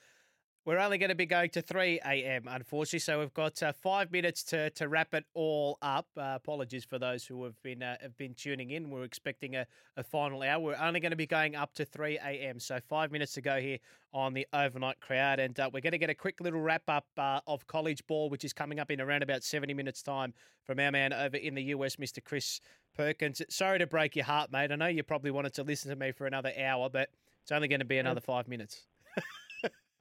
we're 0.67 0.79
only 0.79 0.97
going 0.97 1.07
to 1.07 1.15
be 1.15 1.25
going 1.25 1.49
to 1.51 1.61
3 1.61 2.01
a.m., 2.05 2.43
unfortunately. 2.45 2.99
So 2.99 3.19
we've 3.19 3.33
got 3.33 3.63
uh, 3.63 3.71
five 3.71 4.11
minutes 4.11 4.43
to, 4.43 4.69
to 4.71 4.89
wrap 4.89 5.13
it 5.13 5.23
all 5.33 5.77
up. 5.81 6.07
Uh, 6.17 6.33
apologies 6.35 6.83
for 6.83 6.99
those 6.99 7.23
who 7.25 7.45
have 7.45 7.55
been 7.63 7.81
uh, 7.81 7.95
have 8.01 8.17
been 8.17 8.33
tuning 8.33 8.71
in. 8.71 8.89
We're 8.89 9.05
expecting 9.05 9.55
a, 9.55 9.65
a 9.95 10.03
final 10.03 10.43
hour. 10.43 10.59
We're 10.59 10.75
only 10.75 10.99
going 10.99 11.11
to 11.11 11.15
be 11.15 11.25
going 11.25 11.55
up 11.55 11.73
to 11.75 11.85
3 11.85 12.17
a.m. 12.17 12.59
So 12.59 12.79
five 12.85 13.13
minutes 13.13 13.31
to 13.35 13.41
go 13.41 13.61
here 13.61 13.77
on 14.11 14.33
the 14.33 14.45
overnight 14.51 14.99
crowd. 14.99 15.39
And 15.39 15.57
uh, 15.57 15.69
we're 15.73 15.79
going 15.79 15.93
to 15.93 15.97
get 15.97 16.09
a 16.09 16.15
quick 16.15 16.41
little 16.41 16.59
wrap 16.59 16.83
up 16.89 17.05
uh, 17.17 17.39
of 17.47 17.65
college 17.67 18.05
ball, 18.05 18.29
which 18.29 18.43
is 18.43 18.51
coming 18.51 18.77
up 18.77 18.91
in 18.91 18.99
around 18.99 19.23
about 19.23 19.45
70 19.45 19.73
minutes' 19.73 20.03
time 20.03 20.33
from 20.65 20.81
our 20.81 20.91
man 20.91 21.13
over 21.13 21.37
in 21.37 21.55
the 21.55 21.63
US, 21.63 21.95
Mr. 21.95 22.21
Chris 22.21 22.59
Perkins. 22.93 23.41
Sorry 23.49 23.79
to 23.79 23.87
break 23.87 24.17
your 24.17 24.25
heart, 24.25 24.51
mate. 24.51 24.73
I 24.73 24.75
know 24.75 24.87
you 24.87 25.03
probably 25.03 25.31
wanted 25.31 25.53
to 25.53 25.63
listen 25.63 25.91
to 25.91 25.95
me 25.95 26.11
for 26.11 26.27
another 26.27 26.51
hour, 26.61 26.89
but 26.89 27.07
it's 27.41 27.53
only 27.53 27.69
going 27.69 27.79
to 27.79 27.85
be 27.85 27.99
another 27.99 28.19
five 28.19 28.49
minutes. 28.49 28.85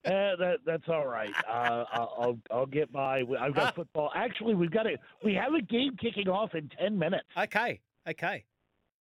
Eh, 0.07 0.37
that 0.39 0.59
that's 0.65 0.89
all 0.89 1.07
right. 1.07 1.33
Uh, 1.47 1.85
I'll 1.93 2.39
I'll 2.51 2.67
get 2.67 2.93
by. 2.93 3.23
I've 3.39 3.55
got 3.55 3.75
football. 3.75 4.11
Actually, 4.15 4.55
we've 4.55 4.71
got 4.71 4.87
a 4.87 4.97
we 5.25 5.35
have 5.35 5.55
a 5.55 5.63
game 5.63 5.97
kicking 5.97 6.29
off 6.29 6.55
in 6.55 6.69
ten 6.79 6.99
minutes. 6.99 7.27
Okay. 7.37 7.81
Okay. 8.09 8.45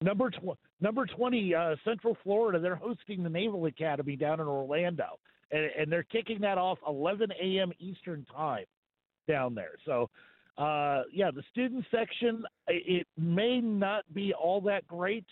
Number 0.02 0.30
tw- 0.30 0.58
number 0.80 1.06
twenty, 1.06 1.54
uh, 1.54 1.76
Central 1.84 2.18
Florida. 2.24 2.60
They're 2.60 2.76
hosting 2.76 3.24
the 3.24 3.30
Naval 3.30 3.66
Academy 3.66 4.16
down 4.16 4.40
in 4.40 4.48
Orlando, 4.48 5.20
and, 5.52 5.70
and 5.78 5.92
they're 5.92 6.04
kicking 6.04 6.40
that 6.42 6.58
off 6.58 6.78
11 6.88 7.32
a.m. 7.42 7.72
Eastern 7.80 8.26
time 8.26 8.66
down 9.28 9.56
there. 9.56 9.74
So, 9.86 10.10
uh, 10.58 11.04
yeah, 11.12 11.32
the 11.32 11.44
student 11.52 11.86
section 11.92 12.44
it 12.68 13.08
may 13.18 13.60
not 13.60 14.04
be 14.14 14.34
all 14.34 14.62
that 14.62 14.88
great 14.88 15.26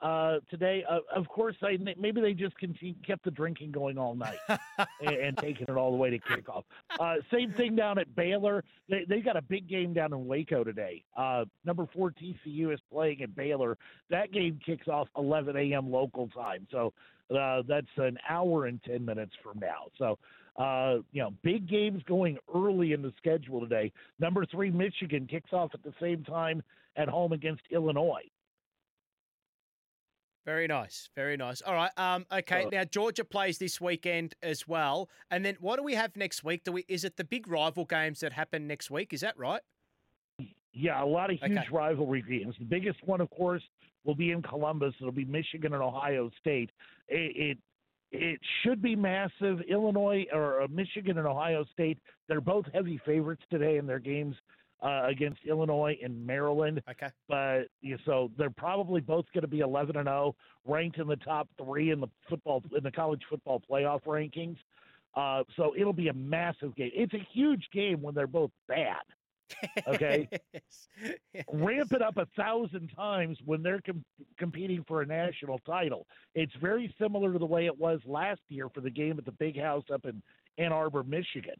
uh, 0.00 0.38
today. 0.50 0.84
Uh, 0.88 1.00
of 1.14 1.28
course, 1.28 1.56
I, 1.62 1.78
maybe 1.98 2.20
they 2.20 2.32
just 2.32 2.56
continue, 2.58 2.94
kept 3.06 3.24
the 3.24 3.30
drinking 3.30 3.72
going 3.72 3.98
all 3.98 4.14
night 4.14 4.38
and, 4.48 5.16
and, 5.16 5.36
taking 5.38 5.66
it 5.68 5.76
all 5.76 5.90
the 5.90 5.96
way 5.96 6.10
to 6.10 6.18
kickoff. 6.18 6.64
Uh, 7.00 7.16
same 7.32 7.52
thing 7.52 7.74
down 7.74 7.98
at 7.98 8.14
Baylor. 8.14 8.64
They, 8.88 9.04
they 9.08 9.20
got 9.20 9.36
a 9.36 9.42
big 9.42 9.68
game 9.68 9.92
down 9.92 10.12
in 10.12 10.26
Waco 10.26 10.64
today. 10.64 11.04
Uh, 11.16 11.44
number 11.64 11.86
four 11.92 12.12
TCU 12.12 12.72
is 12.72 12.80
playing 12.92 13.22
at 13.22 13.34
Baylor. 13.34 13.76
That 14.10 14.32
game 14.32 14.60
kicks 14.64 14.88
off 14.88 15.08
11 15.16 15.56
a.m. 15.56 15.90
local 15.90 16.28
time. 16.28 16.66
So 16.70 16.92
uh, 17.36 17.62
that's 17.66 17.86
an 17.96 18.18
hour 18.28 18.66
and 18.66 18.82
10 18.84 19.04
minutes 19.04 19.32
from 19.42 19.58
now. 19.58 19.86
So, 19.98 20.18
uh, 20.56 21.02
you 21.12 21.22
know, 21.22 21.32
big 21.42 21.68
games 21.68 22.02
going 22.06 22.38
early 22.54 22.92
in 22.92 23.02
the 23.02 23.12
schedule 23.18 23.60
today. 23.60 23.92
Number 24.18 24.44
three, 24.46 24.70
Michigan 24.70 25.26
kicks 25.26 25.52
off 25.52 25.70
at 25.74 25.82
the 25.82 25.94
same 26.00 26.24
time 26.24 26.62
at 26.96 27.08
home 27.08 27.32
against 27.32 27.62
Illinois. 27.70 28.22
Very 30.48 30.66
nice, 30.66 31.10
very 31.14 31.36
nice. 31.36 31.60
All 31.60 31.74
right. 31.74 31.90
Um. 31.98 32.24
Okay. 32.32 32.66
now 32.72 32.82
Georgia 32.82 33.22
plays 33.22 33.58
this 33.58 33.82
weekend 33.82 34.34
as 34.42 34.66
well, 34.66 35.10
and 35.30 35.44
then 35.44 35.58
what 35.60 35.76
do 35.76 35.82
we 35.82 35.92
have 35.92 36.16
next 36.16 36.42
week? 36.42 36.64
Do 36.64 36.72
we? 36.72 36.86
Is 36.88 37.04
it 37.04 37.18
the 37.18 37.24
big 37.24 37.46
rival 37.46 37.84
games 37.84 38.20
that 38.20 38.32
happen 38.32 38.66
next 38.66 38.90
week? 38.90 39.12
Is 39.12 39.20
that 39.20 39.38
right? 39.38 39.60
Yeah, 40.72 41.04
a 41.04 41.04
lot 41.04 41.30
of 41.30 41.38
huge 41.38 41.58
okay. 41.58 41.66
rivalry 41.70 42.22
games. 42.22 42.54
The 42.58 42.64
biggest 42.64 42.96
one, 43.04 43.20
of 43.20 43.28
course, 43.28 43.62
will 44.06 44.14
be 44.14 44.30
in 44.30 44.40
Columbus. 44.40 44.94
It'll 44.98 45.12
be 45.12 45.26
Michigan 45.26 45.74
and 45.74 45.82
Ohio 45.82 46.30
State. 46.40 46.70
It 47.08 47.58
it, 48.10 48.18
it 48.18 48.40
should 48.62 48.80
be 48.80 48.96
massive. 48.96 49.60
Illinois 49.68 50.24
or 50.32 50.62
uh, 50.62 50.68
Michigan 50.70 51.18
and 51.18 51.26
Ohio 51.26 51.66
State. 51.74 51.98
They're 52.26 52.40
both 52.40 52.64
heavy 52.72 52.98
favorites 53.04 53.42
today 53.50 53.76
in 53.76 53.86
their 53.86 53.98
games 53.98 54.34
uh, 54.82 55.02
against 55.06 55.40
Illinois 55.44 55.98
and 56.02 56.24
Maryland. 56.26 56.82
Okay. 56.90 57.08
But 57.28 57.68
yeah, 57.82 57.96
so 58.04 58.30
they're 58.38 58.50
probably 58.50 59.00
both 59.00 59.26
going 59.32 59.42
to 59.42 59.48
be 59.48 59.60
11 59.60 59.96
and 59.96 60.06
0, 60.06 60.36
ranked 60.66 60.98
in 60.98 61.08
the 61.08 61.16
top 61.16 61.48
three 61.62 61.90
in 61.90 62.00
the 62.00 62.08
football 62.28 62.62
in 62.76 62.82
the 62.82 62.92
college 62.92 63.22
football 63.28 63.62
playoff 63.68 64.02
rankings. 64.04 64.56
Uh, 65.14 65.42
so 65.56 65.74
it'll 65.76 65.92
be 65.92 66.08
a 66.08 66.14
massive 66.14 66.76
game. 66.76 66.90
It's 66.94 67.14
a 67.14 67.26
huge 67.32 67.68
game 67.72 68.02
when 68.02 68.14
they're 68.14 68.26
both 68.26 68.50
bad. 68.68 68.96
Okay, 69.86 70.28
yes. 70.52 71.44
ramp 71.50 71.90
it 71.92 72.02
up 72.02 72.18
a 72.18 72.26
thousand 72.36 72.90
times 72.94 73.38
when 73.46 73.62
they're 73.62 73.80
com- 73.80 74.04
competing 74.38 74.84
for 74.86 75.00
a 75.00 75.06
national 75.06 75.58
title. 75.60 76.06
It's 76.34 76.52
very 76.60 76.94
similar 77.00 77.32
to 77.32 77.38
the 77.38 77.46
way 77.46 77.64
it 77.64 77.76
was 77.76 78.00
last 78.04 78.42
year 78.48 78.68
for 78.68 78.82
the 78.82 78.90
game 78.90 79.16
at 79.18 79.24
the 79.24 79.32
Big 79.32 79.58
House 79.58 79.84
up 79.92 80.04
in 80.04 80.22
Ann 80.58 80.70
Arbor, 80.70 81.02
Michigan 81.02 81.54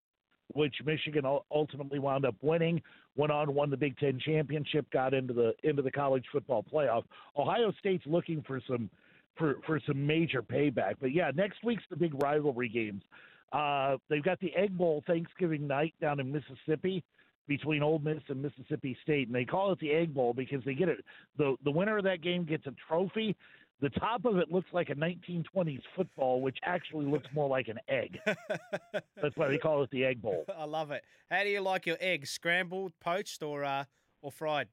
which 0.55 0.75
Michigan 0.85 1.25
ultimately 1.51 1.99
wound 1.99 2.25
up 2.25 2.35
winning. 2.43 2.83
Went 3.17 3.33
on, 3.33 3.55
won 3.55 3.71
the 3.71 3.77
Big 3.77 3.97
Ten 3.99 4.19
championship, 4.19 4.91
got 4.91 5.15
into 5.15 5.33
the 5.33 5.53
into 5.65 5.83
the 5.83 5.91
college 5.91 6.25
football 6.33 6.65
playoff. 6.65 7.05
Ohio 7.37 7.73
State's 7.79 8.07
looking 8.07 8.43
for 8.47 8.61
some 8.69 8.89
for 9.37 9.57
for 9.67 9.81
some 9.87 10.07
major 10.07 10.43
payback. 10.43 10.95
But 11.01 11.13
yeah, 11.13 11.31
next 11.35 11.65
week's 11.65 11.85
the 11.91 11.97
big 11.97 12.13
rivalry 12.23 12.69
games. 12.69 13.03
Uh, 13.53 13.97
they've 14.11 14.23
got 14.23 14.39
the 14.41 14.55
Egg 14.55 14.77
Bowl 14.77 15.03
Thanksgiving 15.07 15.67
night 15.67 15.95
down 16.01 16.21
in 16.21 16.31
Mississippi 16.31 17.03
between 17.47 17.83
Ole 17.83 17.99
Miss 17.99 18.23
and 18.29 18.43
Mississippi 18.43 18.97
State, 19.03 19.27
and 19.29 19.35
they 19.35 19.47
call 19.47 19.73
it 19.73 19.81
the 19.81 19.91
Egg 19.91 20.13
Bowl 20.13 20.35
because 20.35 20.63
they 20.65 20.75
get 20.75 20.89
it. 20.89 20.99
the 21.39 21.57
The 21.65 21.71
winner 21.71 21.97
of 21.97 22.05
that 22.05 22.23
game 22.23 22.45
gets 22.45 22.67
a 22.67 22.75
trophy, 22.87 23.35
the 23.81 23.91
top 23.91 24.25
of 24.25 24.39
it 24.39 24.51
looks 24.51 24.69
like 24.73 24.91
a 24.91 24.95
1920s 24.95 25.83
football, 25.95 26.41
which 26.41 26.59
actually 26.65 27.07
looks 27.07 27.29
more 27.33 27.49
like 27.49 27.69
an 27.69 27.79
egg. 27.89 28.19
That's 28.93 29.37
why 29.37 29.49
they 29.49 29.59
call 29.59 29.83
it 29.83 29.91
the 29.91 30.05
egg 30.05 30.21
bowl. 30.21 30.45
I 30.59 30.65
love 30.65 30.91
it. 30.91 31.03
How 31.31 31.45
do 31.45 31.49
you 31.49 31.61
like 31.61 31.87
your 31.87 31.97
eggs? 32.01 32.31
Scrambled, 32.31 32.93
poached, 33.01 33.43
or 33.43 33.65
uh, 33.65 33.85
or 34.21 34.33
fried? 34.33 34.69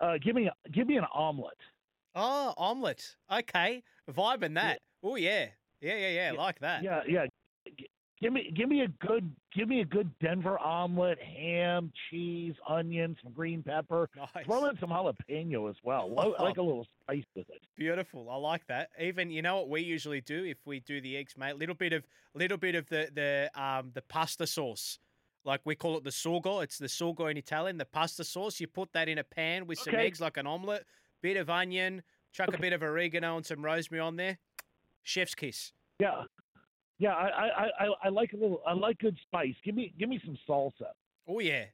Uh, 0.00 0.18
give 0.22 0.34
me 0.34 0.50
give 0.70 0.86
me 0.86 0.96
an 0.96 1.06
omelet. 1.12 1.58
Oh, 2.14 2.54
omelet. 2.56 3.16
Okay, 3.32 3.82
vibing 4.10 4.54
that. 4.54 4.80
Yeah. 5.02 5.10
Oh 5.10 5.16
yeah, 5.16 5.46
yeah, 5.80 5.96
yeah, 5.96 6.10
yeah. 6.10 6.32
Like 6.38 6.60
that. 6.60 6.82
Yeah, 6.84 7.00
yeah. 7.08 7.26
Give 8.22 8.32
me 8.32 8.52
give 8.54 8.68
me 8.68 8.82
a 8.82 8.88
good 9.04 9.28
give 9.52 9.68
me 9.68 9.80
a 9.80 9.84
good 9.84 10.08
Denver 10.20 10.56
omelet, 10.56 11.18
ham, 11.20 11.90
cheese, 12.08 12.54
onions, 12.68 13.16
some 13.20 13.32
green 13.32 13.64
pepper. 13.64 14.08
Nice. 14.16 14.46
Throw 14.46 14.64
in 14.66 14.78
some 14.78 14.90
jalapeno 14.90 15.68
as 15.68 15.74
well. 15.82 16.08
Oh. 16.16 16.34
like 16.42 16.56
a 16.56 16.62
little 16.62 16.86
spice 17.02 17.24
with 17.34 17.50
it. 17.50 17.62
Beautiful. 17.76 18.30
I 18.30 18.36
like 18.36 18.64
that. 18.68 18.90
Even 19.00 19.28
you 19.32 19.42
know 19.42 19.56
what 19.56 19.70
we 19.70 19.80
usually 19.80 20.20
do 20.20 20.44
if 20.44 20.58
we 20.64 20.78
do 20.78 21.00
the 21.00 21.16
eggs, 21.16 21.34
mate. 21.36 21.56
Little 21.56 21.74
bit 21.74 21.92
of 21.92 22.04
little 22.32 22.58
bit 22.58 22.76
of 22.76 22.88
the 22.88 23.10
the 23.12 23.60
um 23.60 23.90
the 23.92 24.02
pasta 24.02 24.46
sauce. 24.46 25.00
Like 25.44 25.62
we 25.64 25.74
call 25.74 25.96
it 25.96 26.04
the 26.04 26.10
sorgo. 26.10 26.62
It's 26.62 26.78
the 26.78 26.86
sorgo 26.86 27.28
in 27.28 27.36
Italian, 27.36 27.76
the 27.76 27.84
pasta 27.84 28.22
sauce. 28.22 28.60
You 28.60 28.68
put 28.68 28.92
that 28.92 29.08
in 29.08 29.18
a 29.18 29.24
pan 29.24 29.66
with 29.66 29.80
some 29.80 29.96
eggs 29.96 30.20
like 30.20 30.36
an 30.36 30.46
omelet, 30.46 30.86
bit 31.22 31.36
of 31.36 31.50
onion, 31.50 32.04
chuck 32.30 32.50
okay. 32.50 32.56
a 32.56 32.60
bit 32.60 32.72
of 32.72 32.84
oregano 32.84 33.36
and 33.36 33.44
some 33.44 33.64
rosemary 33.64 34.00
on 34.00 34.14
there. 34.14 34.38
Chef's 35.02 35.34
kiss. 35.34 35.72
Yeah. 35.98 36.22
Yeah, 36.98 37.14
I, 37.14 37.26
I, 37.26 37.64
I, 37.80 37.86
I 38.04 38.08
like 38.10 38.32
a 38.32 38.36
little. 38.36 38.62
I 38.66 38.74
like 38.74 38.98
good 38.98 39.16
spice. 39.22 39.54
Give 39.64 39.74
me 39.74 39.92
give 39.98 40.08
me 40.08 40.20
some 40.24 40.38
salsa. 40.48 40.92
Oh 41.26 41.40
yeah, 41.40 41.64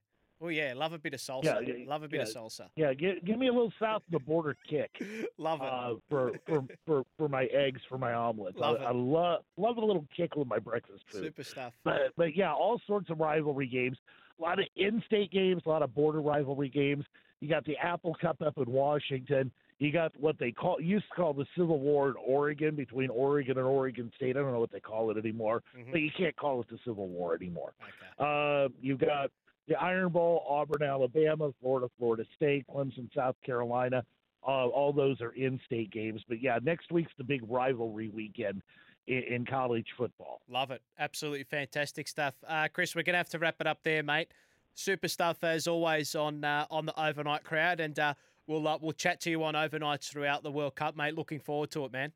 Oh 0.41 0.49
yeah, 0.49 0.73
love 0.77 0.93
a 0.93 0.99
bit 0.99 1.15
of 1.15 1.21
salsa. 1.21 1.45
Yeah, 1.45 1.61
yeah, 1.61 1.89
love 1.89 2.05
a 2.05 2.09
bit 2.09 2.19
yeah. 2.19 2.23
of 2.23 2.29
salsa. 2.29 2.69
Yeah, 2.77 2.95
give, 2.95 3.25
give 3.25 3.39
me 3.39 3.49
a 3.49 3.53
little 3.53 3.73
south 3.81 4.03
of 4.07 4.13
the 4.13 4.21
border 4.21 4.57
kick 4.69 4.91
Love 5.39 5.61
it. 5.61 5.67
uh, 5.67 5.95
for, 6.09 6.33
for 6.47 6.65
for 6.87 7.03
for 7.17 7.29
my 7.29 7.45
eggs 7.47 7.81
for 7.89 7.99
my 7.99 8.15
omelets. 8.15 8.57
Love 8.57 8.77
I, 8.81 8.85
it. 8.85 8.87
I 8.87 8.93
love 8.93 9.41
love 9.57 9.77
a 9.79 9.85
little 9.85 10.07
kick 10.17 10.37
with 10.37 10.47
my 10.47 10.59
breakfast 10.59 11.05
food. 11.11 11.23
Super 11.25 11.43
stuff. 11.43 11.73
But 11.83 12.13
but 12.17 12.37
yeah, 12.37 12.53
all 12.53 12.81
sorts 12.87 13.11
of 13.11 13.19
rivalry 13.19 13.67
games. 13.67 13.99
A 14.39 14.43
lot 14.43 14.61
of 14.61 14.67
in-state 14.77 15.33
games, 15.33 15.63
a 15.67 15.69
lot 15.69 15.83
of 15.83 15.93
border 15.93 16.21
rivalry 16.21 16.69
games. 16.69 17.05
You 17.41 17.49
got 17.49 17.65
the 17.65 17.77
Apple 17.77 18.15
Cup 18.21 18.41
up 18.41 18.57
in 18.57 18.71
Washington. 18.71 19.51
You 19.79 19.93
got 19.93 20.13
what 20.19 20.39
they 20.39 20.51
call 20.51 20.81
used 20.81 21.05
to 21.11 21.15
call 21.15 21.33
the 21.35 21.47
Civil 21.57 21.79
War 21.79 22.09
in 22.09 22.15
Oregon 22.17 22.75
between 22.75 23.11
Oregon 23.11 23.59
and 23.59 23.67
Oregon 23.67 24.11
State. 24.17 24.37
I 24.37 24.41
don't 24.41 24.53
know 24.53 24.59
what 24.61 24.73
they 24.73 24.81
call 24.81 25.11
it 25.11 25.17
anymore, 25.17 25.63
Mhm. 25.77 25.93
but 25.93 26.01
you 26.01 26.11
can't 26.11 26.35
call 26.37 26.61
it 26.61 26.69
the 26.69 26.79
Civil 26.85 27.07
War 27.09 27.35
anymore. 27.37 27.75
Okay. 27.81 27.93
Uh, 28.19 28.69
you've 28.81 28.99
got 28.99 29.31
the 29.69 29.77
Iron 29.81 30.11
Bowl, 30.11 30.45
Auburn, 30.49 30.83
Alabama, 30.83 31.53
Florida, 31.61 31.89
Florida 31.97 32.25
State, 32.35 32.67
Clemson, 32.67 33.13
South 33.15 33.37
Carolina. 33.43 34.05
Uh, 34.43 34.67
all 34.69 34.93
those 34.93 35.21
are 35.21 35.31
in-state 35.33 35.91
games. 35.91 36.23
But 36.29 36.41
yeah, 36.43 36.59
next 36.63 36.91
week's 36.91 37.13
the 37.17 37.25
big 37.25 37.43
rivalry 37.49 38.09
weekend 38.09 38.63
in, 39.07 39.23
in 39.25 39.45
college 39.47 39.87
football. 39.97 40.41
Love 40.49 40.71
it. 40.73 40.83
Absolutely 40.99 41.45
fantastic 41.45 42.09
stuff. 42.09 42.35
Uh, 42.47 42.67
Chris, 42.73 42.97
we're 42.97 43.03
gonna 43.03 43.19
have 43.19 43.29
to 43.31 43.39
wrap 43.39 43.61
it 43.61 43.67
up 43.69 43.83
there, 43.85 44.03
mate. 44.03 44.33
Super 44.75 45.09
stuff 45.09 45.45
as 45.45 45.69
always 45.69 46.15
on 46.17 46.43
uh, 46.45 46.67
on 46.71 46.87
the 46.87 47.01
overnight 47.01 47.45
crowd, 47.45 47.79
and 47.81 47.97
uh, 47.99 48.15
we'll 48.49 48.67
uh, 48.67 48.79
we'll 48.81 48.93
chat 48.93 49.21
to 49.21 49.31
you 49.31 49.45
on 49.45 49.55
overnights 49.55 50.11
throughout 50.11 50.43
the 50.43 50.51
World 50.51 50.75
Cup, 50.75 50.97
mate. 50.97 51.15
Looking 51.15 51.39
forward 51.39 51.71
to 51.73 51.85
it, 51.85 51.93
man. 51.93 52.13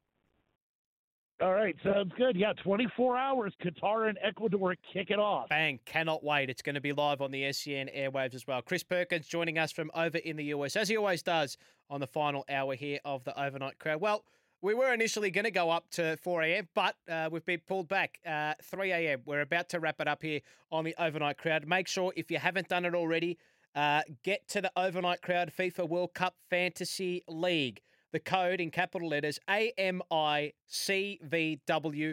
All 1.41 1.53
right, 1.53 1.75
sounds 1.83 2.13
good. 2.17 2.37
Yeah, 2.37 2.53
24 2.63 3.17
hours. 3.17 3.53
Qatar 3.65 4.09
and 4.09 4.17
Ecuador 4.23 4.77
kick 4.93 5.11
it 5.11 5.19
off. 5.19 5.49
Bang! 5.49 5.81
Cannot 5.87 6.23
wait. 6.23 6.49
It's 6.51 6.63
going 6.63 6.77
to 6.77 6.81
be 6.81 6.93
live 6.93 7.21
on 7.21 7.33
the 7.33 7.53
SEN 7.53 7.89
airwaves 7.97 8.35
as 8.35 8.47
well. 8.47 8.63
Chris 8.63 8.85
Perkins 8.85 9.27
joining 9.27 9.59
us 9.59 9.73
from 9.73 9.91
over 9.95 10.19
in 10.19 10.37
the 10.37 10.45
US, 10.45 10.77
as 10.77 10.89
he 10.89 10.97
always 10.97 11.23
does 11.23 11.57
on 11.91 12.01
the 12.01 12.07
final 12.07 12.45
hour 12.49 12.75
here 12.75 13.01
of 13.05 13.25
the 13.25 13.41
overnight 13.41 13.79
crowd. 13.81 14.01
Well, 14.01 14.25
we 14.61 14.75
were 14.75 14.95
initially 14.95 15.33
going 15.33 15.45
to 15.45 15.51
go 15.51 15.71
up 15.71 15.91
to 15.91 16.17
4 16.19 16.43
a.m., 16.43 16.69
but 16.77 16.95
uh, 17.11 17.29
we've 17.33 17.45
been 17.45 17.61
pulled 17.67 17.89
back. 17.89 18.21
Uh, 18.25 18.55
3 18.63 18.93
a.m. 18.93 19.23
We're 19.27 19.41
about 19.41 19.69
to 19.71 19.81
wrap 19.81 20.01
it 20.01 20.07
up 20.07 20.23
here 20.23 20.41
on 20.71 20.85
the 20.85 20.95
overnight 20.97 21.39
crowd. 21.39 21.67
Make 21.67 21.89
sure 21.89 22.13
if 22.15 22.31
you 22.31 22.39
haven't 22.39 22.69
done 22.69 22.85
it 22.85 22.95
already, 22.95 23.37
uh, 23.75 24.03
get 24.23 24.47
to 24.49 24.61
the 24.61 24.71
overnight 24.77 25.23
crowd 25.23 25.51
FIFA 25.57 25.89
World 25.89 26.15
Cup 26.15 26.35
Fantasy 26.51 27.23
League. 27.27 27.81
The 28.13 28.21
code 28.21 28.61
in 28.61 28.71
capital 28.71 29.09
letters 29.09 29.39
AMICVW21. 29.49 32.13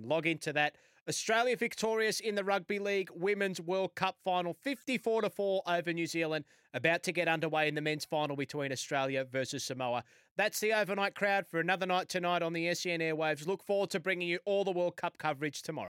Log 0.00 0.26
into 0.26 0.52
that. 0.52 0.74
Australia 1.08 1.56
victorious 1.56 2.20
in 2.20 2.34
the 2.34 2.44
Rugby 2.44 2.78
League 2.78 3.08
Women's 3.14 3.60
World 3.60 3.94
Cup 3.94 4.16
final, 4.22 4.54
54 4.54 5.22
to 5.22 5.30
4 5.30 5.62
over 5.66 5.92
New 5.92 6.06
Zealand, 6.06 6.44
about 6.74 7.02
to 7.04 7.12
get 7.12 7.26
underway 7.26 7.68
in 7.68 7.74
the 7.74 7.80
men's 7.80 8.04
final 8.04 8.36
between 8.36 8.70
Australia 8.70 9.24
versus 9.24 9.64
Samoa. 9.64 10.04
That's 10.36 10.60
the 10.60 10.72
overnight 10.72 11.14
crowd 11.14 11.46
for 11.46 11.58
another 11.58 11.86
night 11.86 12.08
tonight 12.08 12.42
on 12.42 12.52
the 12.52 12.72
SEN 12.74 13.00
airwaves. 13.00 13.46
Look 13.46 13.64
forward 13.64 13.90
to 13.90 14.00
bringing 14.00 14.28
you 14.28 14.38
all 14.44 14.64
the 14.64 14.70
World 14.70 14.96
Cup 14.96 15.18
coverage 15.18 15.62
tomorrow. 15.62 15.90